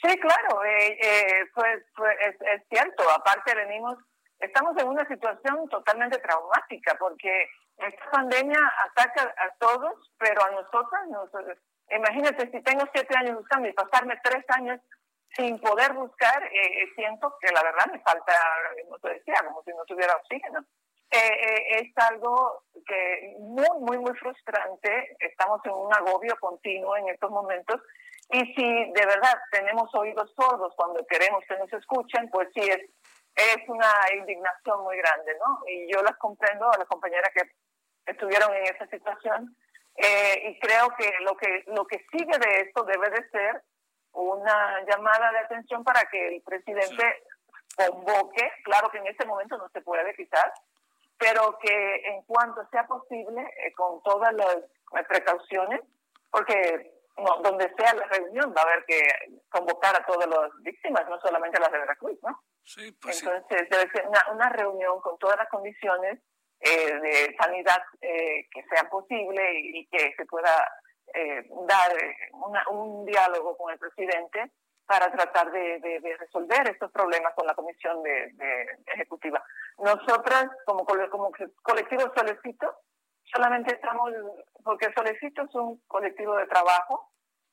Sí, 0.01 0.17
claro, 0.19 0.63
eh, 0.65 0.97
eh, 0.99 1.49
pues, 1.53 1.83
pues 1.95 2.17
es, 2.21 2.61
cierto. 2.69 3.09
Aparte 3.11 3.53
venimos, 3.53 3.97
estamos 4.39 4.75
en 4.77 4.87
una 4.87 5.07
situación 5.07 5.69
totalmente 5.69 6.17
traumática 6.17 6.95
porque 6.97 7.49
esta 7.77 8.09
pandemia 8.09 8.59
ataca 8.89 9.33
a 9.37 9.53
todos, 9.59 10.11
pero 10.17 10.43
a 10.43 10.51
nosotras, 10.51 11.07
nosotros, 11.09 11.57
imagínate 11.89 12.49
si 12.49 12.63
tengo 12.63 12.83
siete 12.93 13.15
años 13.15 13.37
buscando 13.37 13.69
y 13.69 13.73
pasarme 13.73 14.19
tres 14.23 14.43
años 14.49 14.79
sin 15.35 15.59
poder 15.59 15.93
buscar, 15.93 16.43
eh, 16.43 16.89
siento 16.95 17.33
que 17.39 17.51
la 17.53 17.63
verdad 17.63 17.85
me 17.91 17.99
falta, 17.99 18.33
como 18.83 18.99
te 18.99 19.13
decía, 19.13 19.35
como 19.45 19.63
si 19.63 19.71
no 19.71 19.83
tuviera 19.85 20.15
oxígeno. 20.15 20.65
Eh, 21.09 21.17
eh, 21.17 21.81
es 21.81 21.97
algo 21.97 22.63
que 22.85 23.35
muy, 23.39 23.79
muy, 23.79 23.97
muy 23.97 24.15
frustrante. 24.17 25.15
Estamos 25.19 25.61
en 25.65 25.71
un 25.71 25.93
agobio 25.93 26.35
continuo 26.39 26.95
en 26.97 27.09
estos 27.09 27.29
momentos. 27.29 27.81
Y 28.29 28.39
si 28.53 28.63
de 28.63 29.05
verdad 29.05 29.37
tenemos 29.51 29.93
oídos 29.93 30.33
sordos 30.39 30.73
cuando 30.75 31.05
queremos 31.07 31.43
que 31.47 31.57
nos 31.57 31.71
escuchen, 31.73 32.29
pues 32.29 32.47
sí 32.53 32.61
es, 32.61 32.79
es 33.35 33.67
una 33.67 33.91
indignación 34.17 34.83
muy 34.83 34.97
grande, 34.97 35.35
¿no? 35.37 35.59
Y 35.67 35.91
yo 35.91 36.01
las 36.01 36.17
comprendo 36.17 36.71
a 36.71 36.77
las 36.77 36.87
compañeras 36.87 37.29
que 37.33 37.41
estuvieron 38.05 38.53
en 38.55 38.63
esa 38.63 38.87
situación. 38.87 39.55
y 39.97 40.59
creo 40.59 40.87
que 40.97 41.11
lo 41.19 41.35
que 41.35 41.63
lo 41.67 41.85
que 41.85 41.99
sigue 42.09 42.37
de 42.39 42.61
esto 42.61 42.83
debe 42.83 43.09
de 43.09 43.29
ser 43.29 43.61
una 44.13 44.83
llamada 44.85 45.31
de 45.31 45.39
atención 45.39 45.83
para 45.83 46.01
que 46.09 46.35
el 46.35 46.41
presidente 46.41 47.23
convoque, 47.75 48.51
claro 48.63 48.89
que 48.89 48.97
en 48.97 49.07
este 49.07 49.25
momento 49.25 49.57
no 49.57 49.69
se 49.69 49.81
puede 49.81 50.13
quizás, 50.15 50.51
pero 51.17 51.57
que 51.59 51.95
en 52.05 52.23
cuanto 52.23 52.67
sea 52.71 52.85
posible, 52.87 53.41
eh, 53.41 53.71
con 53.73 54.01
todas 54.03 54.33
las 54.33 55.07
precauciones, 55.07 55.81
porque 56.29 56.91
donde 57.43 57.71
sea 57.77 57.93
la 57.93 58.05
reunión 58.07 58.53
va 58.55 58.61
a 58.61 58.71
haber 58.71 58.85
que 58.85 59.01
convocar 59.49 59.95
a 59.95 60.05
todas 60.05 60.27
las 60.27 60.49
víctimas, 60.63 61.07
no 61.09 61.19
solamente 61.19 61.57
a 61.57 61.61
las 61.61 61.71
de 61.71 61.79
Veracruz, 61.79 62.17
¿no? 62.23 62.41
Sí, 62.63 62.91
pues 63.01 63.21
Entonces 63.21 63.69
debe 63.69 63.91
ser 63.91 64.07
una, 64.31 64.49
reunión 64.49 64.99
con 65.01 65.17
todas 65.19 65.37
las 65.37 65.49
condiciones 65.49 66.19
eh, 66.59 66.99
de 66.99 67.35
sanidad 67.37 67.83
eh, 68.01 68.47
que 68.51 68.63
sean 68.69 68.87
posibles 68.89 69.49
y 69.55 69.87
que 69.87 70.13
se 70.15 70.25
pueda 70.25 70.51
eh, 71.13 71.49
dar 71.67 71.91
un 72.69 73.05
diálogo 73.05 73.57
con 73.57 73.71
el 73.71 73.79
presidente 73.79 74.51
para 74.85 75.09
tratar 75.09 75.49
de, 75.51 76.17
resolver 76.19 76.69
estos 76.69 76.91
problemas 76.91 77.33
con 77.33 77.47
la 77.47 77.55
comisión 77.55 78.03
de, 78.03 78.33
ejecutiva. 78.87 79.41
Nosotras, 79.77 80.47
como, 80.65 80.85
como 80.85 81.31
colectivo 81.61 82.11
Solecito, 82.13 82.75
solamente 83.33 83.73
estamos, 83.73 84.11
porque 84.63 84.91
Solecito 84.93 85.43
es 85.43 85.55
un 85.55 85.81
colectivo 85.87 86.35
de 86.35 86.47
trabajo, 86.47 87.09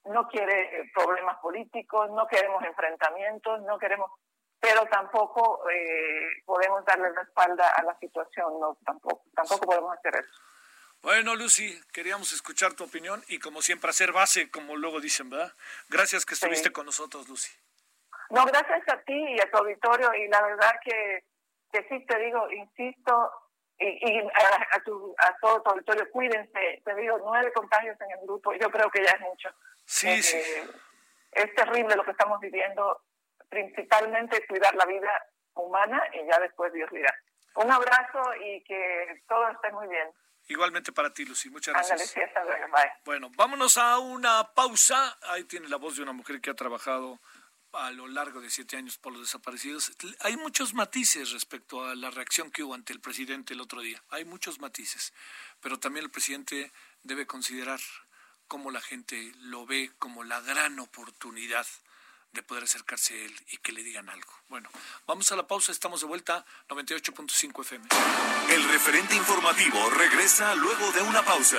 no 0.06 0.26
quiere 0.26 0.90
problemas 0.92 1.38
políticos, 1.38 2.10
no 2.10 2.26
queremos 2.26 2.62
enfrentamientos, 2.64 3.62
no 3.62 3.78
queremos, 3.78 4.10
pero 4.58 4.84
tampoco 4.86 5.68
eh, 5.70 6.42
podemos 6.44 6.84
darle 6.84 7.12
la 7.12 7.22
espalda 7.22 7.70
a 7.76 7.82
la 7.84 7.96
situación, 7.98 8.58
no, 8.58 8.76
tampoco, 8.84 9.22
tampoco 9.34 9.66
podemos 9.66 9.96
hacer 9.96 10.16
eso. 10.16 10.42
Bueno, 11.02 11.36
Lucy, 11.36 11.80
queríamos 11.92 12.32
escuchar 12.32 12.74
tu 12.74 12.84
opinión 12.84 13.22
y 13.28 13.38
como 13.38 13.62
siempre 13.62 13.90
hacer 13.90 14.12
base, 14.12 14.50
como 14.50 14.76
luego 14.76 15.00
dicen, 15.00 15.30
¿verdad? 15.30 15.52
Gracias 15.88 16.26
que 16.26 16.34
estuviste 16.34 16.72
con 16.72 16.86
nosotros, 16.86 17.28
Lucy. 17.28 17.50
No, 18.30 18.44
gracias 18.44 18.82
a 18.88 19.00
ti 19.02 19.14
y 19.14 19.40
a 19.40 19.50
tu 19.50 19.58
auditorio 19.58 20.12
y 20.14 20.28
la 20.28 20.42
verdad 20.42 20.72
que 20.84 21.24
que 21.72 21.86
sí 21.88 22.04
te 22.06 22.18
digo, 22.18 22.50
insisto, 22.50 23.30
y, 23.78 24.18
a, 24.18 24.80
tu, 24.84 25.14
a 25.18 25.36
todo 25.40 25.62
tu 25.62 25.70
auditorio, 25.70 26.10
cuídense, 26.10 26.82
te 26.84 26.94
digo, 26.96 27.18
nueve 27.18 27.52
contagios 27.52 27.96
en 28.00 28.10
el 28.10 28.26
grupo, 28.26 28.52
yo 28.54 28.70
creo 28.70 28.90
que 28.90 29.04
ya 29.04 29.10
es 29.10 29.20
mucho. 29.20 29.48
Sí, 29.84 30.08
eh, 30.08 30.22
sí. 30.22 30.38
Es 31.32 31.54
terrible 31.54 31.94
lo 31.94 32.04
que 32.04 32.10
estamos 32.10 32.40
viviendo, 32.40 33.02
principalmente 33.48 34.46
cuidar 34.48 34.74
la 34.74 34.86
vida 34.86 35.10
humana 35.54 36.02
y 36.12 36.26
ya 36.26 36.38
después 36.40 36.72
Dios 36.72 36.90
dirá. 36.90 37.14
Un 37.54 37.70
abrazo 37.70 38.22
y 38.40 38.62
que 38.64 39.22
todo 39.28 39.48
esté 39.48 39.70
muy 39.72 39.86
bien. 39.88 40.08
Igualmente 40.48 40.92
para 40.92 41.12
ti, 41.12 41.24
Lucy. 41.24 41.50
Muchas 41.50 41.74
gracias. 41.74 42.14
Bueno, 43.04 43.30
vámonos 43.36 43.76
a 43.76 43.98
una 43.98 44.52
pausa. 44.54 45.18
Ahí 45.22 45.44
tiene 45.44 45.68
la 45.68 45.76
voz 45.76 45.96
de 45.96 46.02
una 46.02 46.12
mujer 46.12 46.40
que 46.40 46.50
ha 46.50 46.54
trabajado 46.54 47.20
a 47.72 47.90
lo 47.90 48.08
largo 48.08 48.40
de 48.40 48.48
siete 48.48 48.76
años 48.76 48.96
por 48.96 49.12
los 49.12 49.22
desaparecidos. 49.22 49.92
Hay 50.20 50.36
muchos 50.36 50.72
matices 50.74 51.32
respecto 51.32 51.84
a 51.84 51.94
la 51.94 52.10
reacción 52.10 52.50
que 52.50 52.62
hubo 52.62 52.74
ante 52.74 52.92
el 52.92 53.00
presidente 53.00 53.54
el 53.54 53.60
otro 53.60 53.82
día. 53.82 54.02
Hay 54.08 54.24
muchos 54.24 54.58
matices, 54.58 55.12
pero 55.60 55.78
también 55.78 56.04
el 56.04 56.10
presidente 56.10 56.72
debe 57.02 57.26
considerar 57.26 57.80
cómo 58.46 58.70
la 58.70 58.80
gente 58.80 59.32
lo 59.40 59.66
ve 59.66 59.92
como 59.98 60.24
la 60.24 60.40
gran 60.40 60.78
oportunidad 60.80 61.66
de 62.32 62.42
poder 62.42 62.64
acercarse 62.64 63.14
a 63.14 63.24
él 63.24 63.34
y 63.50 63.56
que 63.58 63.72
le 63.72 63.82
digan 63.82 64.08
algo. 64.08 64.32
Bueno, 64.48 64.68
vamos 65.06 65.30
a 65.32 65.36
la 65.36 65.46
pausa, 65.46 65.72
estamos 65.72 66.00
de 66.00 66.06
vuelta, 66.06 66.44
98.5 66.68 67.60
FM. 67.62 67.88
El 68.50 68.68
referente 68.68 69.14
informativo 69.14 69.90
regresa 69.90 70.54
luego 70.54 70.92
de 70.92 71.02
una 71.02 71.24
pausa. 71.24 71.58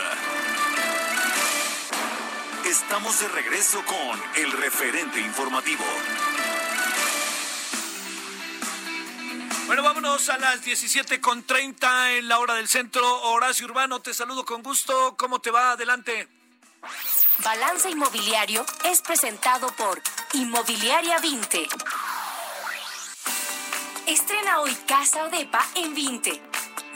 Estamos 2.65 3.19
de 3.19 3.27
regreso 3.29 3.83
con 3.85 4.21
el 4.35 4.51
referente 4.51 5.19
informativo. 5.19 5.83
Bueno, 9.65 9.83
vámonos 9.83 10.29
a 10.29 10.37
las 10.39 10.63
17.30 10.63 12.17
en 12.17 12.27
la 12.27 12.39
hora 12.39 12.55
del 12.55 12.67
centro. 12.67 13.21
Horacio 13.21 13.67
Urbano, 13.67 14.01
te 14.01 14.15
saludo 14.15 14.43
con 14.43 14.63
gusto. 14.63 15.15
¿Cómo 15.15 15.39
te 15.39 15.51
va? 15.51 15.73
Adelante. 15.73 16.27
Balance 17.43 17.89
Inmobiliario 17.89 18.65
es 18.85 19.01
presentado 19.01 19.67
por 19.75 20.01
Inmobiliaria 20.33 21.19
20. 21.19 21.67
Estrena 24.05 24.61
hoy 24.61 24.71
Casa 24.87 25.25
Odepa 25.25 25.65
en 25.75 25.95
20. 25.95 26.39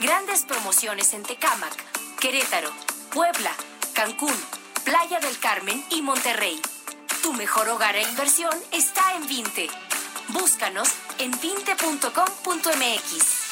Grandes 0.00 0.44
promociones 0.44 1.12
en 1.14 1.24
Tecámac, 1.24 1.74
Querétaro, 2.20 2.70
Puebla, 3.12 3.50
Cancún, 3.92 4.36
Playa 4.84 5.18
del 5.18 5.36
Carmen 5.40 5.84
y 5.90 6.02
Monterrey. 6.02 6.62
Tu 7.22 7.32
mejor 7.32 7.68
hogar 7.70 7.96
e 7.96 8.02
inversión 8.02 8.54
está 8.70 9.14
en 9.14 9.26
20. 9.26 9.68
Búscanos 10.28 10.88
en 11.18 11.32
20.com.mx. 11.32 13.43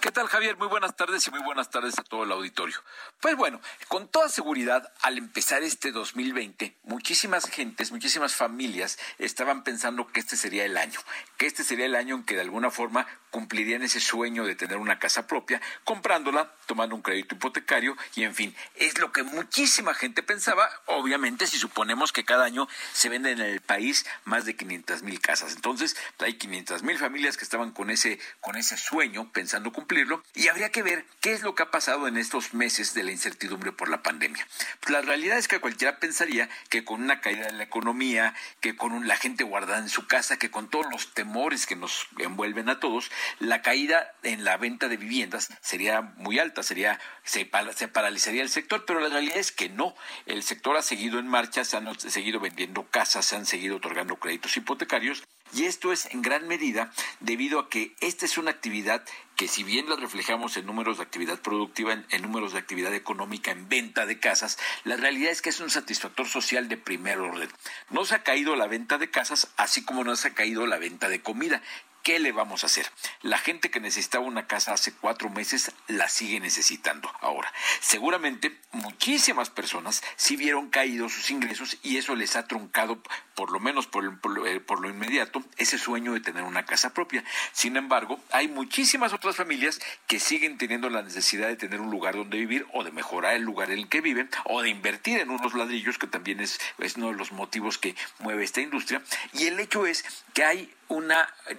¿Qué 0.00 0.12
tal, 0.12 0.26
Javier? 0.28 0.56
Muy 0.56 0.68
buenas 0.68 0.94
tardes 0.94 1.26
y 1.26 1.30
muy 1.30 1.42
buenas 1.42 1.70
tardes 1.70 1.98
a 1.98 2.02
todo 2.02 2.24
el 2.24 2.32
auditorio. 2.32 2.76
Pues 3.20 3.36
bueno, 3.36 3.60
con 3.88 4.08
toda 4.08 4.28
seguridad, 4.28 4.92
al 5.02 5.16
empezar 5.16 5.62
este 5.62 5.90
2020, 5.90 6.76
muchísimas 6.84 7.48
gentes, 7.48 7.92
muchísimas 7.92 8.34
familias 8.34 8.98
estaban 9.18 9.64
pensando 9.64 10.06
que 10.06 10.20
este 10.20 10.36
sería 10.36 10.64
el 10.64 10.76
año, 10.76 11.00
que 11.36 11.46
este 11.46 11.64
sería 11.64 11.86
el 11.86 11.94
año 11.94 12.16
en 12.16 12.24
que 12.24 12.34
de 12.34 12.42
alguna 12.42 12.70
forma 12.70 13.06
cumplirían 13.36 13.82
ese 13.82 14.00
sueño 14.00 14.46
de 14.46 14.54
tener 14.54 14.78
una 14.78 14.98
casa 14.98 15.26
propia, 15.26 15.60
comprándola, 15.84 16.54
tomando 16.64 16.94
un 16.94 17.02
crédito 17.02 17.34
hipotecario 17.34 17.94
y 18.14 18.22
en 18.22 18.34
fin, 18.34 18.56
es 18.76 18.98
lo 18.98 19.12
que 19.12 19.24
muchísima 19.24 19.92
gente 19.92 20.22
pensaba, 20.22 20.70
obviamente 20.86 21.46
si 21.46 21.58
suponemos 21.58 22.12
que 22.12 22.24
cada 22.24 22.46
año 22.46 22.66
se 22.94 23.10
venden 23.10 23.40
en 23.40 23.46
el 23.46 23.60
país 23.60 24.06
más 24.24 24.46
de 24.46 24.56
500 24.56 25.02
mil 25.02 25.20
casas. 25.20 25.54
Entonces, 25.54 25.96
hay 26.18 26.38
500 26.38 26.82
mil 26.82 26.96
familias 26.96 27.36
que 27.36 27.44
estaban 27.44 27.72
con 27.72 27.90
ese, 27.90 28.18
con 28.40 28.56
ese 28.56 28.78
sueño 28.78 29.30
pensando 29.32 29.70
cumplir 29.72 30.06
y 30.34 30.48
habría 30.48 30.70
que 30.70 30.82
ver 30.82 31.04
qué 31.20 31.32
es 31.32 31.42
lo 31.42 31.54
que 31.54 31.62
ha 31.62 31.70
pasado 31.70 32.06
en 32.06 32.16
estos 32.16 32.54
meses 32.54 32.92
de 32.94 33.02
la 33.02 33.12
incertidumbre 33.12 33.72
por 33.72 33.88
la 33.88 34.02
pandemia. 34.02 34.46
Pues 34.80 34.90
la 34.90 35.00
realidad 35.00 35.38
es 35.38 35.48
que 35.48 35.58
cualquiera 35.58 35.98
pensaría 35.98 36.48
que 36.68 36.84
con 36.84 37.02
una 37.02 37.20
caída 37.20 37.46
de 37.46 37.52
la 37.52 37.64
economía, 37.64 38.34
que 38.60 38.76
con 38.76 39.06
la 39.08 39.16
gente 39.16 39.44
guardada 39.44 39.78
en 39.78 39.88
su 39.88 40.06
casa, 40.06 40.38
que 40.38 40.50
con 40.50 40.68
todos 40.68 40.86
los 40.90 41.14
temores 41.14 41.66
que 41.66 41.76
nos 41.76 42.08
envuelven 42.18 42.68
a 42.68 42.78
todos, 42.78 43.10
la 43.38 43.62
caída 43.62 44.14
en 44.22 44.44
la 44.44 44.56
venta 44.56 44.88
de 44.88 44.96
viviendas 44.96 45.48
sería 45.60 46.02
muy 46.02 46.38
alta, 46.38 46.62
sería 46.62 47.00
se, 47.24 47.44
paralizaría 47.44 48.42
el 48.42 48.48
sector, 48.48 48.84
pero 48.86 49.00
la 49.00 49.08
realidad 49.08 49.36
es 49.36 49.52
que 49.52 49.68
no. 49.68 49.94
El 50.26 50.42
sector 50.42 50.76
ha 50.76 50.82
seguido 50.82 51.18
en 51.18 51.26
marcha, 51.26 51.64
se 51.64 51.76
han 51.76 51.98
seguido 51.98 52.40
vendiendo 52.40 52.86
casas, 52.90 53.26
se 53.26 53.36
han 53.36 53.46
seguido 53.46 53.76
otorgando 53.76 54.16
créditos 54.16 54.56
hipotecarios 54.56 55.24
y 55.52 55.64
esto 55.64 55.92
es 55.92 56.06
en 56.06 56.22
gran 56.22 56.48
medida 56.48 56.92
debido 57.20 57.60
a 57.60 57.70
que 57.70 57.94
esta 58.00 58.26
es 58.26 58.36
una 58.36 58.50
actividad 58.50 59.04
que 59.36 59.48
si 59.48 59.62
bien 59.62 59.88
la 59.88 59.96
reflejamos 59.96 60.56
en 60.56 60.66
números 60.66 60.96
de 60.96 61.04
actividad 61.04 61.40
productiva, 61.40 61.92
en, 61.92 62.22
números 62.22 62.52
de 62.52 62.58
actividad 62.58 62.94
económica, 62.94 63.50
en 63.50 63.68
venta 63.68 64.06
de 64.06 64.18
casas, 64.18 64.58
la 64.84 64.96
realidad 64.96 65.30
es 65.30 65.42
que 65.42 65.50
es 65.50 65.60
un 65.60 65.70
satisfactor 65.70 66.26
social 66.26 66.68
de 66.68 66.78
primer 66.78 67.18
orden. 67.18 67.48
No 67.90 68.04
se 68.04 68.14
ha 68.14 68.22
caído 68.22 68.56
la 68.56 68.66
venta 68.66 68.98
de 68.98 69.10
casas, 69.10 69.48
así 69.56 69.84
como 69.84 70.04
no 70.04 70.16
se 70.16 70.28
ha 70.28 70.34
caído 70.34 70.66
la 70.66 70.78
venta 70.78 71.08
de 71.08 71.20
comida. 71.20 71.62
¿Qué 72.06 72.20
le 72.20 72.30
vamos 72.30 72.62
a 72.62 72.66
hacer? 72.66 72.86
La 73.22 73.36
gente 73.36 73.68
que 73.68 73.80
necesitaba 73.80 74.24
una 74.24 74.46
casa 74.46 74.72
hace 74.72 74.92
cuatro 74.92 75.28
meses 75.28 75.72
la 75.88 76.08
sigue 76.08 76.38
necesitando 76.38 77.10
ahora. 77.20 77.52
Seguramente 77.80 78.60
muchísimas 78.70 79.50
personas 79.50 80.04
sí 80.14 80.36
vieron 80.36 80.70
caídos 80.70 81.14
sus 81.14 81.32
ingresos 81.32 81.78
y 81.82 81.96
eso 81.96 82.14
les 82.14 82.36
ha 82.36 82.46
truncado, 82.46 83.02
por 83.36 83.52
lo 83.52 83.60
menos 83.60 83.86
por, 83.86 84.04
eh, 84.46 84.60
por, 84.60 84.80
lo 84.80 84.88
inmediato, 84.88 85.44
ese 85.58 85.78
sueño 85.78 86.14
de 86.14 86.20
tener 86.20 86.42
una 86.42 86.64
casa 86.64 86.94
propia. 86.94 87.22
Sin 87.52 87.76
embargo, 87.76 88.18
hay 88.32 88.48
muchísimas 88.48 89.12
otras 89.12 89.36
familias 89.36 89.78
que 90.06 90.18
siguen 90.18 90.56
teniendo 90.58 90.88
la 90.88 91.02
necesidad 91.02 91.46
de 91.46 91.56
tener 91.56 91.80
un 91.80 91.90
lugar 91.90 92.16
donde 92.16 92.38
vivir 92.38 92.66
o 92.72 92.82
de 92.82 92.90
mejorar 92.90 93.34
el 93.34 93.42
lugar 93.42 93.70
en 93.70 93.78
el 93.78 93.88
que 93.88 94.00
viven 94.00 94.30
o 94.46 94.62
de 94.62 94.70
invertir 94.70 95.20
en 95.20 95.30
unos 95.30 95.52
ladrillos, 95.54 95.98
que 95.98 96.06
también 96.06 96.40
es, 96.40 96.58
es 96.78 96.96
uno 96.96 97.08
de 97.08 97.16
los 97.16 97.30
motivos 97.30 97.76
que 97.76 97.94
mueve 98.20 98.42
esta 98.42 98.62
industria. 98.62 99.02
Y 99.34 99.46
el 99.46 99.60
hecho 99.60 99.86
es 99.86 100.04
que 100.32 100.42
hay 100.42 100.72
un 100.88 101.12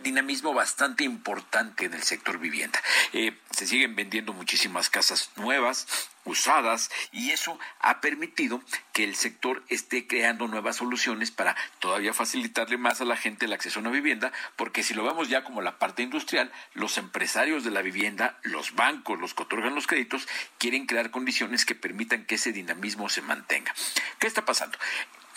dinamismo 0.04 0.54
bastante 0.54 1.04
importante 1.04 1.86
en 1.86 1.94
el 1.94 2.04
sector 2.04 2.40
vivienda. 2.40 2.82
Eh, 3.14 3.38
se 3.52 3.68
siguen 3.68 3.96
vendiendo 3.96 4.34
muchísimas 4.34 4.90
casas 4.90 5.30
nuevas, 5.36 5.88
usadas, 6.28 6.92
y 7.12 7.32
eso 7.32 7.60
ha 7.80 8.02
permitido 8.02 8.62
que 8.94 9.04
el 9.04 9.16
sector 9.16 9.64
esté 9.70 10.08
creando 10.08 10.48
nuevas 10.48 10.78
soluciones 10.78 11.32
para 11.32 11.56
todavía 11.80 12.14
facilitarle 12.14 12.78
más 12.78 13.02
a 13.02 13.06
la 13.06 13.18
gente 13.18 13.46
el 13.46 13.54
acceso 13.54 13.80
a 13.80 13.82
una 13.82 13.92
vivienda, 13.92 14.32
porque 14.56 14.84
si 14.84 14.94
lo 14.94 15.04
vemos 15.04 15.30
ya 15.30 15.44
como 15.44 15.62
la 15.62 15.80
parte 15.80 16.04
industrial, 16.04 16.52
los 16.74 16.98
empresarios 16.98 17.64
de 17.64 17.72
la 17.72 17.82
vivienda, 17.82 18.38
los 18.44 18.76
bancos, 18.76 19.20
los 19.20 19.34
que 19.34 19.44
otorgan 19.44 19.76
los 19.76 19.88
créditos, 19.88 20.28
quieren 20.58 20.86
crear 20.86 21.12
condiciones 21.12 21.66
que 21.66 21.76
permitan 21.76 22.26
que 22.26 22.36
ese 22.36 22.52
dinamismo 22.52 23.10
se 23.10 23.22
mantenga. 23.22 23.74
¿Qué 24.20 24.28
está 24.28 24.46
pasando? 24.46 24.78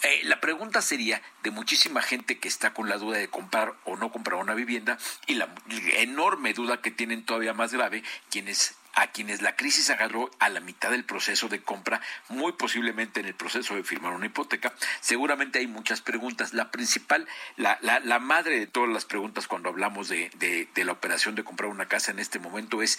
Eh, 0.02 0.20
la 0.24 0.40
pregunta 0.40 0.80
sería 0.80 1.20
de 1.42 1.50
muchísima 1.50 2.00
gente 2.00 2.38
que 2.38 2.48
está 2.48 2.72
con 2.72 2.88
la 2.88 2.96
duda 2.96 3.18
de 3.18 3.28
comprar 3.28 3.74
o 3.84 3.96
no 3.96 4.10
comprar 4.10 4.40
una 4.40 4.54
vivienda 4.54 4.96
y 5.26 5.34
la 5.34 5.48
enorme 5.98 6.54
duda 6.54 6.80
que 6.80 6.90
tienen 6.90 7.24
todavía 7.24 7.52
más 7.52 7.72
grave 7.72 8.02
quienes 8.30 8.76
a 8.94 9.06
quienes 9.08 9.40
la 9.40 9.54
crisis 9.54 9.88
agarró 9.90 10.30
a 10.40 10.48
la 10.48 10.60
mitad 10.60 10.90
del 10.90 11.04
proceso 11.04 11.48
de 11.48 11.62
compra, 11.62 12.00
muy 12.28 12.52
posiblemente 12.52 13.20
en 13.20 13.26
el 13.26 13.34
proceso 13.34 13.76
de 13.76 13.84
firmar 13.84 14.12
una 14.12 14.26
hipoteca, 14.26 14.74
seguramente 15.00 15.60
hay 15.60 15.68
muchas 15.68 16.00
preguntas. 16.00 16.54
La 16.54 16.72
principal, 16.72 17.28
la, 17.56 17.78
la, 17.82 18.00
la 18.00 18.18
madre 18.18 18.58
de 18.58 18.66
todas 18.66 18.90
las 18.90 19.04
preguntas 19.04 19.46
cuando 19.46 19.68
hablamos 19.68 20.08
de, 20.08 20.30
de, 20.36 20.68
de 20.74 20.84
la 20.84 20.92
operación 20.92 21.36
de 21.36 21.44
comprar 21.44 21.70
una 21.70 21.86
casa 21.86 22.10
en 22.10 22.18
este 22.18 22.40
momento 22.40 22.82
es 22.82 22.98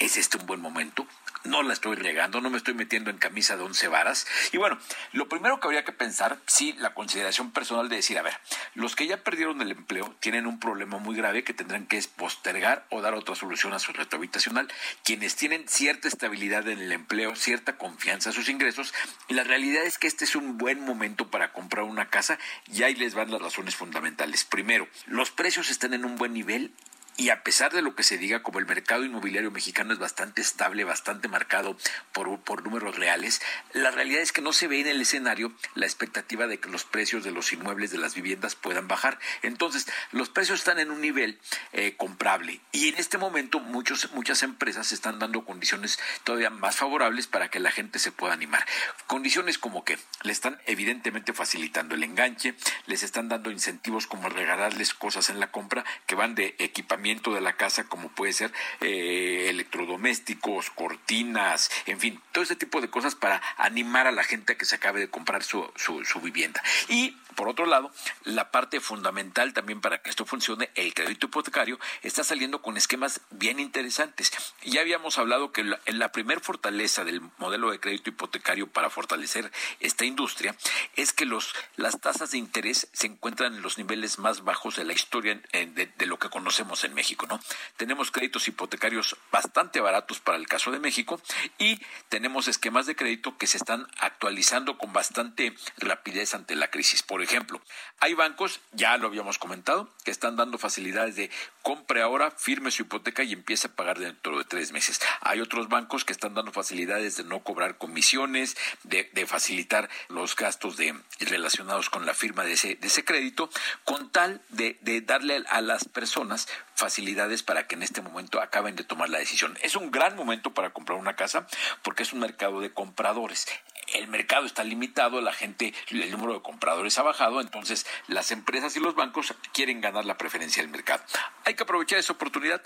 ¿Es 0.00 0.16
este 0.16 0.38
un 0.38 0.46
buen 0.46 0.60
momento? 0.60 1.06
No 1.44 1.62
la 1.62 1.74
estoy 1.74 1.96
regando, 1.96 2.40
no 2.40 2.48
me 2.48 2.56
estoy 2.56 2.72
metiendo 2.72 3.10
en 3.10 3.18
camisa 3.18 3.56
de 3.56 3.62
once 3.62 3.86
varas. 3.86 4.26
Y 4.52 4.56
bueno, 4.56 4.78
lo 5.12 5.28
primero 5.28 5.60
que 5.60 5.66
habría 5.66 5.84
que 5.84 5.92
pensar, 5.92 6.38
sí, 6.46 6.74
la 6.78 6.94
consideración 6.94 7.50
personal 7.50 7.90
de 7.90 7.96
decir, 7.96 8.18
a 8.18 8.22
ver, 8.22 8.34
los 8.74 8.96
que 8.96 9.06
ya 9.06 9.18
perdieron 9.18 9.60
el 9.60 9.70
empleo 9.70 10.14
tienen 10.20 10.46
un 10.46 10.58
problema 10.58 10.96
muy 10.98 11.14
grave 11.14 11.44
que 11.44 11.52
tendrán 11.52 11.86
que 11.86 12.02
postergar 12.16 12.86
o 12.88 13.02
dar 13.02 13.12
otra 13.12 13.34
solución 13.34 13.74
a 13.74 13.78
su 13.78 13.92
reto 13.92 14.16
habitacional. 14.16 14.72
Quienes 15.04 15.36
tienen 15.36 15.68
cierta 15.68 16.08
estabilidad 16.08 16.66
en 16.66 16.78
el 16.78 16.92
empleo, 16.92 17.36
cierta 17.36 17.76
confianza 17.76 18.30
en 18.30 18.34
sus 18.34 18.48
ingresos, 18.48 18.94
y 19.28 19.34
la 19.34 19.44
realidad 19.44 19.84
es 19.84 19.98
que 19.98 20.06
este 20.06 20.24
es 20.24 20.36
un 20.36 20.56
buen 20.56 20.80
momento 20.80 21.30
para 21.30 21.52
comprar 21.52 21.84
una 21.84 22.08
casa 22.08 22.38
y 22.72 22.84
ahí 22.84 22.94
les 22.94 23.14
van 23.14 23.30
las 23.30 23.42
razones 23.42 23.76
fundamentales. 23.76 24.44
Primero, 24.44 24.88
los 25.06 25.30
precios 25.30 25.70
están 25.70 25.92
en 25.92 26.06
un 26.06 26.16
buen 26.16 26.32
nivel 26.32 26.72
y 27.16 27.30
a 27.30 27.44
pesar 27.44 27.72
de 27.72 27.82
lo 27.82 27.94
que 27.94 28.02
se 28.02 28.18
diga, 28.18 28.42
como 28.42 28.58
el 28.58 28.66
mercado 28.66 29.04
inmobiliario 29.04 29.52
mexicano 29.52 29.92
es 29.92 30.00
bastante 30.00 30.40
estable, 30.40 30.82
bastante 30.82 31.28
marcado 31.28 31.76
por, 32.12 32.40
por, 32.40 32.64
números 32.64 32.96
reales, 32.96 33.40
la 33.72 33.92
realidad 33.92 34.20
es 34.20 34.32
que 34.32 34.42
no 34.42 34.52
se 34.52 34.66
ve 34.66 34.80
en 34.80 34.88
el 34.88 35.00
escenario 35.00 35.52
la 35.74 35.86
expectativa 35.86 36.48
de 36.48 36.58
que 36.58 36.68
los 36.68 36.84
precios 36.84 37.22
de 37.22 37.30
los 37.30 37.52
inmuebles 37.52 37.92
de 37.92 37.98
las 37.98 38.14
viviendas 38.14 38.56
puedan 38.56 38.88
bajar. 38.88 39.20
Entonces, 39.42 39.86
los 40.10 40.28
precios 40.28 40.58
están 40.58 40.80
en 40.80 40.90
un 40.90 41.00
nivel 41.00 41.38
eh, 41.72 41.94
comprable 41.96 42.60
y 42.72 42.88
en 42.88 42.96
este 42.96 43.16
momento 43.16 43.60
muchos, 43.60 44.10
muchas 44.12 44.42
empresas 44.42 44.90
están 44.90 45.20
dando 45.20 45.44
condiciones 45.44 46.00
todavía 46.24 46.50
más 46.50 46.76
favorables 46.76 47.28
para 47.28 47.48
que 47.48 47.60
la 47.60 47.70
gente 47.70 48.00
se 48.00 48.10
pueda 48.10 48.32
animar. 48.32 48.66
Condiciones 49.06 49.58
como 49.58 49.84
que 49.84 49.98
le 50.22 50.32
están 50.32 50.60
evidentemente 50.66 51.32
facilitando 51.32 51.94
el 51.94 52.02
enganche, 52.02 52.54
les 52.86 53.04
están 53.04 53.28
dando 53.28 53.52
incentivos 53.52 54.08
como 54.08 54.28
regalarles 54.28 54.94
cosas 54.94 55.30
en 55.30 55.38
la 55.38 55.52
compra 55.52 55.84
que 56.06 56.16
van 56.16 56.34
de 56.34 56.56
equipamiento 56.58 57.03
de 57.04 57.40
la 57.42 57.56
casa, 57.56 57.84
como 57.84 58.08
puede 58.08 58.32
ser 58.32 58.50
eh, 58.80 59.48
electrodomésticos, 59.50 60.70
cortinas, 60.70 61.70
en 61.84 62.00
fin, 62.00 62.20
todo 62.32 62.42
ese 62.42 62.56
tipo 62.56 62.80
de 62.80 62.88
cosas 62.88 63.14
para 63.14 63.42
animar 63.58 64.06
a 64.06 64.12
la 64.12 64.24
gente 64.24 64.54
a 64.54 64.56
que 64.56 64.64
se 64.64 64.76
acabe 64.76 65.00
de 65.00 65.10
comprar 65.10 65.44
su, 65.44 65.70
su, 65.76 66.02
su 66.06 66.20
vivienda. 66.20 66.62
Y 66.88 67.10
por 67.34 67.48
otro 67.48 67.66
lado, 67.66 67.92
la 68.22 68.50
parte 68.50 68.80
fundamental 68.80 69.52
también 69.52 69.80
para 69.80 70.00
que 70.00 70.08
esto 70.08 70.24
funcione, 70.24 70.70
el 70.76 70.94
crédito 70.94 71.26
hipotecario, 71.26 71.78
está 72.02 72.24
saliendo 72.24 72.62
con 72.62 72.76
esquemas 72.76 73.20
bien 73.30 73.60
interesantes. 73.60 74.32
Ya 74.62 74.80
habíamos 74.80 75.18
hablado 75.18 75.52
que 75.52 75.64
la, 75.64 75.80
la 75.86 76.10
primer 76.10 76.40
fortaleza 76.40 77.04
del 77.04 77.20
modelo 77.38 77.70
de 77.70 77.80
crédito 77.80 78.10
hipotecario 78.10 78.68
para 78.68 78.88
fortalecer 78.88 79.52
esta 79.80 80.04
industria 80.04 80.56
es 80.96 81.12
que 81.12 81.26
los, 81.26 81.54
las 81.76 82.00
tasas 82.00 82.30
de 82.30 82.38
interés 82.38 82.88
se 82.92 83.08
encuentran 83.08 83.54
en 83.54 83.62
los 83.62 83.76
niveles 83.76 84.18
más 84.18 84.42
bajos 84.42 84.76
de 84.76 84.84
la 84.84 84.92
historia 84.92 85.40
de, 85.52 85.92
de 85.96 86.06
lo 86.06 86.18
que 86.18 86.30
conocemos 86.30 86.84
en 86.84 86.93
México. 86.94 87.26
¿no? 87.26 87.40
Tenemos 87.76 88.10
créditos 88.10 88.48
hipotecarios 88.48 89.16
bastante 89.30 89.80
baratos 89.80 90.20
para 90.20 90.38
el 90.38 90.46
caso 90.46 90.70
de 90.70 90.78
México 90.78 91.20
y 91.58 91.80
tenemos 92.08 92.48
esquemas 92.48 92.86
de 92.86 92.96
crédito 92.96 93.36
que 93.36 93.46
se 93.46 93.58
están 93.58 93.86
actualizando 93.98 94.78
con 94.78 94.92
bastante 94.92 95.54
rapidez 95.76 96.34
ante 96.34 96.54
la 96.54 96.70
crisis. 96.70 97.02
Por 97.02 97.22
ejemplo, 97.22 97.60
hay 98.00 98.14
bancos, 98.14 98.60
ya 98.72 98.96
lo 98.96 99.08
habíamos 99.08 99.38
comentado, 99.38 99.92
que 100.04 100.10
están 100.10 100.36
dando 100.36 100.58
facilidades 100.58 101.16
de 101.16 101.30
compre 101.64 102.02
ahora, 102.02 102.30
firme 102.30 102.70
su 102.70 102.82
hipoteca 102.82 103.24
y 103.24 103.32
empiece 103.32 103.68
a 103.68 103.72
pagar 103.72 103.98
dentro 103.98 104.36
de 104.36 104.44
tres 104.44 104.70
meses. 104.70 105.00
Hay 105.22 105.40
otros 105.40 105.70
bancos 105.70 106.04
que 106.04 106.12
están 106.12 106.34
dando 106.34 106.52
facilidades 106.52 107.16
de 107.16 107.24
no 107.24 107.42
cobrar 107.42 107.78
comisiones, 107.78 108.54
de, 108.82 109.10
de 109.14 109.26
facilitar 109.26 109.88
los 110.08 110.36
gastos 110.36 110.76
de, 110.76 110.94
relacionados 111.20 111.88
con 111.88 112.04
la 112.04 112.12
firma 112.12 112.44
de 112.44 112.52
ese, 112.52 112.74
de 112.76 112.86
ese 112.86 113.02
crédito, 113.02 113.48
con 113.84 114.12
tal 114.12 114.42
de, 114.50 114.76
de 114.82 115.00
darle 115.00 115.42
a 115.48 115.62
las 115.62 115.88
personas 115.88 116.48
facilidades 116.74 117.42
para 117.42 117.66
que 117.66 117.76
en 117.76 117.82
este 117.82 118.02
momento 118.02 118.42
acaben 118.42 118.76
de 118.76 118.84
tomar 118.84 119.08
la 119.08 119.18
decisión. 119.18 119.56
Es 119.62 119.74
un 119.74 119.90
gran 119.90 120.16
momento 120.16 120.52
para 120.52 120.70
comprar 120.70 120.98
una 120.98 121.16
casa 121.16 121.46
porque 121.82 122.02
es 122.02 122.12
un 122.12 122.20
mercado 122.20 122.60
de 122.60 122.74
compradores 122.74 123.46
el 123.92 124.08
mercado 124.08 124.46
está 124.46 124.64
limitado, 124.64 125.20
la 125.20 125.32
gente, 125.32 125.74
el 125.90 126.10
número 126.10 126.34
de 126.34 126.42
compradores 126.42 126.98
ha 126.98 127.02
bajado, 127.02 127.40
entonces 127.40 127.86
las 128.06 128.30
empresas 128.30 128.76
y 128.76 128.80
los 128.80 128.94
bancos 128.94 129.34
quieren 129.52 129.80
ganar 129.80 130.04
la 130.04 130.18
preferencia 130.18 130.62
del 130.62 130.70
mercado. 130.70 131.02
Hay 131.44 131.54
que 131.54 131.62
aprovechar 131.62 131.98
esa 131.98 132.12
oportunidad, 132.12 132.62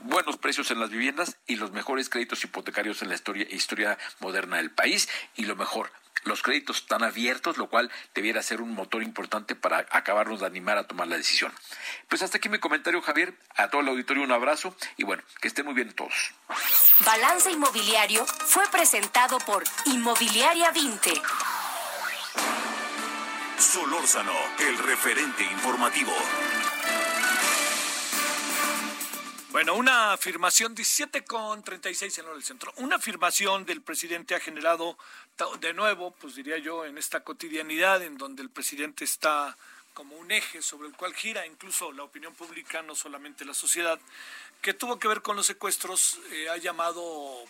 buenos 0.00 0.36
precios 0.36 0.70
en 0.70 0.80
las 0.80 0.90
viviendas 0.90 1.36
y 1.46 1.56
los 1.56 1.72
mejores 1.72 2.08
créditos 2.08 2.42
hipotecarios 2.44 3.02
en 3.02 3.08
la 3.08 3.14
historia, 3.14 3.46
historia 3.50 3.98
moderna 4.20 4.56
del 4.56 4.70
país 4.70 5.08
y 5.36 5.44
lo 5.44 5.56
mejor, 5.56 5.90
los 6.24 6.42
créditos 6.42 6.78
están 6.78 7.02
abiertos, 7.02 7.56
lo 7.58 7.68
cual 7.68 7.90
debiera 8.14 8.42
ser 8.42 8.60
un 8.60 8.74
motor 8.74 9.02
importante 9.02 9.54
para 9.54 9.86
acabarnos 9.90 10.40
de 10.40 10.46
animar 10.46 10.78
a 10.78 10.86
tomar 10.86 11.08
la 11.08 11.16
decisión. 11.16 11.52
Pues 12.08 12.22
hasta 12.22 12.38
aquí 12.38 12.48
mi 12.48 12.58
comentario, 12.58 13.02
Javier. 13.02 13.34
A 13.56 13.68
todo 13.68 13.80
el 13.80 13.88
auditorio 13.88 14.22
un 14.22 14.32
abrazo 14.32 14.76
y 14.96 15.04
bueno, 15.04 15.22
que 15.40 15.48
estén 15.48 15.64
muy 15.64 15.74
bien 15.74 15.92
todos. 15.92 16.32
Balance 17.04 17.50
Inmobiliario 17.50 18.24
fue 18.26 18.64
presentado 18.70 19.38
por 19.38 19.64
Inmobiliaria 19.86 20.70
20. 20.70 21.12
Solórzano, 23.58 24.32
el 24.58 24.78
referente 24.78 25.44
informativo. 25.44 26.12
Bueno, 29.52 29.74
una 29.74 30.14
afirmación, 30.14 30.74
17 30.74 31.24
con 31.24 31.62
36 31.62 32.16
en 32.16 32.28
el 32.34 32.42
centro. 32.42 32.72
Una 32.78 32.96
afirmación 32.96 33.66
del 33.66 33.82
presidente 33.82 34.34
ha 34.34 34.40
generado 34.40 34.96
de 35.60 35.74
nuevo, 35.74 36.12
pues 36.12 36.36
diría 36.36 36.56
yo, 36.56 36.86
en 36.86 36.96
esta 36.96 37.22
cotidianidad 37.22 38.02
en 38.02 38.16
donde 38.16 38.42
el 38.42 38.48
presidente 38.48 39.04
está 39.04 39.54
como 39.92 40.16
un 40.16 40.30
eje 40.30 40.62
sobre 40.62 40.88
el 40.88 40.94
cual 40.94 41.14
gira 41.14 41.46
incluso 41.46 41.92
la 41.92 42.02
opinión 42.02 42.34
pública, 42.34 42.80
no 42.80 42.94
solamente 42.94 43.44
la 43.44 43.52
sociedad, 43.52 44.00
que 44.62 44.72
tuvo 44.72 44.98
que 44.98 45.06
ver 45.06 45.20
con 45.20 45.36
los 45.36 45.44
secuestros, 45.44 46.18
eh, 46.30 46.48
ha 46.48 46.56
llamado 46.56 47.44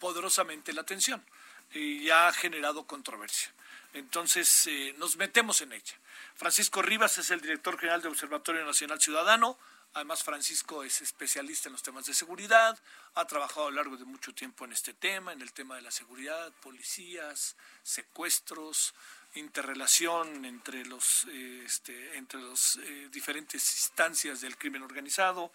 poderosamente 0.00 0.72
la 0.72 0.80
atención 0.80 1.24
y 1.72 2.10
ha 2.10 2.32
generado 2.32 2.88
controversia. 2.88 3.52
Entonces, 3.92 4.66
eh, 4.66 4.96
nos 4.98 5.14
metemos 5.16 5.60
en 5.60 5.74
ella. 5.74 5.94
Francisco 6.34 6.82
Rivas 6.82 7.18
es 7.18 7.30
el 7.30 7.40
director 7.40 7.78
general 7.78 8.02
del 8.02 8.10
Observatorio 8.10 8.64
Nacional 8.64 9.00
Ciudadano. 9.00 9.56
Además, 9.94 10.22
Francisco 10.22 10.82
es 10.84 11.00
especialista 11.00 11.68
en 11.68 11.72
los 11.72 11.82
temas 11.82 12.04
de 12.04 12.12
seguridad, 12.12 12.78
ha 13.14 13.24
trabajado 13.26 13.68
a 13.68 13.70
lo 13.70 13.76
largo 13.76 13.96
de 13.96 14.04
mucho 14.04 14.34
tiempo 14.34 14.64
en 14.64 14.72
este 14.72 14.92
tema, 14.92 15.32
en 15.32 15.40
el 15.40 15.52
tema 15.52 15.76
de 15.76 15.82
la 15.82 15.90
seguridad, 15.90 16.52
policías, 16.60 17.56
secuestros, 17.82 18.94
interrelación 19.38 20.44
entre 20.44 20.84
los, 20.84 21.26
eh, 21.30 21.62
este, 21.64 22.16
entre 22.16 22.40
los 22.40 22.76
eh, 22.76 23.08
diferentes 23.10 23.72
instancias 23.72 24.40
del 24.40 24.56
crimen 24.56 24.82
organizado. 24.82 25.52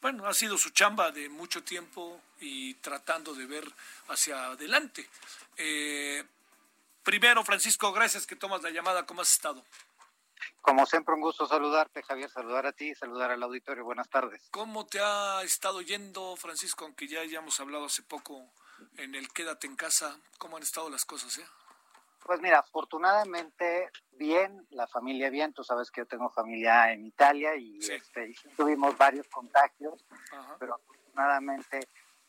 Bueno, 0.00 0.26
ha 0.26 0.34
sido 0.34 0.56
su 0.58 0.70
chamba 0.70 1.10
de 1.10 1.28
mucho 1.28 1.62
tiempo 1.62 2.20
y 2.40 2.74
tratando 2.74 3.34
de 3.34 3.46
ver 3.46 3.64
hacia 4.08 4.46
adelante. 4.46 5.08
Eh, 5.56 6.24
primero, 7.02 7.44
Francisco, 7.44 7.92
gracias 7.92 8.26
que 8.26 8.36
tomas 8.36 8.62
la 8.62 8.70
llamada. 8.70 9.06
¿Cómo 9.06 9.22
has 9.22 9.32
estado? 9.32 9.64
Como 10.60 10.86
siempre, 10.86 11.14
un 11.14 11.20
gusto 11.20 11.46
saludarte, 11.46 12.02
Javier, 12.02 12.30
saludar 12.30 12.66
a 12.66 12.72
ti, 12.72 12.94
saludar 12.94 13.30
al 13.30 13.42
auditorio. 13.42 13.84
Buenas 13.84 14.08
tardes. 14.08 14.48
¿Cómo 14.50 14.86
te 14.86 15.00
ha 15.00 15.42
estado 15.42 15.80
yendo, 15.80 16.36
Francisco? 16.36 16.84
Aunque 16.84 17.08
ya 17.08 17.20
hayamos 17.20 17.58
hablado 17.60 17.86
hace 17.86 18.02
poco 18.02 18.50
en 18.96 19.14
el 19.14 19.28
Quédate 19.32 19.66
en 19.66 19.76
casa, 19.76 20.18
¿cómo 20.38 20.56
han 20.56 20.62
estado 20.62 20.90
las 20.90 21.04
cosas? 21.04 21.38
Eh? 21.38 21.46
Pues 22.24 22.40
mira, 22.40 22.58
afortunadamente 22.58 23.90
bien, 24.12 24.66
la 24.70 24.86
familia 24.86 25.30
bien, 25.30 25.52
tú 25.52 25.64
sabes 25.64 25.90
que 25.90 26.02
yo 26.02 26.06
tengo 26.06 26.30
familia 26.30 26.92
en 26.92 27.06
Italia 27.06 27.56
y, 27.56 27.80
sí. 27.80 27.92
este, 27.92 28.28
y 28.28 28.34
tuvimos 28.56 28.98
varios 28.98 29.26
contagios, 29.28 30.04
Ajá. 30.32 30.56
pero 30.58 30.74
afortunadamente 30.74 31.88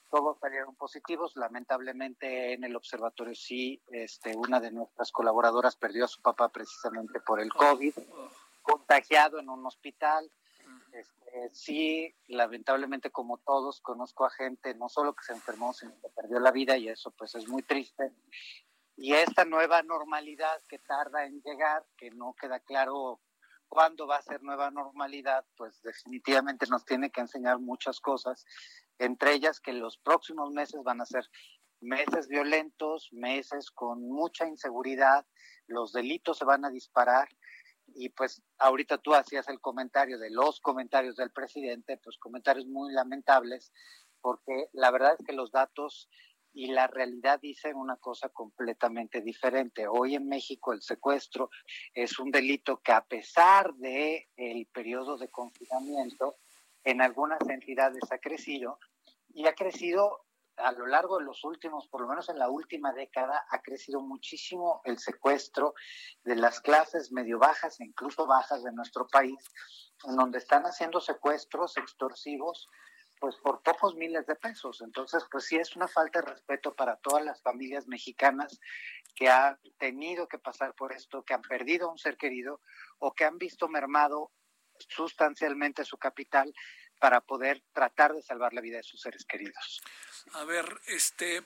todos 0.09 0.39
salieron 0.39 0.75
positivos. 0.75 1.35
Lamentablemente 1.35 2.53
en 2.53 2.63
el 2.63 2.75
observatorio 2.75 3.35
sí, 3.35 3.81
este, 3.87 4.35
una 4.35 4.59
de 4.59 4.71
nuestras 4.71 5.11
colaboradoras 5.11 5.75
perdió 5.75 6.05
a 6.05 6.09
su 6.09 6.21
papá 6.21 6.49
precisamente 6.49 7.19
por 7.19 7.39
el 7.39 7.51
COVID, 7.53 7.93
contagiado 8.61 9.39
en 9.39 9.49
un 9.49 9.65
hospital. 9.65 10.29
Este, 10.91 11.49
sí, 11.53 12.15
lamentablemente 12.27 13.11
como 13.11 13.37
todos, 13.37 13.81
conozco 13.81 14.25
a 14.25 14.31
gente 14.31 14.73
no 14.75 14.89
solo 14.89 15.13
que 15.13 15.23
se 15.23 15.33
enfermó, 15.33 15.73
sino 15.73 15.93
que 16.01 16.09
perdió 16.09 16.39
la 16.39 16.51
vida 16.51 16.77
y 16.77 16.89
eso 16.89 17.11
pues 17.11 17.35
es 17.35 17.47
muy 17.47 17.63
triste. 17.63 18.11
Y 18.97 19.13
esta 19.13 19.45
nueva 19.45 19.81
normalidad 19.81 20.61
que 20.67 20.79
tarda 20.79 21.25
en 21.25 21.41
llegar, 21.41 21.85
que 21.95 22.11
no 22.11 22.33
queda 22.33 22.59
claro 22.59 23.21
cuándo 23.69 24.07
va 24.07 24.17
a 24.17 24.21
ser 24.21 24.43
nueva 24.43 24.71
normalidad, 24.71 25.45
pues 25.55 25.81
definitivamente 25.81 26.65
nos 26.67 26.83
tiene 26.83 27.09
que 27.11 27.21
enseñar 27.21 27.59
muchas 27.59 28.01
cosas, 28.01 28.45
entre 28.99 29.33
ellas 29.33 29.59
que 29.59 29.73
los 29.73 29.97
próximos 29.97 30.51
meses 30.51 30.81
van 30.83 31.01
a 31.01 31.05
ser 31.05 31.25
meses 31.81 32.27
violentos, 32.27 33.09
meses 33.11 33.71
con 33.71 34.07
mucha 34.07 34.47
inseguridad, 34.47 35.25
los 35.67 35.93
delitos 35.93 36.37
se 36.37 36.45
van 36.45 36.65
a 36.65 36.69
disparar 36.69 37.29
y 37.95 38.09
pues 38.09 38.41
ahorita 38.59 38.99
tú 38.99 39.13
hacías 39.13 39.47
el 39.47 39.59
comentario 39.59 40.19
de 40.19 40.29
los 40.29 40.59
comentarios 40.59 41.15
del 41.15 41.31
presidente, 41.31 41.97
pues 41.97 42.17
comentarios 42.17 42.67
muy 42.67 42.93
lamentables, 42.93 43.71
porque 44.21 44.69
la 44.73 44.91
verdad 44.91 45.15
es 45.17 45.25
que 45.25 45.33
los 45.33 45.51
datos 45.51 46.09
y 46.53 46.67
la 46.67 46.87
realidad 46.87 47.39
dicen 47.41 47.75
una 47.75 47.95
cosa 47.97 48.29
completamente 48.29 49.21
diferente. 49.21 49.87
Hoy 49.87 50.15
en 50.15 50.27
México 50.27 50.73
el 50.73 50.81
secuestro 50.81 51.49
es 51.93 52.19
un 52.19 52.31
delito 52.31 52.81
que 52.83 52.91
a 52.91 53.05
pesar 53.05 53.73
de 53.75 54.27
el 54.35 54.65
periodo 54.67 55.17
de 55.17 55.29
confinamiento 55.29 56.37
en 56.89 57.01
algunas 57.01 57.41
entidades 57.49 58.11
ha 58.11 58.17
crecido 58.19 58.79
y 59.29 59.47
ha 59.47 59.53
crecido 59.53 60.25
a 60.59 60.71
lo 60.73 60.85
largo 60.87 61.19
de 61.19 61.25
los 61.25 61.43
últimos, 61.45 61.87
por 61.87 62.01
lo 62.01 62.07
menos 62.07 62.29
en 62.29 62.37
la 62.37 62.49
última 62.49 62.91
década, 62.91 63.45
ha 63.49 63.61
crecido 63.61 64.01
muchísimo 64.01 64.81
el 64.83 64.99
secuestro 64.99 65.73
de 66.23 66.35
las 66.35 66.59
clases 66.59 67.11
medio 67.11 67.39
bajas 67.39 67.79
e 67.79 67.85
incluso 67.85 68.27
bajas 68.27 68.63
de 68.63 68.73
nuestro 68.73 69.07
país, 69.07 69.39
en 70.05 70.15
donde 70.15 70.37
están 70.37 70.63
haciendo 70.63 70.99
secuestros 70.99 71.77
extorsivos 71.77 72.67
pues 73.19 73.35
por 73.35 73.61
pocos 73.61 73.95
miles 73.95 74.25
de 74.27 74.35
pesos. 74.35 74.81
Entonces, 74.81 75.25
pues 75.29 75.45
sí 75.45 75.57
es 75.57 75.75
una 75.75 75.87
falta 75.87 76.21
de 76.21 76.27
respeto 76.27 76.73
para 76.73 76.95
todas 76.97 77.23
las 77.23 77.41
familias 77.41 77.85
mexicanas 77.87 78.59
que 79.13 79.29
han 79.29 79.59
tenido 79.77 80.27
que 80.27 80.39
pasar 80.39 80.73
por 80.73 80.93
esto, 80.93 81.23
que 81.23 81.33
han 81.33 81.41
perdido 81.41 81.87
a 81.87 81.91
un 81.91 81.97
ser 81.97 82.15
querido 82.15 82.61
o 82.97 83.13
que 83.13 83.25
han 83.25 83.37
visto 83.37 83.67
mermado 83.67 84.31
sustancialmente 84.87 85.85
su 85.85 85.97
capital 85.97 86.53
para 86.99 87.21
poder 87.21 87.61
tratar 87.73 88.13
de 88.13 88.21
salvar 88.21 88.53
la 88.53 88.61
vida 88.61 88.77
de 88.77 88.83
sus 88.83 89.01
seres 89.01 89.25
queridos. 89.25 89.81
A 90.33 90.43
ver, 90.43 90.65
este, 90.87 91.43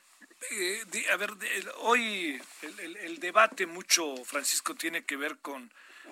eh, 0.52 0.84
a 1.12 1.16
ver, 1.18 1.32
hoy 1.78 2.42
el, 2.80 3.20
debate 3.20 3.66
mucho, 3.66 4.16
Francisco, 4.26 4.76
tiene 4.76 5.06
que 5.06 5.16
ver 5.16 5.38
con, 5.38 5.72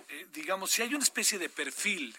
eh, 0.09 0.27
digamos, 0.31 0.71
si 0.71 0.83
hay 0.83 0.93
una 0.93 1.03
especie 1.03 1.39
de 1.39 1.49
perfil 1.49 2.15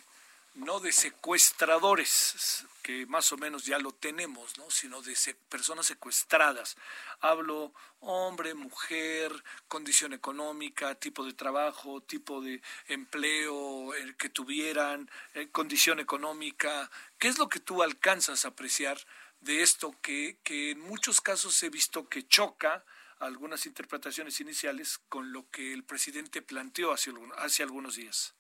no 0.54 0.80
de 0.80 0.92
secuestradores, 0.92 2.66
que 2.82 3.06
más 3.06 3.32
o 3.32 3.36
menos 3.36 3.64
ya 3.64 3.78
lo 3.78 3.92
tenemos, 3.92 4.58
¿no? 4.58 4.70
sino 4.70 5.00
de 5.00 5.16
personas 5.48 5.86
secuestradas. 5.86 6.76
Hablo 7.20 7.72
hombre, 8.00 8.54
mujer, 8.54 9.32
condición 9.68 10.12
económica, 10.12 10.94
tipo 10.96 11.24
de 11.24 11.32
trabajo, 11.32 12.02
tipo 12.02 12.40
de 12.40 12.60
empleo 12.88 13.92
que 14.18 14.28
tuvieran, 14.28 15.10
eh, 15.34 15.48
condición 15.50 16.00
económica. 16.00 16.90
¿Qué 17.18 17.28
es 17.28 17.38
lo 17.38 17.48
que 17.48 17.60
tú 17.60 17.82
alcanzas 17.82 18.44
a 18.44 18.48
apreciar 18.48 18.98
de 19.40 19.62
esto 19.62 19.96
que, 20.02 20.38
que 20.42 20.72
en 20.72 20.80
muchos 20.80 21.20
casos 21.20 21.62
he 21.62 21.70
visto 21.70 22.08
que 22.08 22.26
choca 22.26 22.84
algunas 23.20 23.66
interpretaciones 23.66 24.40
iniciales 24.40 24.98
con 25.08 25.32
lo 25.32 25.48
que 25.50 25.72
el 25.72 25.84
presidente 25.84 26.42
planteó 26.42 26.92
hace, 26.92 27.12
hace 27.38 27.62
algunos 27.62 27.94
días? 27.94 28.34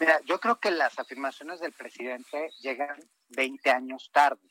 Mira, 0.00 0.20
yo 0.26 0.38
creo 0.38 0.60
que 0.60 0.70
las 0.70 0.98
afirmaciones 0.98 1.60
del 1.60 1.72
presidente 1.72 2.50
llegan 2.60 2.98
20 3.30 3.70
años 3.70 4.10
tarde. 4.12 4.48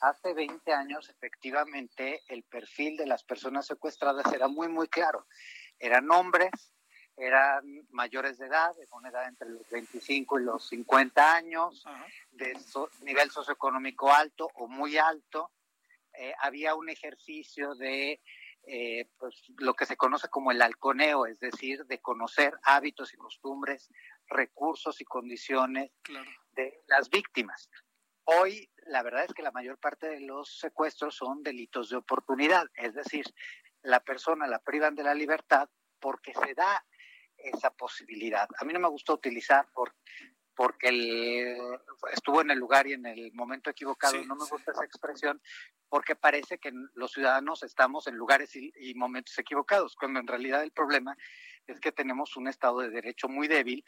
Hace 0.00 0.34
20 0.34 0.72
años, 0.72 1.08
efectivamente, 1.08 2.22
el 2.28 2.42
perfil 2.42 2.96
de 2.96 3.06
las 3.06 3.22
personas 3.22 3.66
secuestradas 3.66 4.32
era 4.32 4.48
muy, 4.48 4.68
muy 4.68 4.88
claro. 4.88 5.28
Eran 5.78 6.10
hombres, 6.10 6.50
eran 7.16 7.64
mayores 7.90 8.38
de 8.38 8.46
edad, 8.46 8.74
de 8.74 8.88
una 8.90 9.10
edad 9.10 9.28
entre 9.28 9.50
los 9.50 9.68
25 9.70 10.40
y 10.40 10.44
los 10.44 10.68
50 10.68 11.36
años, 11.36 11.84
de 12.32 12.58
nivel 13.02 13.30
socioeconómico 13.30 14.12
alto 14.12 14.48
o 14.54 14.66
muy 14.66 14.98
alto. 14.98 15.52
Eh, 16.14 16.34
había 16.40 16.74
un 16.74 16.88
ejercicio 16.88 17.76
de 17.76 18.20
eh, 18.64 19.08
pues, 19.18 19.42
lo 19.58 19.74
que 19.74 19.86
se 19.86 19.96
conoce 19.96 20.28
como 20.28 20.52
el 20.52 20.62
halconeo, 20.62 21.26
es 21.26 21.40
decir, 21.40 21.84
de 21.86 22.00
conocer 22.00 22.54
hábitos 22.62 23.12
y 23.12 23.16
costumbres 23.16 23.90
recursos 24.32 25.00
y 25.00 25.04
condiciones 25.04 25.90
de 26.52 26.82
las 26.86 27.10
víctimas. 27.10 27.68
Hoy, 28.24 28.70
la 28.86 29.02
verdad 29.02 29.24
es 29.24 29.34
que 29.34 29.42
la 29.42 29.50
mayor 29.50 29.78
parte 29.78 30.08
de 30.08 30.20
los 30.20 30.58
secuestros 30.58 31.16
son 31.16 31.42
delitos 31.42 31.90
de 31.90 31.96
oportunidad, 31.96 32.66
es 32.74 32.94
decir, 32.94 33.24
la 33.82 34.00
persona 34.00 34.46
la 34.46 34.60
privan 34.60 34.94
de 34.94 35.02
la 35.02 35.14
libertad 35.14 35.68
porque 35.98 36.32
se 36.34 36.54
da 36.54 36.84
esa 37.36 37.70
posibilidad. 37.70 38.48
A 38.58 38.64
mí 38.64 38.72
no 38.72 38.78
me 38.78 38.88
gusta 38.88 39.12
utilizar 39.12 39.66
por, 39.72 39.94
porque 40.54 41.56
estuvo 42.12 42.40
en 42.40 42.50
el 42.52 42.58
lugar 42.58 42.86
y 42.86 42.92
en 42.92 43.06
el 43.06 43.32
momento 43.32 43.70
equivocado. 43.70 44.24
no 44.24 44.36
me 44.36 44.46
gusta 44.46 44.70
esa 44.70 44.84
expresión 44.84 45.40
porque 45.88 46.14
parece 46.14 46.58
que 46.58 46.72
los 46.94 47.12
ciudadanos 47.12 47.62
estamos 47.64 48.06
en 48.06 48.16
lugares 48.16 48.54
y, 48.54 48.72
y, 48.76 48.94
momentos 48.94 49.36
equivocados, 49.38 49.96
cuando 49.96 50.20
en 50.20 50.26
realidad 50.26 50.62
el 50.62 50.72
problema 50.72 51.16
es 51.66 51.80
que 51.80 51.92
tenemos 51.92 52.36
un 52.36 52.48
Estado 52.48 52.80
de 52.80 52.90
Derecho 52.90 53.28
muy 53.28 53.48
débil 53.48 53.84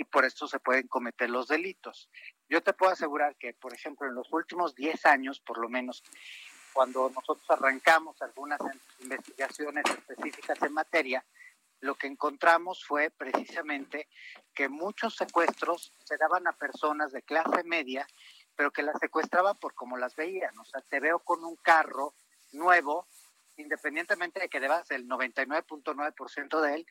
y 0.00 0.04
por 0.04 0.24
esto 0.24 0.48
se 0.48 0.58
pueden 0.58 0.88
cometer 0.88 1.28
los 1.28 1.48
delitos. 1.48 2.08
Yo 2.48 2.62
te 2.62 2.72
puedo 2.72 2.90
asegurar 2.90 3.36
que, 3.36 3.52
por 3.52 3.74
ejemplo, 3.74 4.08
en 4.08 4.14
los 4.14 4.32
últimos 4.32 4.74
10 4.74 5.04
años, 5.04 5.40
por 5.40 5.58
lo 5.58 5.68
menos, 5.68 6.02
cuando 6.72 7.10
nosotros 7.10 7.44
arrancamos 7.50 8.22
algunas 8.22 8.58
investigaciones 9.00 9.84
específicas 9.90 10.62
en 10.62 10.72
materia, 10.72 11.22
lo 11.80 11.96
que 11.96 12.06
encontramos 12.06 12.82
fue 12.82 13.10
precisamente 13.10 14.08
que 14.54 14.70
muchos 14.70 15.16
secuestros 15.16 15.92
se 16.02 16.16
daban 16.16 16.46
a 16.46 16.52
personas 16.52 17.12
de 17.12 17.20
clase 17.20 17.62
media, 17.64 18.06
pero 18.56 18.70
que 18.70 18.82
las 18.82 18.98
secuestraban 19.00 19.58
por 19.58 19.74
como 19.74 19.98
las 19.98 20.16
veían. 20.16 20.58
O 20.60 20.64
sea, 20.64 20.80
te 20.80 20.98
veo 21.00 21.18
con 21.18 21.44
un 21.44 21.56
carro 21.56 22.14
nuevo, 22.52 23.06
independientemente 23.58 24.40
de 24.40 24.48
que 24.48 24.60
debas 24.60 24.90
el 24.92 25.06
99.9% 25.06 26.60
de 26.62 26.74
él, 26.76 26.86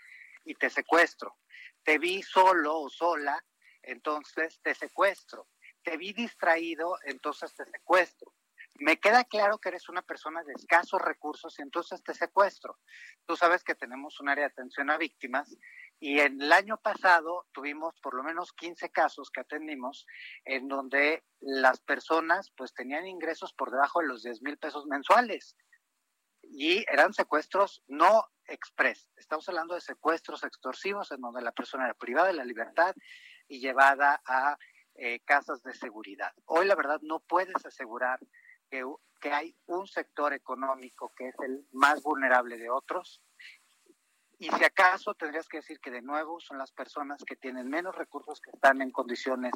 y 0.45 0.53
te 0.53 0.70
secuestro. 0.70 1.36
Te 1.84 1.98
vi 1.98 2.22
solo 2.22 2.80
o 2.80 2.90
sola, 2.90 3.44
entonces 3.82 4.60
te 4.62 4.74
secuestro. 4.76 5.48
Te 5.84 5.98
vi 5.98 6.14
distraído, 6.14 6.98
entonces 7.06 7.54
te 7.54 7.66
secuestro. 7.66 8.34
Me 8.76 8.98
queda 8.98 9.26
claro 9.26 9.58
que 9.58 9.70
eres 9.70 9.90
una 9.90 10.02
persona 10.02 10.44
de 10.44 10.54
escasos 10.54 11.02
recursos 11.02 11.58
y 11.60 11.62
entonces 11.62 12.02
te 12.02 12.14
secuestro. 12.14 12.78
Tú 13.26 13.36
sabes 13.36 13.64
que 13.64 13.76
tenemos 13.76 14.20
un 14.22 14.30
área 14.30 14.46
de 14.46 14.52
atención 14.52 14.90
a 14.90 14.98
víctimas 14.98 15.58
y 16.00 16.20
en 16.20 16.42
el 16.42 16.52
año 16.54 16.78
pasado 16.78 17.48
tuvimos 17.52 18.00
por 18.00 18.14
lo 18.14 18.24
menos 18.24 18.54
15 18.54 18.90
casos 18.92 19.32
que 19.32 19.42
atendimos 19.42 20.06
en 20.46 20.70
donde 20.70 21.26
las 21.42 21.82
personas 21.82 22.52
pues 22.56 22.74
tenían 22.74 23.06
ingresos 23.06 23.54
por 23.54 23.70
debajo 23.70 24.00
de 24.00 24.08
los 24.08 24.24
10 24.24 24.42
mil 24.44 24.58
pesos 24.58 24.86
mensuales 24.86 25.58
y 26.42 26.86
eran 26.90 27.14
secuestros 27.14 27.84
no 27.88 28.26
express. 28.50 29.10
Estamos 29.18 29.47
hablando 29.50 29.76
de 29.76 29.82
secuestros 29.82 30.43
extorsivos 30.43 31.12
en 31.12 31.22
donde 31.22 31.41
la 31.41 31.52
persona 31.52 31.86
era 31.86 31.93
privada 31.93 32.28
de 32.28 32.34
la 32.34 32.45
libertad 32.45 32.95
y 33.47 33.60
llevada 33.60 34.22
a 34.26 34.58
eh, 34.95 35.20
casas 35.22 35.64
de 35.64 35.74
seguridad. 35.74 36.34
Hoy 36.45 36.66
la 36.66 36.76
verdad 36.76 37.00
no 37.02 37.20
puedes 37.20 37.66
asegurar 37.66 38.20
que, 38.70 38.84
que 39.22 39.32
hay 39.32 39.56
un 39.66 39.88
sector 39.88 40.34
económico 40.34 41.14
que 41.16 41.30
es 41.30 41.36
el 41.39 41.66
más 41.72 42.02
vulnerable 42.04 42.58
de 42.58 42.70
otros 42.70 43.22
y 44.41 44.47
si 44.52 44.64
acaso 44.64 45.14
tendrías 45.16 45.50
que 45.50 45.58
decir 45.58 45.82
que 45.82 45.91
de 45.91 46.02
nuevo 46.02 46.39
son 46.39 46.58
las 46.58 46.72
personas 46.72 47.22
que 47.26 47.36
tienen 47.36 47.68
menos 47.68 47.93
recursos 47.93 48.39
que 48.39 48.52
están 48.52 48.82
en 48.82 48.89
condiciones 48.89 49.52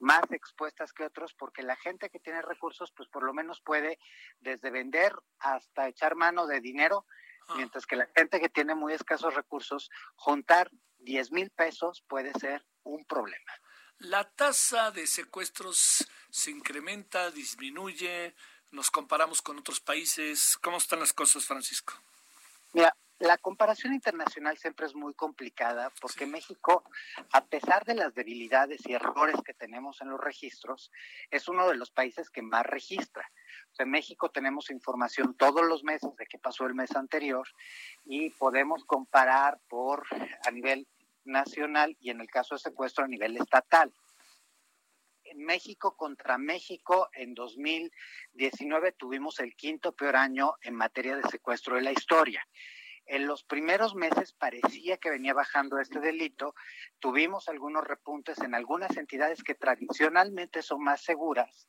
más 0.00 0.24
expuestas 0.32 0.92
que 0.92 1.04
otros, 1.04 1.32
porque 1.34 1.62
la 1.62 1.76
gente 1.76 2.10
que 2.10 2.18
tiene 2.18 2.42
recursos, 2.42 2.92
pues 2.96 3.08
por 3.08 3.22
lo 3.22 3.32
menos 3.32 3.62
puede 3.64 4.00
desde 4.40 4.72
vender 4.72 5.14
hasta 5.38 5.86
echar 5.86 6.16
mano 6.16 6.48
de 6.48 6.60
dinero. 6.60 7.06
Mientras 7.54 7.86
que 7.86 7.96
la 7.96 8.08
gente 8.14 8.40
que 8.40 8.48
tiene 8.48 8.74
muy 8.74 8.92
escasos 8.92 9.34
recursos, 9.34 9.90
juntar 10.14 10.70
10 10.98 11.32
mil 11.32 11.50
pesos 11.50 12.02
puede 12.08 12.32
ser 12.38 12.64
un 12.82 13.04
problema. 13.04 13.52
La 13.98 14.24
tasa 14.24 14.90
de 14.90 15.06
secuestros 15.06 16.06
se 16.30 16.50
incrementa, 16.50 17.30
disminuye, 17.30 18.34
nos 18.72 18.90
comparamos 18.90 19.40
con 19.40 19.58
otros 19.58 19.80
países. 19.80 20.58
¿Cómo 20.60 20.76
están 20.76 21.00
las 21.00 21.12
cosas, 21.12 21.46
Francisco? 21.46 21.94
Mira, 22.74 22.94
la 23.18 23.38
comparación 23.38 23.94
internacional 23.94 24.58
siempre 24.58 24.84
es 24.84 24.94
muy 24.94 25.14
complicada 25.14 25.90
porque 26.02 26.26
México, 26.26 26.84
a 27.32 27.46
pesar 27.46 27.86
de 27.86 27.94
las 27.94 28.14
debilidades 28.14 28.82
y 28.86 28.92
errores 28.92 29.36
que 29.42 29.54
tenemos 29.54 30.02
en 30.02 30.10
los 30.10 30.20
registros, 30.20 30.90
es 31.30 31.48
uno 31.48 31.66
de 31.68 31.76
los 31.76 31.90
países 31.90 32.28
que 32.28 32.42
más 32.42 32.66
registra. 32.66 33.30
En 33.80 33.90
México 33.90 34.30
tenemos 34.30 34.70
información 34.70 35.36
todos 35.36 35.66
los 35.66 35.84
meses 35.84 36.14
de 36.16 36.26
qué 36.26 36.38
pasó 36.38 36.66
el 36.66 36.74
mes 36.74 36.94
anterior 36.96 37.46
y 38.04 38.30
podemos 38.30 38.84
comparar 38.84 39.60
por 39.68 40.04
a 40.46 40.50
nivel 40.50 40.86
nacional 41.24 41.96
y 42.00 42.10
en 42.10 42.20
el 42.20 42.28
caso 42.28 42.54
de 42.54 42.60
secuestro 42.60 43.04
a 43.04 43.08
nivel 43.08 43.36
estatal. 43.36 43.92
En 45.24 45.44
México 45.44 45.96
contra 45.96 46.38
México 46.38 47.08
en 47.12 47.34
2019 47.34 48.92
tuvimos 48.92 49.40
el 49.40 49.56
quinto 49.56 49.92
peor 49.92 50.16
año 50.16 50.54
en 50.62 50.74
materia 50.74 51.16
de 51.16 51.28
secuestro 51.28 51.76
de 51.76 51.82
la 51.82 51.92
historia 51.92 52.46
en 53.06 53.26
los 53.26 53.44
primeros 53.44 53.94
meses 53.94 54.32
parecía 54.32 54.96
que 54.98 55.10
venía 55.10 55.32
bajando 55.32 55.78
este 55.78 56.00
delito. 56.00 56.54
Tuvimos 56.98 57.48
algunos 57.48 57.84
repuntes 57.84 58.38
en 58.40 58.54
algunas 58.54 58.96
entidades 58.96 59.44
que 59.44 59.54
tradicionalmente 59.54 60.60
son 60.62 60.82
más 60.82 61.02
seguras, 61.02 61.68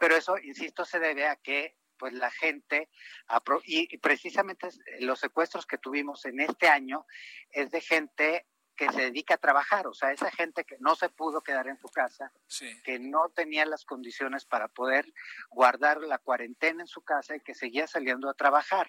pero 0.00 0.16
eso, 0.16 0.38
insisto, 0.38 0.86
se 0.86 0.98
debe 0.98 1.26
a 1.28 1.36
que 1.36 1.76
pues 1.98 2.14
la 2.14 2.30
gente, 2.30 2.88
y 3.66 3.98
precisamente 3.98 4.70
los 5.00 5.20
secuestros 5.20 5.66
que 5.66 5.76
tuvimos 5.76 6.24
en 6.24 6.40
este 6.40 6.66
año 6.66 7.06
es 7.50 7.70
de 7.70 7.82
gente 7.82 8.46
que 8.74 8.90
se 8.90 9.02
dedica 9.02 9.34
a 9.34 9.36
trabajar, 9.36 9.86
o 9.86 9.92
sea, 9.92 10.10
esa 10.10 10.30
gente 10.30 10.64
que 10.64 10.78
no 10.80 10.94
se 10.94 11.10
pudo 11.10 11.42
quedar 11.42 11.68
en 11.68 11.76
su 11.76 11.88
casa, 11.88 12.32
que 12.82 12.98
no 12.98 13.28
tenía 13.28 13.66
las 13.66 13.84
condiciones 13.84 14.46
para 14.46 14.68
poder 14.68 15.04
guardar 15.50 16.00
la 16.00 16.16
cuarentena 16.16 16.80
en 16.80 16.88
su 16.88 17.02
casa 17.02 17.36
y 17.36 17.40
que 17.40 17.54
seguía 17.54 17.86
saliendo 17.86 18.30
a 18.30 18.34
trabajar. 18.34 18.88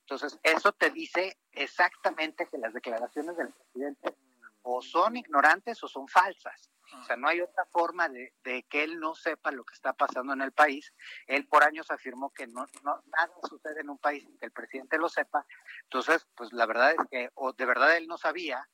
Entonces, 0.00 0.38
eso 0.42 0.72
te 0.72 0.90
dice 0.90 1.38
exactamente 1.52 2.46
que 2.50 2.58
las 2.58 2.74
declaraciones 2.74 3.34
del 3.38 3.48
presidente 3.48 4.14
o 4.60 4.82
son 4.82 5.16
ignorantes 5.16 5.82
o 5.82 5.88
son 5.88 6.06
falsas. 6.06 6.70
O 6.92 7.04
sea, 7.04 7.16
no 7.16 7.28
hay 7.28 7.40
otra 7.40 7.64
forma 7.66 8.08
de, 8.08 8.32
que 8.68 8.84
él 8.84 8.98
no 8.98 9.14
sepa 9.14 9.50
lo 9.50 9.64
que 9.64 9.74
está 9.74 9.92
pasando 9.92 10.32
en 10.32 10.42
el 10.42 10.52
país. 10.52 10.92
Él 11.26 11.46
por 11.46 11.64
años 11.64 11.90
afirmó 11.90 12.30
que 12.30 12.46
no, 12.46 12.66
no 12.82 13.02
nada 13.06 13.32
sucede 13.48 13.80
en 13.80 13.90
un 13.90 13.98
país 13.98 14.24
sin 14.24 14.38
que 14.38 14.46
el 14.46 14.52
presidente 14.52 14.98
lo 14.98 15.08
sepa. 15.08 15.46
Entonces, 15.84 16.26
pues 16.34 16.52
la 16.52 16.66
verdad 16.66 16.92
es 16.92 17.06
que 17.10 17.30
o 17.34 17.52
de 17.52 17.64
verdad 17.64 17.96
él 17.96 18.06
no 18.06 18.18
sabía 18.18 18.68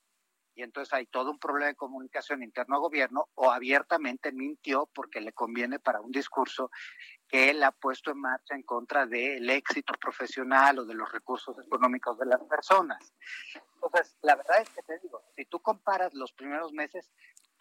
y 0.57 0.63
entonces 0.63 0.93
hay 0.95 1.05
todo 1.07 1.31
un 1.31 1.39
problema 1.39 1.67
de 1.67 1.75
comunicación 1.75 2.43
interno 2.43 2.77
a 2.77 2.81
gobierno 2.81 3.29
o 3.35 3.53
abiertamente 3.53 4.33
mintió 4.33 4.89
porque 4.95 5.21
le 5.21 5.33
conviene 5.33 5.79
para 5.79 6.01
un 6.01 6.11
discurso 6.11 6.71
que 7.29 7.51
él 7.51 7.63
ha 7.63 7.73
puesto 7.73 8.11
en 8.11 8.21
marcha 8.21 8.55
en 8.55 8.63
contra 8.63 9.05
del 9.05 9.49
éxito 9.51 9.93
profesional 10.01 10.79
o 10.79 10.87
de 10.87 10.95
los 10.95 11.13
recursos 11.13 11.59
económicos 11.59 12.19
de 12.19 12.25
las 12.25 12.43
personas. 12.45 13.13
Entonces, 13.75 14.17
la 14.23 14.35
verdad 14.35 14.63
es 14.63 14.71
que 14.71 14.83
te 14.83 14.99
digo, 15.01 15.23
si 15.37 15.45
tú 15.45 15.61
comparas 15.61 16.15
los 16.15 16.33
primeros 16.33 16.73
meses, 16.73 17.13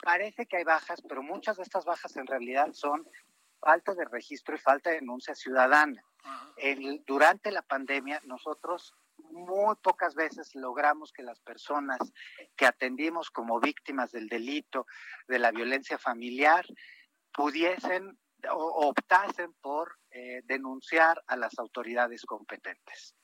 parece 0.06 0.46
que 0.46 0.58
hay 0.58 0.64
bajas, 0.64 1.02
pero 1.10 1.24
muchas 1.24 1.58
de 1.58 1.64
estas 1.64 1.84
bajas 1.84 2.16
en 2.16 2.28
realidad 2.28 2.72
son 2.74 3.10
falta 3.60 3.96
de 3.96 4.06
registro 4.06 4.54
y 4.54 4.60
falta 4.60 4.92
de 4.92 4.98
denuncia 4.98 5.34
ciudadana. 5.34 6.02
El, 6.58 7.04
durante 7.06 7.52
la 7.52 7.64
pandemia 7.64 8.22
nosotros 8.24 8.94
muy 9.18 9.76
pocas 9.78 10.14
veces 10.14 10.54
logramos 10.54 11.12
que 11.12 11.24
las 11.24 11.40
personas 11.40 11.98
que 12.56 12.68
atendimos 12.68 13.32
como 13.32 13.60
víctimas 13.60 14.12
del 14.12 14.28
delito, 14.28 14.86
de 15.28 15.40
la 15.40 15.52
violencia 15.52 15.98
familiar, 15.98 16.66
pudiesen 17.34 18.16
o 18.52 18.90
optasen 18.90 19.54
por 19.54 19.98
eh, 20.12 20.42
denunciar 20.44 21.24
a 21.26 21.36
las 21.36 21.58
autoridades 21.58 22.24
competentes. 22.26 23.16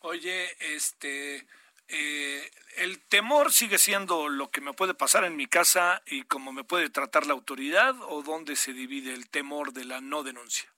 Oye, 0.00 0.48
este, 0.74 1.46
eh, 1.88 2.50
el 2.76 3.00
temor 3.06 3.52
sigue 3.52 3.78
siendo 3.78 4.28
lo 4.28 4.50
que 4.50 4.60
me 4.60 4.72
puede 4.72 4.94
pasar 4.94 5.24
en 5.24 5.36
mi 5.36 5.46
casa 5.46 6.02
y 6.06 6.22
cómo 6.24 6.52
me 6.52 6.64
puede 6.64 6.90
tratar 6.90 7.26
la 7.26 7.34
autoridad 7.34 7.94
o 8.08 8.22
dónde 8.22 8.56
se 8.56 8.72
divide 8.72 9.12
el 9.12 9.28
temor 9.28 9.72
de 9.72 9.84
la 9.84 10.00
no 10.00 10.22
denuncia. 10.22 10.72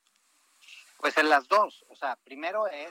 Pues 0.98 1.16
en 1.18 1.28
las 1.28 1.48
dos. 1.48 1.84
O 1.88 1.96
sea, 1.96 2.16
primero 2.16 2.66
es, 2.66 2.90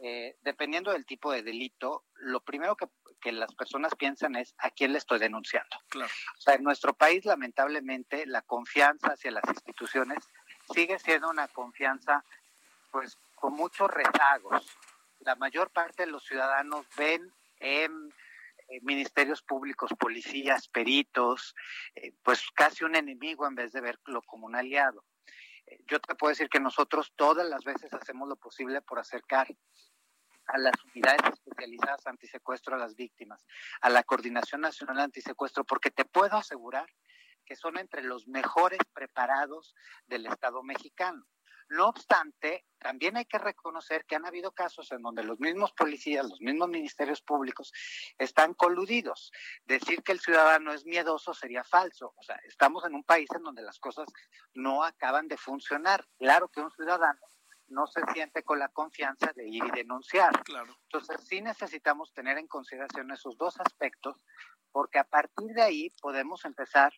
eh, 0.00 0.36
dependiendo 0.42 0.92
del 0.92 1.06
tipo 1.06 1.32
de 1.32 1.42
delito, 1.42 2.04
lo 2.16 2.40
primero 2.40 2.76
que, 2.76 2.86
que, 3.20 3.32
las 3.32 3.54
personas 3.54 3.94
piensan 3.94 4.36
es 4.36 4.54
a 4.58 4.70
quién 4.70 4.92
le 4.92 4.98
estoy 4.98 5.18
denunciando. 5.18 5.76
Claro. 5.88 6.12
O 6.36 6.40
sea, 6.40 6.54
en 6.54 6.62
nuestro 6.62 6.94
país, 6.94 7.24
lamentablemente, 7.24 8.26
la 8.26 8.42
confianza 8.42 9.08
hacia 9.08 9.30
las 9.30 9.44
instituciones 9.48 10.18
sigue 10.72 10.98
siendo 10.98 11.30
una 11.30 11.48
confianza, 11.48 12.24
pues, 12.90 13.16
con 13.34 13.54
muchos 13.54 13.90
rezagos. 13.90 14.66
La 15.20 15.34
mayor 15.34 15.70
parte 15.70 16.04
de 16.04 16.12
los 16.12 16.24
ciudadanos 16.24 16.86
ven 16.96 17.32
en 17.60 18.10
ministerios 18.82 19.42
públicos, 19.42 19.92
policías, 19.98 20.68
peritos, 20.68 21.54
eh, 21.94 22.12
pues 22.22 22.44
casi 22.54 22.84
un 22.84 22.96
enemigo 22.96 23.46
en 23.46 23.54
vez 23.54 23.72
de 23.72 23.80
verlo 23.80 24.22
como 24.22 24.46
un 24.46 24.56
aliado. 24.56 25.04
Eh, 25.66 25.80
yo 25.86 26.00
te 26.00 26.14
puedo 26.14 26.30
decir 26.30 26.48
que 26.48 26.60
nosotros 26.60 27.12
todas 27.16 27.48
las 27.48 27.64
veces 27.64 27.92
hacemos 27.92 28.28
lo 28.28 28.36
posible 28.36 28.82
por 28.82 28.98
acercar 28.98 29.48
a 30.46 30.58
las 30.58 30.74
unidades 30.84 31.20
especializadas 31.34 32.06
antisecuestro 32.06 32.74
a 32.74 32.78
las 32.78 32.94
víctimas, 32.94 33.44
a 33.80 33.90
la 33.90 34.02
Coordinación 34.02 34.62
Nacional 34.62 35.00
Antisecuestro, 35.00 35.64
porque 35.64 35.90
te 35.90 36.04
puedo 36.04 36.36
asegurar 36.36 36.88
que 37.44 37.56
son 37.56 37.78
entre 37.78 38.02
los 38.02 38.28
mejores 38.28 38.80
preparados 38.92 39.74
del 40.06 40.26
Estado 40.26 40.62
mexicano. 40.62 41.26
No 41.70 41.88
obstante, 41.88 42.64
también 42.78 43.16
hay 43.18 43.26
que 43.26 43.38
reconocer 43.38 44.06
que 44.06 44.16
han 44.16 44.24
habido 44.24 44.52
casos 44.52 44.90
en 44.92 45.02
donde 45.02 45.22
los 45.22 45.38
mismos 45.38 45.72
policías, 45.72 46.26
los 46.26 46.40
mismos 46.40 46.68
ministerios 46.68 47.20
públicos 47.20 47.72
están 48.16 48.54
coludidos. 48.54 49.30
Decir 49.64 50.02
que 50.02 50.12
el 50.12 50.20
ciudadano 50.20 50.72
es 50.72 50.86
miedoso 50.86 51.34
sería 51.34 51.64
falso. 51.64 52.14
O 52.16 52.22
sea, 52.22 52.36
estamos 52.46 52.84
en 52.86 52.94
un 52.94 53.04
país 53.04 53.28
en 53.34 53.42
donde 53.42 53.62
las 53.62 53.78
cosas 53.78 54.08
no 54.54 54.82
acaban 54.82 55.28
de 55.28 55.36
funcionar. 55.36 56.06
Claro 56.18 56.48
que 56.48 56.60
un 56.60 56.70
ciudadano 56.70 57.20
no 57.66 57.86
se 57.86 58.00
siente 58.14 58.42
con 58.42 58.58
la 58.58 58.68
confianza 58.68 59.30
de 59.34 59.46
ir 59.46 59.62
y 59.64 59.70
denunciar. 59.70 60.42
Claro. 60.44 60.74
Entonces, 60.84 61.20
sí 61.28 61.42
necesitamos 61.42 62.14
tener 62.14 62.38
en 62.38 62.46
consideración 62.46 63.10
esos 63.10 63.36
dos 63.36 63.60
aspectos, 63.60 64.16
porque 64.72 64.98
a 64.98 65.04
partir 65.04 65.48
de 65.48 65.62
ahí 65.62 65.90
podemos 66.00 66.46
empezar 66.46 66.94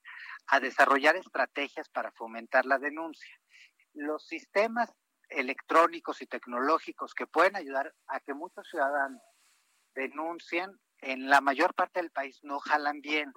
a 0.47 0.61
desarrollar 0.61 1.17
estrategias 1.17 1.89
para 1.89 2.13
fomentar 2.13 2.67
la 2.67 2.79
denuncia 2.79 3.40
los 3.95 4.27
sistemas 4.27 4.93
electrónicos 5.29 6.23
y 6.23 6.27
tecnológicos 6.27 7.15
que 7.15 7.27
pueden 7.27 7.57
ayudar 7.57 7.95
a 8.09 8.21
que 8.21 8.35
muchos 8.35 8.69
ciudadanos 8.69 9.23
denuncien, 9.95 10.79
en 11.03 11.31
la 11.31 11.41
mayor 11.41 11.75
parte 11.75 12.01
del 12.01 12.11
país 12.11 12.41
no 12.43 12.61
jalan 12.61 13.01
bien. 13.01 13.33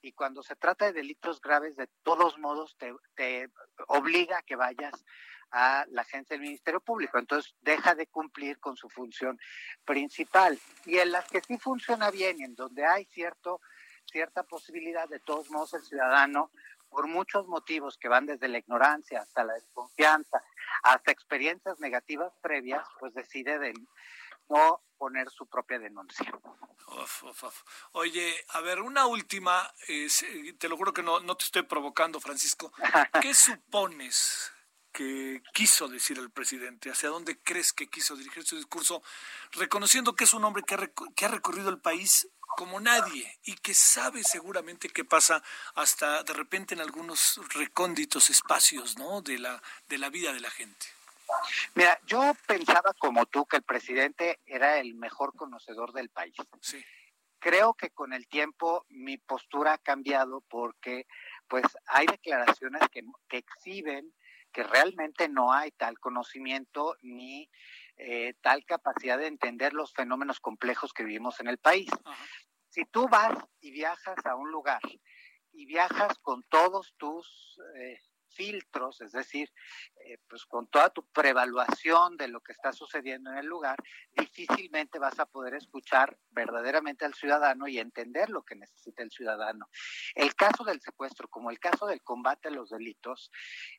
Y 0.00 0.12
cuando 0.12 0.42
se 0.42 0.56
trata 0.56 0.86
de 0.86 0.92
delitos 0.92 1.40
graves, 1.40 1.76
de 1.76 1.88
todos 2.02 2.38
modos 2.38 2.76
te, 3.14 3.50
obliga 3.88 4.38
a 4.38 4.42
que 4.42 4.56
vayas 4.56 5.04
a 5.50 5.84
la 5.88 6.02
agencia 6.02 6.34
del 6.34 6.46
Ministerio 6.46 6.80
Público. 6.80 7.18
Entonces 7.18 7.54
deja 7.60 7.94
de 7.94 8.06
cumplir 8.06 8.60
con 8.60 8.76
su 8.76 8.88
función 8.88 9.38
principal. 9.84 10.58
Y 10.84 10.98
en 10.98 11.10
las 11.10 11.28
que 11.28 11.40
sí 11.40 11.58
funciona 11.58 12.10
bien 12.10 12.36
y 12.38 12.44
en 12.44 12.54
donde 12.54 12.86
hay 12.86 13.04
cierto, 13.06 13.60
cierta 14.04 14.44
posibilidad, 14.44 15.08
de 15.08 15.20
todos 15.20 15.50
modos 15.50 15.74
el 15.74 15.82
ciudadano 15.82 16.52
por 16.88 17.06
muchos 17.06 17.46
motivos 17.46 17.96
que 17.98 18.08
van 18.08 18.26
desde 18.26 18.48
la 18.48 18.58
ignorancia 18.58 19.20
hasta 19.20 19.44
la 19.44 19.54
desconfianza, 19.54 20.42
hasta 20.82 21.12
experiencias 21.12 21.80
negativas 21.80 22.32
previas, 22.42 22.86
pues 22.98 23.14
decide 23.14 23.58
de 23.58 23.74
no 24.48 24.82
poner 24.96 25.30
su 25.30 25.46
propia 25.46 25.78
denuncia. 25.78 26.32
Oye, 27.92 28.34
a 28.50 28.60
ver, 28.60 28.80
una 28.80 29.06
última, 29.06 29.72
te 30.58 30.68
lo 30.68 30.76
juro 30.76 30.92
que 30.92 31.02
no, 31.02 31.20
no 31.20 31.36
te 31.36 31.44
estoy 31.44 31.62
provocando, 31.62 32.20
Francisco. 32.20 32.72
¿Qué 33.22 33.34
supones 33.34 34.52
que 34.92 35.42
quiso 35.52 35.88
decir 35.88 36.18
el 36.18 36.30
presidente? 36.30 36.90
¿Hacia 36.90 37.08
dónde 37.08 37.38
crees 37.38 37.72
que 37.72 37.88
quiso 37.88 38.16
dirigir 38.16 38.44
su 38.44 38.56
discurso? 38.56 39.02
Reconociendo 39.52 40.14
que 40.14 40.24
es 40.24 40.34
un 40.34 40.44
hombre 40.44 40.62
que 40.66 40.74
ha, 40.74 40.90
que 41.14 41.24
ha 41.24 41.28
recorrido 41.28 41.68
el 41.70 41.78
país 41.78 42.28
como 42.56 42.80
nadie 42.80 43.38
y 43.44 43.54
que 43.54 43.74
sabe 43.74 44.24
seguramente 44.24 44.88
qué 44.88 45.04
pasa 45.04 45.42
hasta 45.74 46.22
de 46.24 46.32
repente 46.32 46.74
en 46.74 46.80
algunos 46.80 47.40
recónditos 47.54 48.30
espacios, 48.30 48.98
¿no? 48.98 49.22
De 49.22 49.38
la 49.38 49.62
de 49.88 49.98
la 49.98 50.08
vida 50.08 50.32
de 50.32 50.40
la 50.40 50.50
gente. 50.50 50.86
Mira, 51.74 52.00
yo 52.06 52.34
pensaba 52.46 52.94
como 52.98 53.26
tú 53.26 53.46
que 53.46 53.58
el 53.58 53.62
presidente 53.62 54.40
era 54.46 54.78
el 54.78 54.94
mejor 54.94 55.36
conocedor 55.36 55.92
del 55.92 56.08
país. 56.08 56.34
Sí. 56.60 56.84
Creo 57.38 57.74
que 57.74 57.90
con 57.90 58.12
el 58.12 58.26
tiempo 58.26 58.84
mi 58.88 59.18
postura 59.18 59.74
ha 59.74 59.78
cambiado 59.78 60.40
porque 60.48 61.06
pues 61.46 61.64
hay 61.86 62.06
declaraciones 62.06 62.82
que, 62.90 63.04
que 63.28 63.38
exhiben 63.38 64.12
que 64.52 64.62
realmente 64.62 65.28
no 65.28 65.52
hay 65.52 65.70
tal 65.72 65.98
conocimiento 65.98 66.96
ni 67.02 67.50
eh, 67.96 68.34
tal 68.40 68.64
capacidad 68.64 69.18
de 69.18 69.26
entender 69.26 69.72
los 69.72 69.92
fenómenos 69.92 70.40
complejos 70.40 70.92
que 70.92 71.04
vivimos 71.04 71.40
en 71.40 71.48
el 71.48 71.58
país. 71.58 71.90
Si 72.68 72.84
tú 72.84 73.08
vas 73.08 73.36
y 73.60 73.70
viajas 73.70 74.24
a 74.24 74.36
un 74.36 74.50
lugar 74.50 74.80
y 75.52 75.66
viajas 75.66 76.18
con 76.18 76.42
todos 76.44 76.94
tus 76.96 77.58
eh, 77.76 77.98
filtros, 78.38 79.00
es 79.00 79.10
decir, 79.10 79.52
eh, 80.06 80.18
pues 80.28 80.46
con 80.46 80.68
toda 80.68 80.90
tu 80.90 81.04
prevaluación 81.08 82.16
de 82.16 82.28
lo 82.28 82.40
que 82.40 82.52
está 82.52 82.72
sucediendo 82.72 83.32
en 83.32 83.38
el 83.38 83.46
lugar, 83.46 83.76
difícilmente 84.12 85.00
vas 85.00 85.18
a 85.18 85.26
poder 85.26 85.54
escuchar 85.54 86.16
verdaderamente 86.30 87.04
al 87.04 87.14
ciudadano 87.14 87.66
y 87.66 87.80
entender 87.80 88.30
lo 88.30 88.44
que 88.44 88.54
necesita 88.54 89.02
el 89.02 89.10
ciudadano. 89.10 89.68
El 90.14 90.36
caso 90.36 90.62
del 90.62 90.80
secuestro, 90.80 91.26
como 91.26 91.50
el 91.50 91.58
caso 91.58 91.86
del 91.86 92.00
combate 92.02 92.46
a 92.46 92.52
los 92.52 92.70
delitos, 92.70 93.32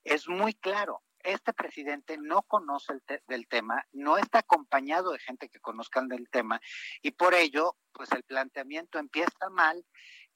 es 0.03 0.27
muy 0.27 0.53
claro 0.53 1.03
este 1.23 1.53
presidente 1.53 2.17
no 2.17 2.43
conoce 2.43 2.93
el 2.93 3.21
del 3.27 3.47
tema, 3.47 3.85
no 3.91 4.17
está 4.17 4.39
acompañado 4.39 5.11
de 5.11 5.19
gente 5.19 5.49
que 5.49 5.59
conozcan 5.59 6.07
del 6.07 6.29
tema 6.29 6.61
y 7.01 7.11
por 7.11 7.33
ello, 7.33 7.75
pues 7.91 8.11
el 8.13 8.23
planteamiento 8.23 8.99
empieza 8.99 9.49
mal 9.51 9.85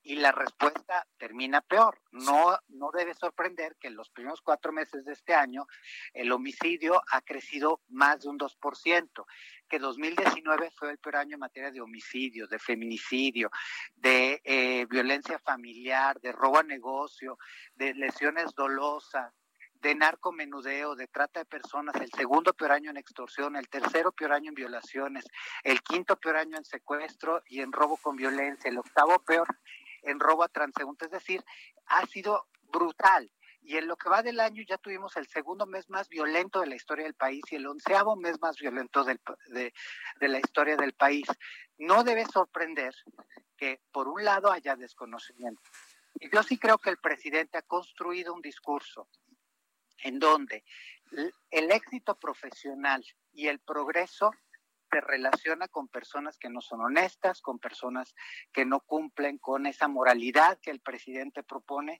y 0.04 0.16
la 0.16 0.32
respuesta 0.32 1.08
termina 1.18 1.62
peor. 1.62 2.00
No, 2.12 2.58
no 2.68 2.92
debe 2.92 3.14
sorprender 3.14 3.78
que 3.80 3.88
en 3.88 3.96
los 3.96 4.10
primeros 4.10 4.42
cuatro 4.42 4.72
meses 4.72 5.06
de 5.06 5.14
este 5.14 5.34
año 5.34 5.66
el 6.14 6.32
homicidio 6.32 7.02
ha 7.12 7.22
crecido 7.22 7.82
más 7.88 8.22
de 8.22 8.30
un 8.30 8.38
2%, 8.38 9.26
que 9.68 9.80
2019 9.80 10.72
fue 10.78 10.92
el 10.92 10.98
peor 11.00 11.16
año 11.16 11.36
en 11.36 11.40
materia 11.40 11.72
de 11.72 11.82
homicidio, 11.82 12.48
de 12.48 12.60
feminicidio, 12.60 13.50
de 13.96 14.42
eh, 14.44 14.86
violencia 14.90 15.40
familiar, 15.40 16.20
de 16.20 16.34
robo 16.34 16.60
a 16.60 16.64
negocio, 16.64 17.38
de 17.76 17.94
lesiones 17.94 18.54
dolosas, 18.54 19.34
de 19.84 19.96
narcomenudeo, 19.96 20.96
de 20.96 21.08
trata 21.08 21.42
de 21.42 21.46
personas, 21.46 21.96
el 21.96 22.10
segundo 22.12 22.54
peor 22.54 22.72
año 22.72 22.90
en 22.90 22.98
extorsión, 22.98 23.58
el 23.58 23.68
tercero 23.68 24.14
peor 24.14 24.32
año 24.32 24.50
en 24.50 24.56
violaciones, 24.56 25.26
el 25.62 25.82
quinto 25.82 26.16
peor 26.16 26.38
año 26.38 26.58
en 26.58 26.64
secuestro 26.64 27.42
y 27.48 27.60
en 27.60 27.72
robo 27.72 27.98
con 27.98 28.16
violencia, 28.16 28.70
el 28.70 28.78
octavo 28.78 29.20
peor 29.20 29.46
en 30.04 30.20
robo 30.20 30.44
a 30.44 30.50
transeúnte, 30.50 31.06
es 31.06 31.12
decir, 31.12 31.44
ha 31.88 32.06
sido 32.06 32.48
brutal. 32.72 33.32
Y 33.66 33.78
en 33.78 33.88
lo 33.88 33.96
que 33.96 34.10
va 34.10 34.22
del 34.22 34.42
año 34.42 34.62
ya 34.68 34.78
tuvimos 34.78 35.16
el 35.16 35.26
segundo 35.28 35.66
mes 35.66 35.90
más 35.90 36.10
violento 36.10 36.60
de 36.60 36.68
la 36.68 36.76
historia 36.76 37.06
del 37.06 37.14
país 37.14 37.42
y 37.50 37.56
el 37.56 37.66
onceavo 37.66 38.18
mes 38.18 38.42
más 38.42 38.58
violento 38.58 39.06
de, 39.06 39.74
de 40.20 40.28
la 40.28 40.40
historia 40.40 40.76
del 40.76 40.94
país. 40.94 41.26
No 41.78 42.04
debe 42.04 42.26
sorprender 42.26 42.94
que, 43.56 43.80
por 43.92 44.10
un 44.10 44.26
lado, 44.26 44.52
haya 44.52 44.76
desconocimiento. 44.76 45.62
Y 46.20 46.30
yo 46.30 46.44
sí 46.44 46.58
creo 46.58 46.78
que 46.78 46.90
el 46.90 46.98
presidente 46.98 47.58
ha 47.58 47.62
construido 47.62 48.34
un 48.34 48.42
discurso 48.42 49.08
en 50.00 50.20
donde 50.20 50.64
el 51.52 51.72
éxito 51.72 52.20
profesional 52.20 53.04
y 53.32 53.48
el 53.48 53.60
progreso 53.60 54.32
se 54.94 55.02
relaciona 55.02 55.68
con 55.68 55.88
personas 55.88 56.38
que 56.38 56.50
no 56.50 56.62
son 56.62 56.82
honestas, 56.82 57.42
con 57.42 57.58
personas 57.58 58.14
que 58.52 58.64
no 58.64 58.80
cumplen 58.82 59.40
con 59.40 59.66
esa 59.66 59.88
moralidad 59.88 60.60
que 60.62 60.70
el 60.70 60.82
presidente 60.82 61.42
propone 61.42 62.00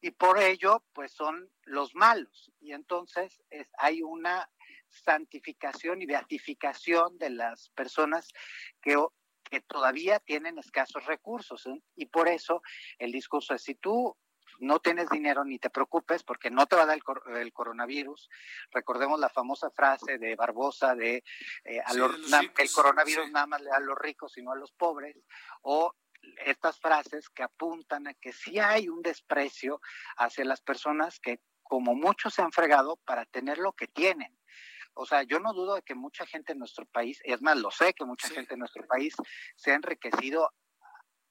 y 0.00 0.10
por 0.12 0.38
ello 0.38 0.82
pues 0.94 1.12
son 1.12 1.50
los 1.64 1.94
malos 1.94 2.50
y 2.58 2.72
entonces 2.72 3.42
es, 3.50 3.70
hay 3.76 4.02
una 4.02 4.50
santificación 4.88 6.00
y 6.00 6.06
beatificación 6.06 7.18
de 7.18 7.30
las 7.30 7.68
personas 7.70 8.28
que, 8.80 8.96
que 9.50 9.60
todavía 9.60 10.20
tienen 10.20 10.58
escasos 10.58 11.04
recursos 11.04 11.66
¿eh? 11.66 11.82
y 11.96 12.06
por 12.06 12.28
eso 12.28 12.62
el 12.98 13.12
discurso 13.12 13.54
es 13.54 13.62
si 13.62 13.74
tú 13.74 14.16
no 14.60 14.80
tienes 14.80 15.08
dinero 15.10 15.44
ni 15.44 15.58
te 15.58 15.70
preocupes 15.70 16.22
porque 16.22 16.50
no 16.50 16.66
te 16.66 16.76
va 16.76 16.82
a 16.82 16.86
dar 16.86 16.98
el, 17.36 17.52
coronavirus. 17.52 18.28
Recordemos 18.70 19.18
la 19.18 19.28
famosa 19.28 19.70
frase 19.70 20.18
de 20.18 20.36
Barbosa 20.36 20.94
de 20.94 21.24
eh, 21.64 21.82
el 22.58 22.72
coronavirus 22.72 23.30
nada 23.30 23.46
más 23.46 23.60
le 23.60 23.70
da 23.70 23.76
a 23.76 23.80
los 23.80 23.98
ricos 23.98 24.36
y 24.38 24.42
no 24.42 24.52
a 24.52 24.56
los 24.56 24.72
pobres, 24.72 25.16
o 25.62 25.94
estas 26.44 26.78
frases 26.78 27.28
que 27.30 27.42
apuntan 27.42 28.06
a 28.06 28.14
que 28.14 28.32
sí 28.32 28.58
hay 28.58 28.88
un 28.88 29.02
desprecio 29.02 29.80
hacia 30.16 30.44
las 30.44 30.60
personas 30.60 31.18
que 31.18 31.40
como 31.62 31.94
muchos 31.94 32.34
se 32.34 32.42
han 32.42 32.52
fregado 32.52 32.96
para 33.04 33.24
tener 33.26 33.58
lo 33.58 33.72
que 33.72 33.86
tienen. 33.86 34.36
O 34.94 35.06
sea, 35.06 35.22
yo 35.22 35.38
no 35.38 35.52
dudo 35.52 35.76
de 35.76 35.82
que 35.82 35.94
mucha 35.94 36.26
gente 36.26 36.52
en 36.52 36.58
nuestro 36.58 36.84
país, 36.86 37.20
es 37.24 37.40
más, 37.42 37.56
lo 37.56 37.70
sé 37.70 37.94
que 37.94 38.04
mucha 38.04 38.28
gente 38.28 38.54
en 38.54 38.60
nuestro 38.60 38.86
país 38.86 39.14
se 39.56 39.70
ha 39.70 39.74
enriquecido 39.74 40.52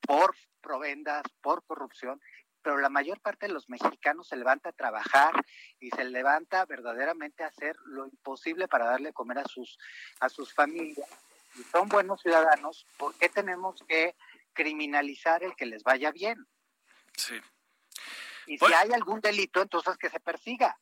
por 0.02 0.34
provendas, 0.62 1.24
por 1.42 1.64
corrupción, 1.66 2.22
pero 2.62 2.78
la 2.78 2.90
mayor 2.90 3.20
parte 3.22 3.48
de 3.48 3.54
los 3.54 3.70
mexicanos 3.70 4.28
se 4.28 4.36
levanta 4.36 4.70
a 4.70 4.74
trabajar 4.74 5.34
y 5.80 5.90
se 5.90 6.04
levanta 6.04 6.66
verdaderamente 6.66 7.44
a 7.44 7.48
hacer 7.48 7.76
lo 7.86 8.06
imposible 8.06 8.68
para 8.68 8.86
darle 8.86 9.14
comer 9.14 9.40
a 9.40 9.46
sus 9.46 9.78
a 10.20 10.30
sus 10.30 10.54
familias 10.54 11.10
y 11.56 11.64
son 11.64 11.90
buenos 11.90 12.22
ciudadanos, 12.22 12.86
¿por 12.98 13.16
qué 13.16 13.30
tenemos 13.30 13.84
que 13.88 14.16
criminalizar 14.54 15.44
el 15.44 15.56
que 15.56 15.66
les 15.66 15.84
vaya 15.84 16.12
bien? 16.12 16.48
Sí. 17.16 17.36
Y 18.48 18.58
si 18.58 18.74
hay 18.74 18.92
algún 18.92 19.22
delito, 19.22 19.62
entonces 19.62 19.98
que 19.98 20.10
se 20.10 20.20
persiga. 20.20 20.78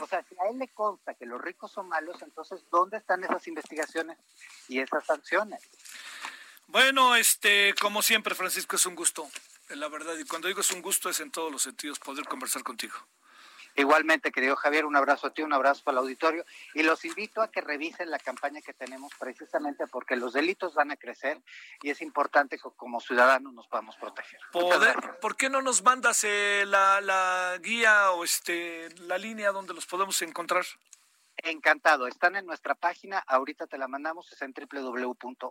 O 0.00 0.06
sea, 0.06 0.24
si 0.28 0.34
a 0.38 0.48
él 0.50 0.58
le 0.58 0.68
consta 0.68 1.14
que 1.14 1.26
los 1.26 1.40
ricos 1.40 1.70
son 1.70 1.88
malos, 1.88 2.20
entonces 2.22 2.64
¿dónde 2.70 2.96
están 2.96 3.22
esas 3.24 3.46
investigaciones 3.46 4.18
y 4.68 4.80
esas 4.80 5.04
sanciones? 5.04 5.62
Bueno, 6.66 7.14
este, 7.14 7.74
como 7.80 8.02
siempre, 8.02 8.34
Francisco, 8.34 8.76
es 8.76 8.86
un 8.86 8.96
gusto, 8.96 9.28
la 9.70 9.88
verdad. 9.88 10.16
Y 10.18 10.24
cuando 10.24 10.48
digo 10.48 10.60
es 10.60 10.70
un 10.70 10.82
gusto, 10.82 11.10
es 11.10 11.20
en 11.20 11.30
todos 11.30 11.50
los 11.50 11.62
sentidos 11.62 11.98
poder 11.98 12.26
conversar 12.26 12.62
contigo. 12.62 12.96
Igualmente, 13.78 14.32
querido 14.32 14.56
Javier, 14.56 14.86
un 14.86 14.96
abrazo 14.96 15.26
a 15.26 15.34
ti, 15.34 15.42
un 15.42 15.52
abrazo 15.52 15.82
el 15.90 15.98
auditorio 15.98 16.46
y 16.72 16.82
los 16.82 17.04
invito 17.04 17.42
a 17.42 17.50
que 17.50 17.60
revisen 17.60 18.10
la 18.10 18.18
campaña 18.18 18.62
que 18.62 18.72
tenemos 18.72 19.12
precisamente 19.18 19.86
porque 19.86 20.16
los 20.16 20.32
delitos 20.32 20.74
van 20.74 20.90
a 20.92 20.96
crecer 20.96 21.42
y 21.82 21.90
es 21.90 22.00
importante 22.00 22.56
que 22.56 22.70
como 22.74 23.00
ciudadanos 23.00 23.52
nos 23.52 23.68
podamos 23.68 23.94
proteger. 23.96 24.40
¿Por 25.20 25.36
qué 25.36 25.50
no 25.50 25.60
nos 25.60 25.82
mandas 25.82 26.24
eh, 26.24 26.64
la, 26.66 27.02
la 27.02 27.58
guía 27.60 28.12
o 28.12 28.24
este 28.24 28.88
la 29.00 29.18
línea 29.18 29.52
donde 29.52 29.74
los 29.74 29.84
podemos 29.84 30.22
encontrar? 30.22 30.64
Encantado. 31.42 32.06
Están 32.06 32.36
en 32.36 32.46
nuestra 32.46 32.74
página. 32.74 33.18
Ahorita 33.18 33.66
te 33.66 33.76
la 33.78 33.88
mandamos. 33.88 34.32
Es 34.32 34.40
en 34.42 34.52
www.onc.rg.mx. 34.52 35.48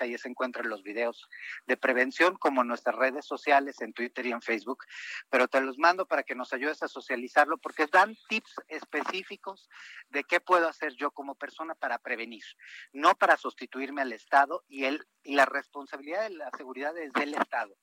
Ahí 0.00 0.18
se 0.18 0.28
encuentran 0.28 0.68
los 0.68 0.82
videos 0.82 1.28
de 1.66 1.76
prevención, 1.76 2.36
como 2.36 2.62
en 2.62 2.68
nuestras 2.68 2.96
redes 2.96 3.24
sociales, 3.24 3.80
en 3.80 3.92
Twitter 3.92 4.26
y 4.26 4.32
en 4.32 4.42
Facebook. 4.42 4.84
Pero 5.30 5.48
te 5.48 5.60
los 5.60 5.78
mando 5.78 6.06
para 6.06 6.22
que 6.22 6.34
nos 6.34 6.52
ayudes 6.52 6.82
a 6.82 6.88
socializarlo, 6.88 7.58
porque 7.58 7.86
dan 7.86 8.16
tips 8.28 8.54
específicos 8.68 9.68
de 10.10 10.24
qué 10.24 10.40
puedo 10.40 10.68
hacer 10.68 10.94
yo 10.94 11.10
como 11.10 11.34
persona 11.34 11.74
para 11.74 11.98
prevenir, 11.98 12.44
no 12.92 13.14
para 13.16 13.36
sustituirme 13.36 14.02
al 14.02 14.12
Estado 14.12 14.64
y 14.68 14.84
el 14.84 15.06
y 15.28 15.34
la 15.34 15.44
responsabilidad 15.44 16.22
de 16.22 16.30
la 16.30 16.50
seguridad 16.56 16.96
es 16.96 17.12
del 17.12 17.34
Estado. 17.34 17.76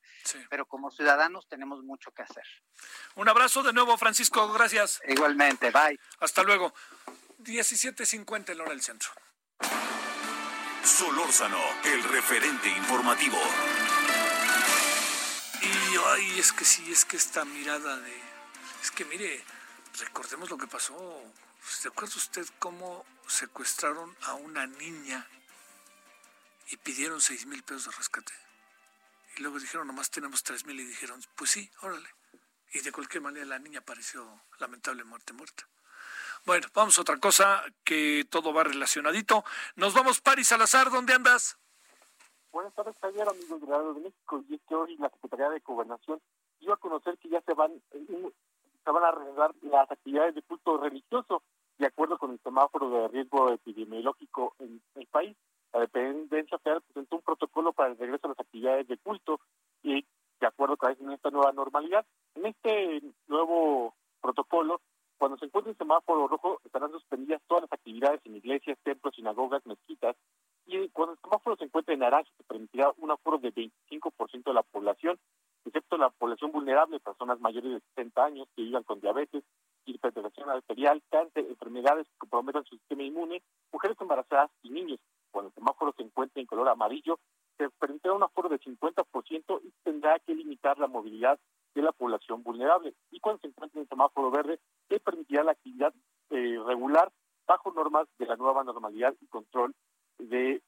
Pero 0.49 0.65
como 0.65 0.89
ciudadanos 0.89 1.47
tenemos 1.47 1.83
mucho 1.83 2.11
que 2.11 2.23
hacer. 2.23 2.43
Un 3.15 3.29
abrazo 3.29 3.61
de 3.61 3.71
nuevo, 3.71 3.95
Francisco. 3.97 4.51
Gracias. 4.51 4.99
Igualmente. 5.07 5.69
Bye. 5.69 5.94
Hasta 6.19 6.43
luego. 6.43 6.73
17.50 7.39 8.51
en 8.51 8.61
hora 8.61 8.71
del 8.71 8.81
centro. 8.81 9.11
Solórzano, 10.83 11.59
el 11.83 12.03
referente 12.03 12.69
informativo. 12.69 13.37
Y 15.61 15.97
ay, 16.07 16.39
es 16.39 16.53
que 16.53 16.65
sí, 16.65 16.91
es 16.91 17.05
que 17.05 17.17
esta 17.17 17.43
mirada 17.45 17.97
de. 17.97 18.13
Es 18.81 18.91
que 18.91 19.05
mire, 19.05 19.43
recordemos 19.99 20.49
lo 20.49 20.57
que 20.57 20.67
pasó. 20.67 21.23
¿Se 21.67 21.87
acuerda 21.87 22.15
usted 22.15 22.47
cómo 22.59 23.05
secuestraron 23.27 24.15
a 24.21 24.35
una 24.35 24.67
niña 24.67 25.27
y 26.69 26.77
pidieron 26.77 27.19
seis 27.19 27.45
mil 27.45 27.63
pesos 27.63 27.85
de 27.85 27.91
rescate? 27.91 28.33
Y 29.37 29.41
luego 29.41 29.59
dijeron, 29.59 29.87
nomás 29.87 30.11
tenemos 30.11 30.43
tres 30.43 30.65
mil 30.65 30.79
y 30.79 30.85
dijeron, 30.85 31.19
pues 31.35 31.51
sí, 31.51 31.69
órale. 31.81 32.09
Y 32.73 32.81
de 32.81 32.91
cualquier 32.91 33.23
manera 33.23 33.45
la 33.45 33.59
niña 33.59 33.79
apareció 33.79 34.41
lamentable 34.59 35.03
muerte 35.03 35.33
muerta. 35.33 35.67
Bueno, 36.45 36.67
vamos 36.75 36.95
a 36.99 37.01
otra 37.01 37.17
cosa, 37.17 37.63
que 37.83 38.23
todo 38.29 38.53
va 38.53 38.63
relacionadito. 38.63 39.43
Nos 39.75 39.95
vamos, 39.95 40.21
Paris 40.21 40.49
Salazar, 40.49 40.91
¿dónde 40.91 41.13
andas? 41.13 41.57
Buenas 42.51 42.71
tardes, 42.75 42.95
Javier, 43.01 43.27
amigos 43.27 43.61
de 43.61 43.93
de 43.93 43.99
México. 44.01 44.43
Y 44.47 44.53
es 44.53 44.61
que 44.69 44.75
hoy 44.75 44.95
la 44.97 45.09
Secretaría 45.09 45.49
de 45.49 45.59
Gobernación 45.61 46.21
dio 46.59 46.73
a 46.73 46.77
conocer 46.77 47.17
que 47.17 47.29
ya 47.29 47.41
se 47.41 47.55
van, 47.55 47.71
eh, 47.93 48.31
se 48.83 48.91
van 48.91 49.03
a 49.03 49.07
arreglar 49.07 49.55
las 49.63 49.89
actividades 49.89 50.35
de 50.35 50.43
culto 50.43 50.77
religioso, 50.77 51.41
de 51.79 51.87
acuerdo 51.87 52.19
con 52.19 52.31
el 52.33 52.39
semáforo 52.43 52.91
de 52.91 53.07
riesgo 53.07 53.51
epidemiológico 53.51 54.53
en 54.59 54.79
el 54.93 55.07
país. 55.07 55.35
La 55.73 55.79
dependencia 55.79 56.59
federal 56.59 56.83
presentó 56.83 57.15
un 57.15 57.23
protocolo 57.23 57.73
para 57.73 57.89
el 57.89 57.97
regreso 57.97 58.27
a 58.27 58.29
las 58.29 58.39
actividades 58.39 58.87
de 58.87 58.99
culto 58.99 59.39
y 59.81 60.05
de 60.39 60.47
acuerdo 60.47 60.77
con 60.77 61.11
esta 61.11 61.31
nueva 61.31 61.51
normalidad. 61.53 62.05
En 62.35 62.45
este 62.45 63.01
nuevo 63.27 63.95
protocolo 64.21 64.79
cuando 65.17 65.37
se 65.37 65.45
encuentre 65.45 65.71
el 65.71 65.77
semáforo 65.77 66.27
rojo, 66.27 66.59
estarán 66.63 66.91
suspendidas 66.91 67.41
todas 67.47 67.63
las 67.63 67.73
actividades 67.73 68.21
en 68.25 68.35
iglesias, 68.35 68.77
templos, 68.83 69.15
sinagogas, 69.15 69.65
mezquitas. 69.65 70.15
Y 70.65 70.89
cuando 70.89 71.13
el 71.13 71.19
semáforo 71.19 71.55
se 71.55 71.65
encuentre 71.65 71.93
en 71.93 72.01
naranja, 72.01 72.29
se 72.37 72.43
permitirá 72.43 72.91
un 72.97 73.11
aforo 73.11 73.37
de 73.37 73.53
25% 73.53 74.43
de 74.43 74.53
la 74.53 74.63
población, 74.63 75.19
excepto 75.65 75.97
la 75.97 76.09
población 76.09 76.51
vulnerable, 76.51 76.99
personas 76.99 77.39
mayores 77.39 77.71
de 77.71 77.79
60 77.95 78.23
años 78.23 78.47
que 78.55 78.63
vivan 78.63 78.83
con 78.83 78.99
diabetes, 78.99 79.43
hipertensión 79.85 80.49
arterial, 80.49 81.01
cáncer, 81.09 81.45
enfermedades 81.47 82.07
que 82.07 82.17
comprometan 82.17 82.65
su 82.65 82.75
sistema 82.75 83.03
inmune, 83.03 83.41
mujeres 83.71 83.97
embarazadas 83.99 84.49
y 84.63 84.69
niños. 84.69 84.99
Cuando 85.31 85.49
el 85.49 85.55
semáforo 85.55 85.93
se 85.95 86.03
encuentre 86.03 86.41
en 86.41 86.47
color 86.47 86.69
amarillo, 86.69 87.19
se 87.57 87.69
permitirá 87.69 88.13
un 88.13 88.23
aforo 88.23 88.49
de 88.49 88.59
50% 88.59 89.61
y 89.63 89.71
tendrá 89.83 90.19
que 90.19 90.35
limitar 90.35 90.77
la 90.77 90.87
movilidad 90.87 91.39
de 91.73 91.81
la 91.81 91.91
población 91.91 92.41
vulnerable. 92.43 92.93
Y 93.11 93.19
cuando 93.19 93.41
se 93.41 93.47
encuentre 93.47 93.79
en 93.79 93.83
el 93.83 93.89
semáforo 93.89 94.31
verde, 94.31 94.59
se 94.89 94.99
permitirá 94.99 95.43
la 95.43 95.51
actividad 95.51 95.93
eh, 96.29 96.57
regular 96.65 97.11
bajo 97.45 97.71
normas 97.71 98.07
de 98.17 98.25
la 98.25 98.35
nueva 98.35 98.63
normalidad 98.63 99.13
y 99.21 99.27
control 99.27 99.75
de, 100.17 100.61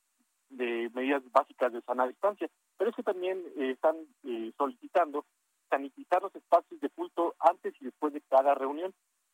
medidas 0.50 1.24
básicas 1.32 1.74
de 1.74 1.82
sana 1.82 2.08
distancia. 2.08 2.50
Pero 2.78 2.90
es 2.90 2.96
que 2.96 3.04
también 3.04 3.44
eh, 3.58 3.72
están 3.72 3.96
eh, 4.24 4.52
solicitando 4.58 5.26
sanitizar 5.70 6.22
los 6.22 6.34
espacios 6.36 6.80
de 6.80 6.90
culto 6.90 7.36
antes 7.40 7.74
y 7.80 7.86
después 7.86 8.14
de 8.14 8.22
cada 8.22 8.56
reunión. 8.56 8.94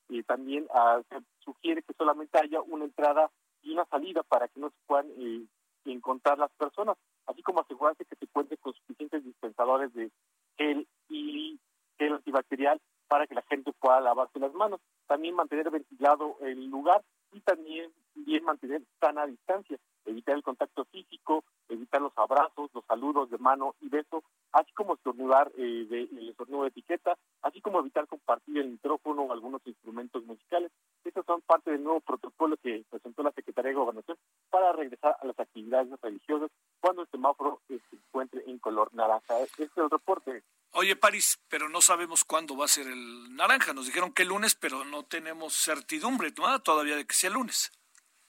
y 0.09 0.23
también 0.23 0.67
ah, 0.73 1.01
se 1.09 1.17
sugiere 1.39 1.81
que 1.83 1.93
solamente 1.93 2.37
haya 2.39 2.61
una 2.61 2.85
entrada 2.85 3.31
y 3.61 3.71
una 3.71 3.85
salida 3.85 4.23
para 4.23 4.47
que 4.47 4.59
no 4.59 4.69
se 4.69 4.75
puedan 4.85 5.07
encontrar 5.85 6.37
las 6.37 6.51
personas, 6.51 6.97
así 7.27 7.41
como 7.41 7.61
asegurarse 7.61 8.05
que 8.05 8.15
se 8.15 8.27
cuente 8.27 8.57
con 8.57 8.73
suficientes 8.73 9.23
dispensadores 9.23 9.93
de 9.93 10.11
gel 10.57 10.87
y 11.09 11.59
gel 11.97 12.13
antibacterial 12.13 12.79
para 13.07 13.27
que 13.27 13.35
la 13.35 13.43
gente 13.43 13.71
pueda 13.73 14.01
lavarse 14.01 14.39
las 14.39 14.53
manos. 14.53 14.79
También 15.07 15.35
mantener 15.35 15.69
ventilado 15.69 16.37
el 16.41 16.65
lugar 16.67 17.03
y 17.31 17.41
también 17.41 17.91
bien 18.15 18.43
mantener 18.43 18.81
sana 18.99 19.25
distancia, 19.25 19.77
evitar 20.05 20.35
el 20.35 20.43
contacto 20.43 20.85
físico, 20.85 21.43
evitar 21.69 22.01
los 22.01 22.13
abrazos, 22.15 22.69
los 22.73 22.85
saludos 22.85 23.29
de 23.29 23.37
mano 23.37 23.75
y 23.81 23.89
beso, 23.89 24.23
así 24.51 24.71
como 24.73 24.93
estornudar 24.95 25.51
eh, 25.57 25.87
el 25.89 26.29
estornudo 26.29 26.63
de 26.63 26.69
etiqueta, 26.69 27.17
así 27.41 27.61
como 27.61 27.79
evitar 27.79 28.07
compartir 28.07 28.59
el 28.59 28.69
micrófono 28.69 29.23
o 29.23 29.33
algunos 29.33 29.61
instrumentos 29.65 30.23
musicales. 30.25 30.71
Estos 31.03 31.25
son 31.25 31.41
parte 31.41 31.71
del 31.71 31.83
nuevo 31.83 32.01
protocolo 32.01 32.55
que 32.57 32.85
presentó 32.89 33.23
la 33.23 33.31
Secretaría 33.31 33.69
de 33.69 33.75
Gobernación 33.75 34.17
para 34.49 34.71
regresar 34.73 35.17
a 35.19 35.25
las 35.25 35.39
actividades 35.39 35.89
religiosas 36.01 36.49
cuando 36.83 37.03
el 37.03 37.07
semáforo 37.07 37.61
se 37.69 37.79
encuentre 37.95 38.43
en 38.45 38.59
color 38.59 38.93
naranja. 38.93 39.39
Este 39.39 39.63
es 39.63 39.71
el 39.77 39.89
reporte. 39.89 40.43
Oye, 40.73 40.97
París, 40.97 41.39
pero 41.47 41.69
no 41.69 41.79
sabemos 41.79 42.25
cuándo 42.25 42.57
va 42.57 42.65
a 42.65 42.67
ser 42.67 42.87
el 42.87 43.33
naranja. 43.33 43.71
Nos 43.71 43.85
dijeron 43.85 44.11
que 44.11 44.23
el 44.23 44.29
lunes, 44.29 44.53
pero 44.53 44.83
no 44.83 45.03
tenemos 45.03 45.53
certidumbre 45.53 46.33
todavía 46.33 46.97
de 46.97 47.05
que 47.05 47.13
sea 47.13 47.29
lunes. 47.29 47.71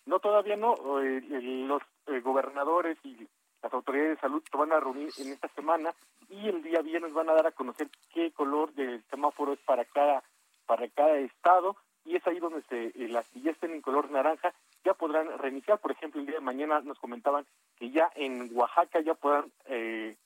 No, 0.07 0.20
todavía 0.20 0.55
no. 0.55 0.76
Eh, 1.00 1.20
los 1.66 1.82
eh, 2.07 2.20
gobernadores 2.20 2.96
y 3.02 3.26
las 3.61 3.72
autoridades 3.72 4.18
de 4.18 4.20
salud 4.20 4.42
se 4.48 4.57
van 4.57 4.70
a 4.70 4.78
reunir 4.78 5.11
en 5.18 5.32
esta 5.32 5.48
semana 5.48 5.92
y 6.28 6.48
el 6.48 6.62
día 6.62 6.80
viernes 6.80 7.12
van 7.12 7.30
a 7.30 7.34
dar 7.34 7.48
a 7.48 7.52
conocer 7.52 7.88
qué 8.12 8.30
color 8.30 8.72
del 8.74 9.02
semáforo 9.11 9.55
es 9.55 9.61
para 9.66 9.84
cada 9.84 10.22
para 10.66 10.88
cada 10.90 11.16
estado 11.18 11.76
y 12.05 12.16
es 12.16 12.26
ahí 12.26 12.38
donde 12.38 12.62
se, 12.68 12.86
eh, 12.86 13.09
las 13.09 13.28
que 13.30 13.40
ya 13.40 13.50
estén 13.50 13.72
en 13.72 13.80
color 13.80 14.11
naranja 14.11 14.55
ya 14.84 14.94
podrán 14.94 15.38
reiniciar. 15.38 15.78
Por 15.78 15.92
ejemplo, 15.92 16.20
el 16.20 16.26
día 16.26 16.36
de 16.36 16.42
mañana 16.42 16.80
nos 16.80 16.98
comentaban 16.98 17.46
que 17.85 17.91
ya 17.91 18.11
en 18.14 18.51
Oaxaca 18.53 19.01
ya 19.01 19.14
podrán 19.14 19.53
eh, 19.66 20.16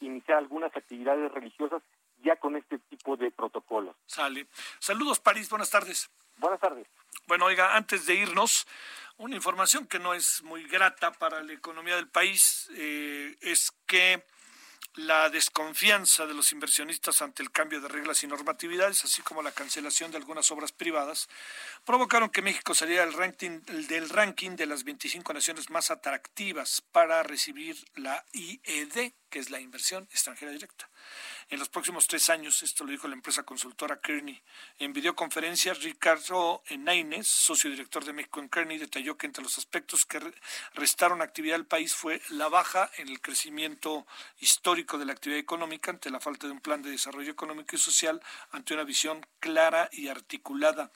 iniciar 0.00 0.38
algunas 0.38 0.74
actividades 0.74 1.30
religiosas 1.32 1.82
ya 2.22 2.36
con 2.36 2.56
este 2.56 2.78
tipo 2.78 3.16
de 3.16 3.30
protocolos. 3.30 3.96
Sale. 4.06 4.46
Saludos, 4.78 5.18
París. 5.20 5.50
Buenas 5.50 5.70
tardes. 5.70 6.10
Buenas 6.38 6.60
tardes. 6.60 6.86
Bueno, 7.26 7.46
oiga, 7.46 7.76
antes 7.76 8.06
de 8.06 8.14
irnos, 8.14 8.66
una 9.18 9.36
información 9.36 9.86
que 9.86 9.98
no 9.98 10.14
es 10.14 10.42
muy 10.44 10.64
grata 10.64 11.12
para 11.12 11.42
la 11.42 11.52
economía 11.52 11.96
del 11.96 12.08
país 12.08 12.70
eh, 12.76 13.36
es 13.40 13.72
que 13.86 14.24
la 14.94 15.30
desconfianza 15.30 16.26
de 16.26 16.34
los 16.34 16.52
inversionistas 16.52 17.22
ante 17.22 17.42
el 17.42 17.50
cambio 17.50 17.80
de 17.80 17.88
reglas 17.88 18.22
y 18.22 18.26
normatividades, 18.26 19.04
así 19.04 19.22
como 19.22 19.42
la 19.42 19.52
cancelación 19.52 20.10
de 20.10 20.18
algunas 20.18 20.50
obras 20.50 20.72
privadas, 20.72 21.28
provocaron 21.84 22.28
que 22.28 22.42
México 22.42 22.74
saliera 22.74 23.04
del 23.04 23.14
ranking, 23.14 23.60
del 23.88 24.08
ranking 24.08 24.56
de 24.56 24.66
las 24.66 24.84
25 24.84 25.32
naciones 25.32 25.70
más 25.70 25.90
atractivas 25.90 26.82
para 26.92 27.22
recibir 27.22 27.76
la 27.94 28.24
IED, 28.32 29.12
que 29.30 29.38
es 29.38 29.50
la 29.50 29.60
inversión 29.60 30.04
extranjera 30.10 30.52
directa 30.52 30.90
en 31.52 31.58
los 31.58 31.68
próximos 31.68 32.06
tres 32.06 32.30
años. 32.30 32.62
Esto 32.62 32.82
lo 32.82 32.92
dijo 32.92 33.06
la 33.06 33.14
empresa 33.14 33.42
consultora 33.42 34.00
Kearney. 34.00 34.42
En 34.78 34.94
videoconferencia, 34.94 35.74
Ricardo 35.74 36.62
Enaines, 36.66 37.28
socio 37.28 37.68
director 37.70 38.06
de 38.06 38.14
México 38.14 38.40
en 38.40 38.48
Kearney, 38.48 38.78
detalló 38.78 39.18
que 39.18 39.26
entre 39.26 39.44
los 39.44 39.58
aspectos 39.58 40.06
que 40.06 40.18
restaron 40.72 41.20
actividad 41.20 41.56
al 41.56 41.66
país 41.66 41.94
fue 41.94 42.22
la 42.30 42.48
baja 42.48 42.90
en 42.96 43.10
el 43.10 43.20
crecimiento 43.20 44.06
histórico 44.40 44.96
de 44.96 45.04
la 45.04 45.12
actividad 45.12 45.40
económica 45.40 45.90
ante 45.90 46.10
la 46.10 46.20
falta 46.20 46.46
de 46.46 46.54
un 46.54 46.60
plan 46.60 46.80
de 46.80 46.90
desarrollo 46.90 47.30
económico 47.30 47.76
y 47.76 47.78
social, 47.78 48.22
ante 48.50 48.72
una 48.72 48.84
visión 48.84 49.26
clara 49.38 49.90
y 49.92 50.08
articulada 50.08 50.90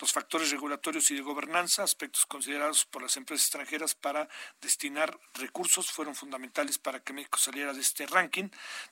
los 0.00 0.12
factores 0.12 0.50
regulatorios 0.50 1.10
y 1.10 1.14
de 1.14 1.20
gobernanza, 1.20 1.82
aspectos 1.82 2.26
considerados 2.26 2.84
por 2.84 3.02
las 3.02 3.16
empresas 3.16 3.46
extranjeras 3.46 3.94
para 3.94 4.28
destinar 4.60 5.18
recursos, 5.34 5.90
fueron 5.90 6.14
fundamentales 6.14 6.78
para 6.78 7.00
que 7.00 7.12
México 7.12 7.38
saliera 7.38 7.72
de 7.72 7.80
este 7.80 8.06
ranking, 8.06 8.48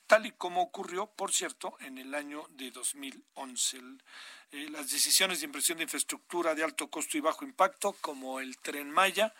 tal 0.07 0.27
y 0.27 0.33
como 0.33 0.63
ocurrió, 0.63 1.07
por 1.07 1.33
cierto, 1.33 1.77
en 1.81 1.99
el 1.99 2.15
año 2.15 2.47
de 2.51 2.71
2011. 2.71 3.81
Eh, 4.53 4.69
las 4.71 4.91
decisiones 4.91 5.41
de 5.41 5.47
inversión 5.47 5.79
de 5.79 5.85
infraestructura 5.85 6.55
de 6.55 6.63
alto 6.63 6.89
costo 6.89 7.17
y 7.17 7.21
bajo 7.21 7.45
impacto, 7.45 7.97
como 8.01 8.39
el 8.39 8.59
tren 8.59 8.91
Maya, 8.91 9.35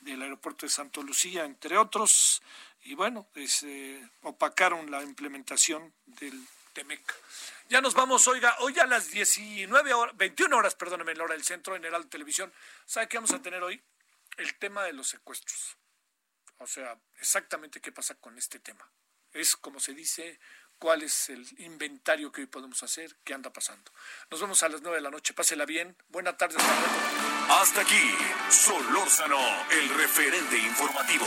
del 0.00 0.22
aeropuerto 0.22 0.66
de 0.66 0.70
Santo 0.70 1.02
Lucía, 1.02 1.44
entre 1.44 1.76
otros, 1.76 2.42
y 2.84 2.94
bueno, 2.94 3.26
eh, 3.34 4.08
opacaron 4.22 4.90
la 4.90 5.02
implementación 5.02 5.92
del 6.06 6.40
Ya 7.68 7.80
nos 7.80 7.94
vamos, 7.94 8.26
oiga, 8.28 8.56
hoy 8.60 8.78
a 8.78 8.86
las 8.86 9.10
19 9.10 9.92
horas, 9.92 10.16
21 10.16 10.56
horas, 10.56 10.74
perdóneme, 10.74 11.14
la 11.14 11.24
hora 11.24 11.34
del 11.34 11.44
centro 11.44 11.76
en 11.76 11.84
Heraldo 11.84 12.08
Televisión. 12.08 12.52
¿Sabe 12.86 13.08
qué 13.08 13.18
vamos 13.18 13.32
a 13.32 13.42
tener 13.42 13.62
hoy? 13.62 13.82
El 14.36 14.54
tema 14.58 14.84
de 14.84 14.92
los 14.92 15.08
secuestros. 15.08 15.76
O 16.58 16.66
sea, 16.66 16.98
exactamente 17.20 17.80
qué 17.80 17.92
pasa 17.92 18.14
con 18.14 18.36
este 18.38 18.58
tema. 18.58 18.90
Es 19.32 19.56
como 19.56 19.80
se 19.80 19.94
dice, 19.94 20.40
cuál 20.78 21.02
es 21.02 21.28
el 21.28 21.46
inventario 21.60 22.32
que 22.32 22.42
hoy 22.42 22.46
podemos 22.46 22.82
hacer, 22.82 23.16
qué 23.24 23.34
anda 23.34 23.52
pasando. 23.52 23.92
Nos 24.30 24.40
vemos 24.40 24.62
a 24.62 24.68
las 24.68 24.80
9 24.80 24.96
de 24.96 25.02
la 25.02 25.10
noche. 25.10 25.34
Pásela 25.34 25.66
bien. 25.66 25.96
Buena 26.08 26.36
tarde. 26.36 26.56
Hasta 27.50 27.80
aquí, 27.80 28.14
Solórzano, 28.50 29.40
el 29.70 29.88
referente 29.90 30.56
informativo. 30.58 31.26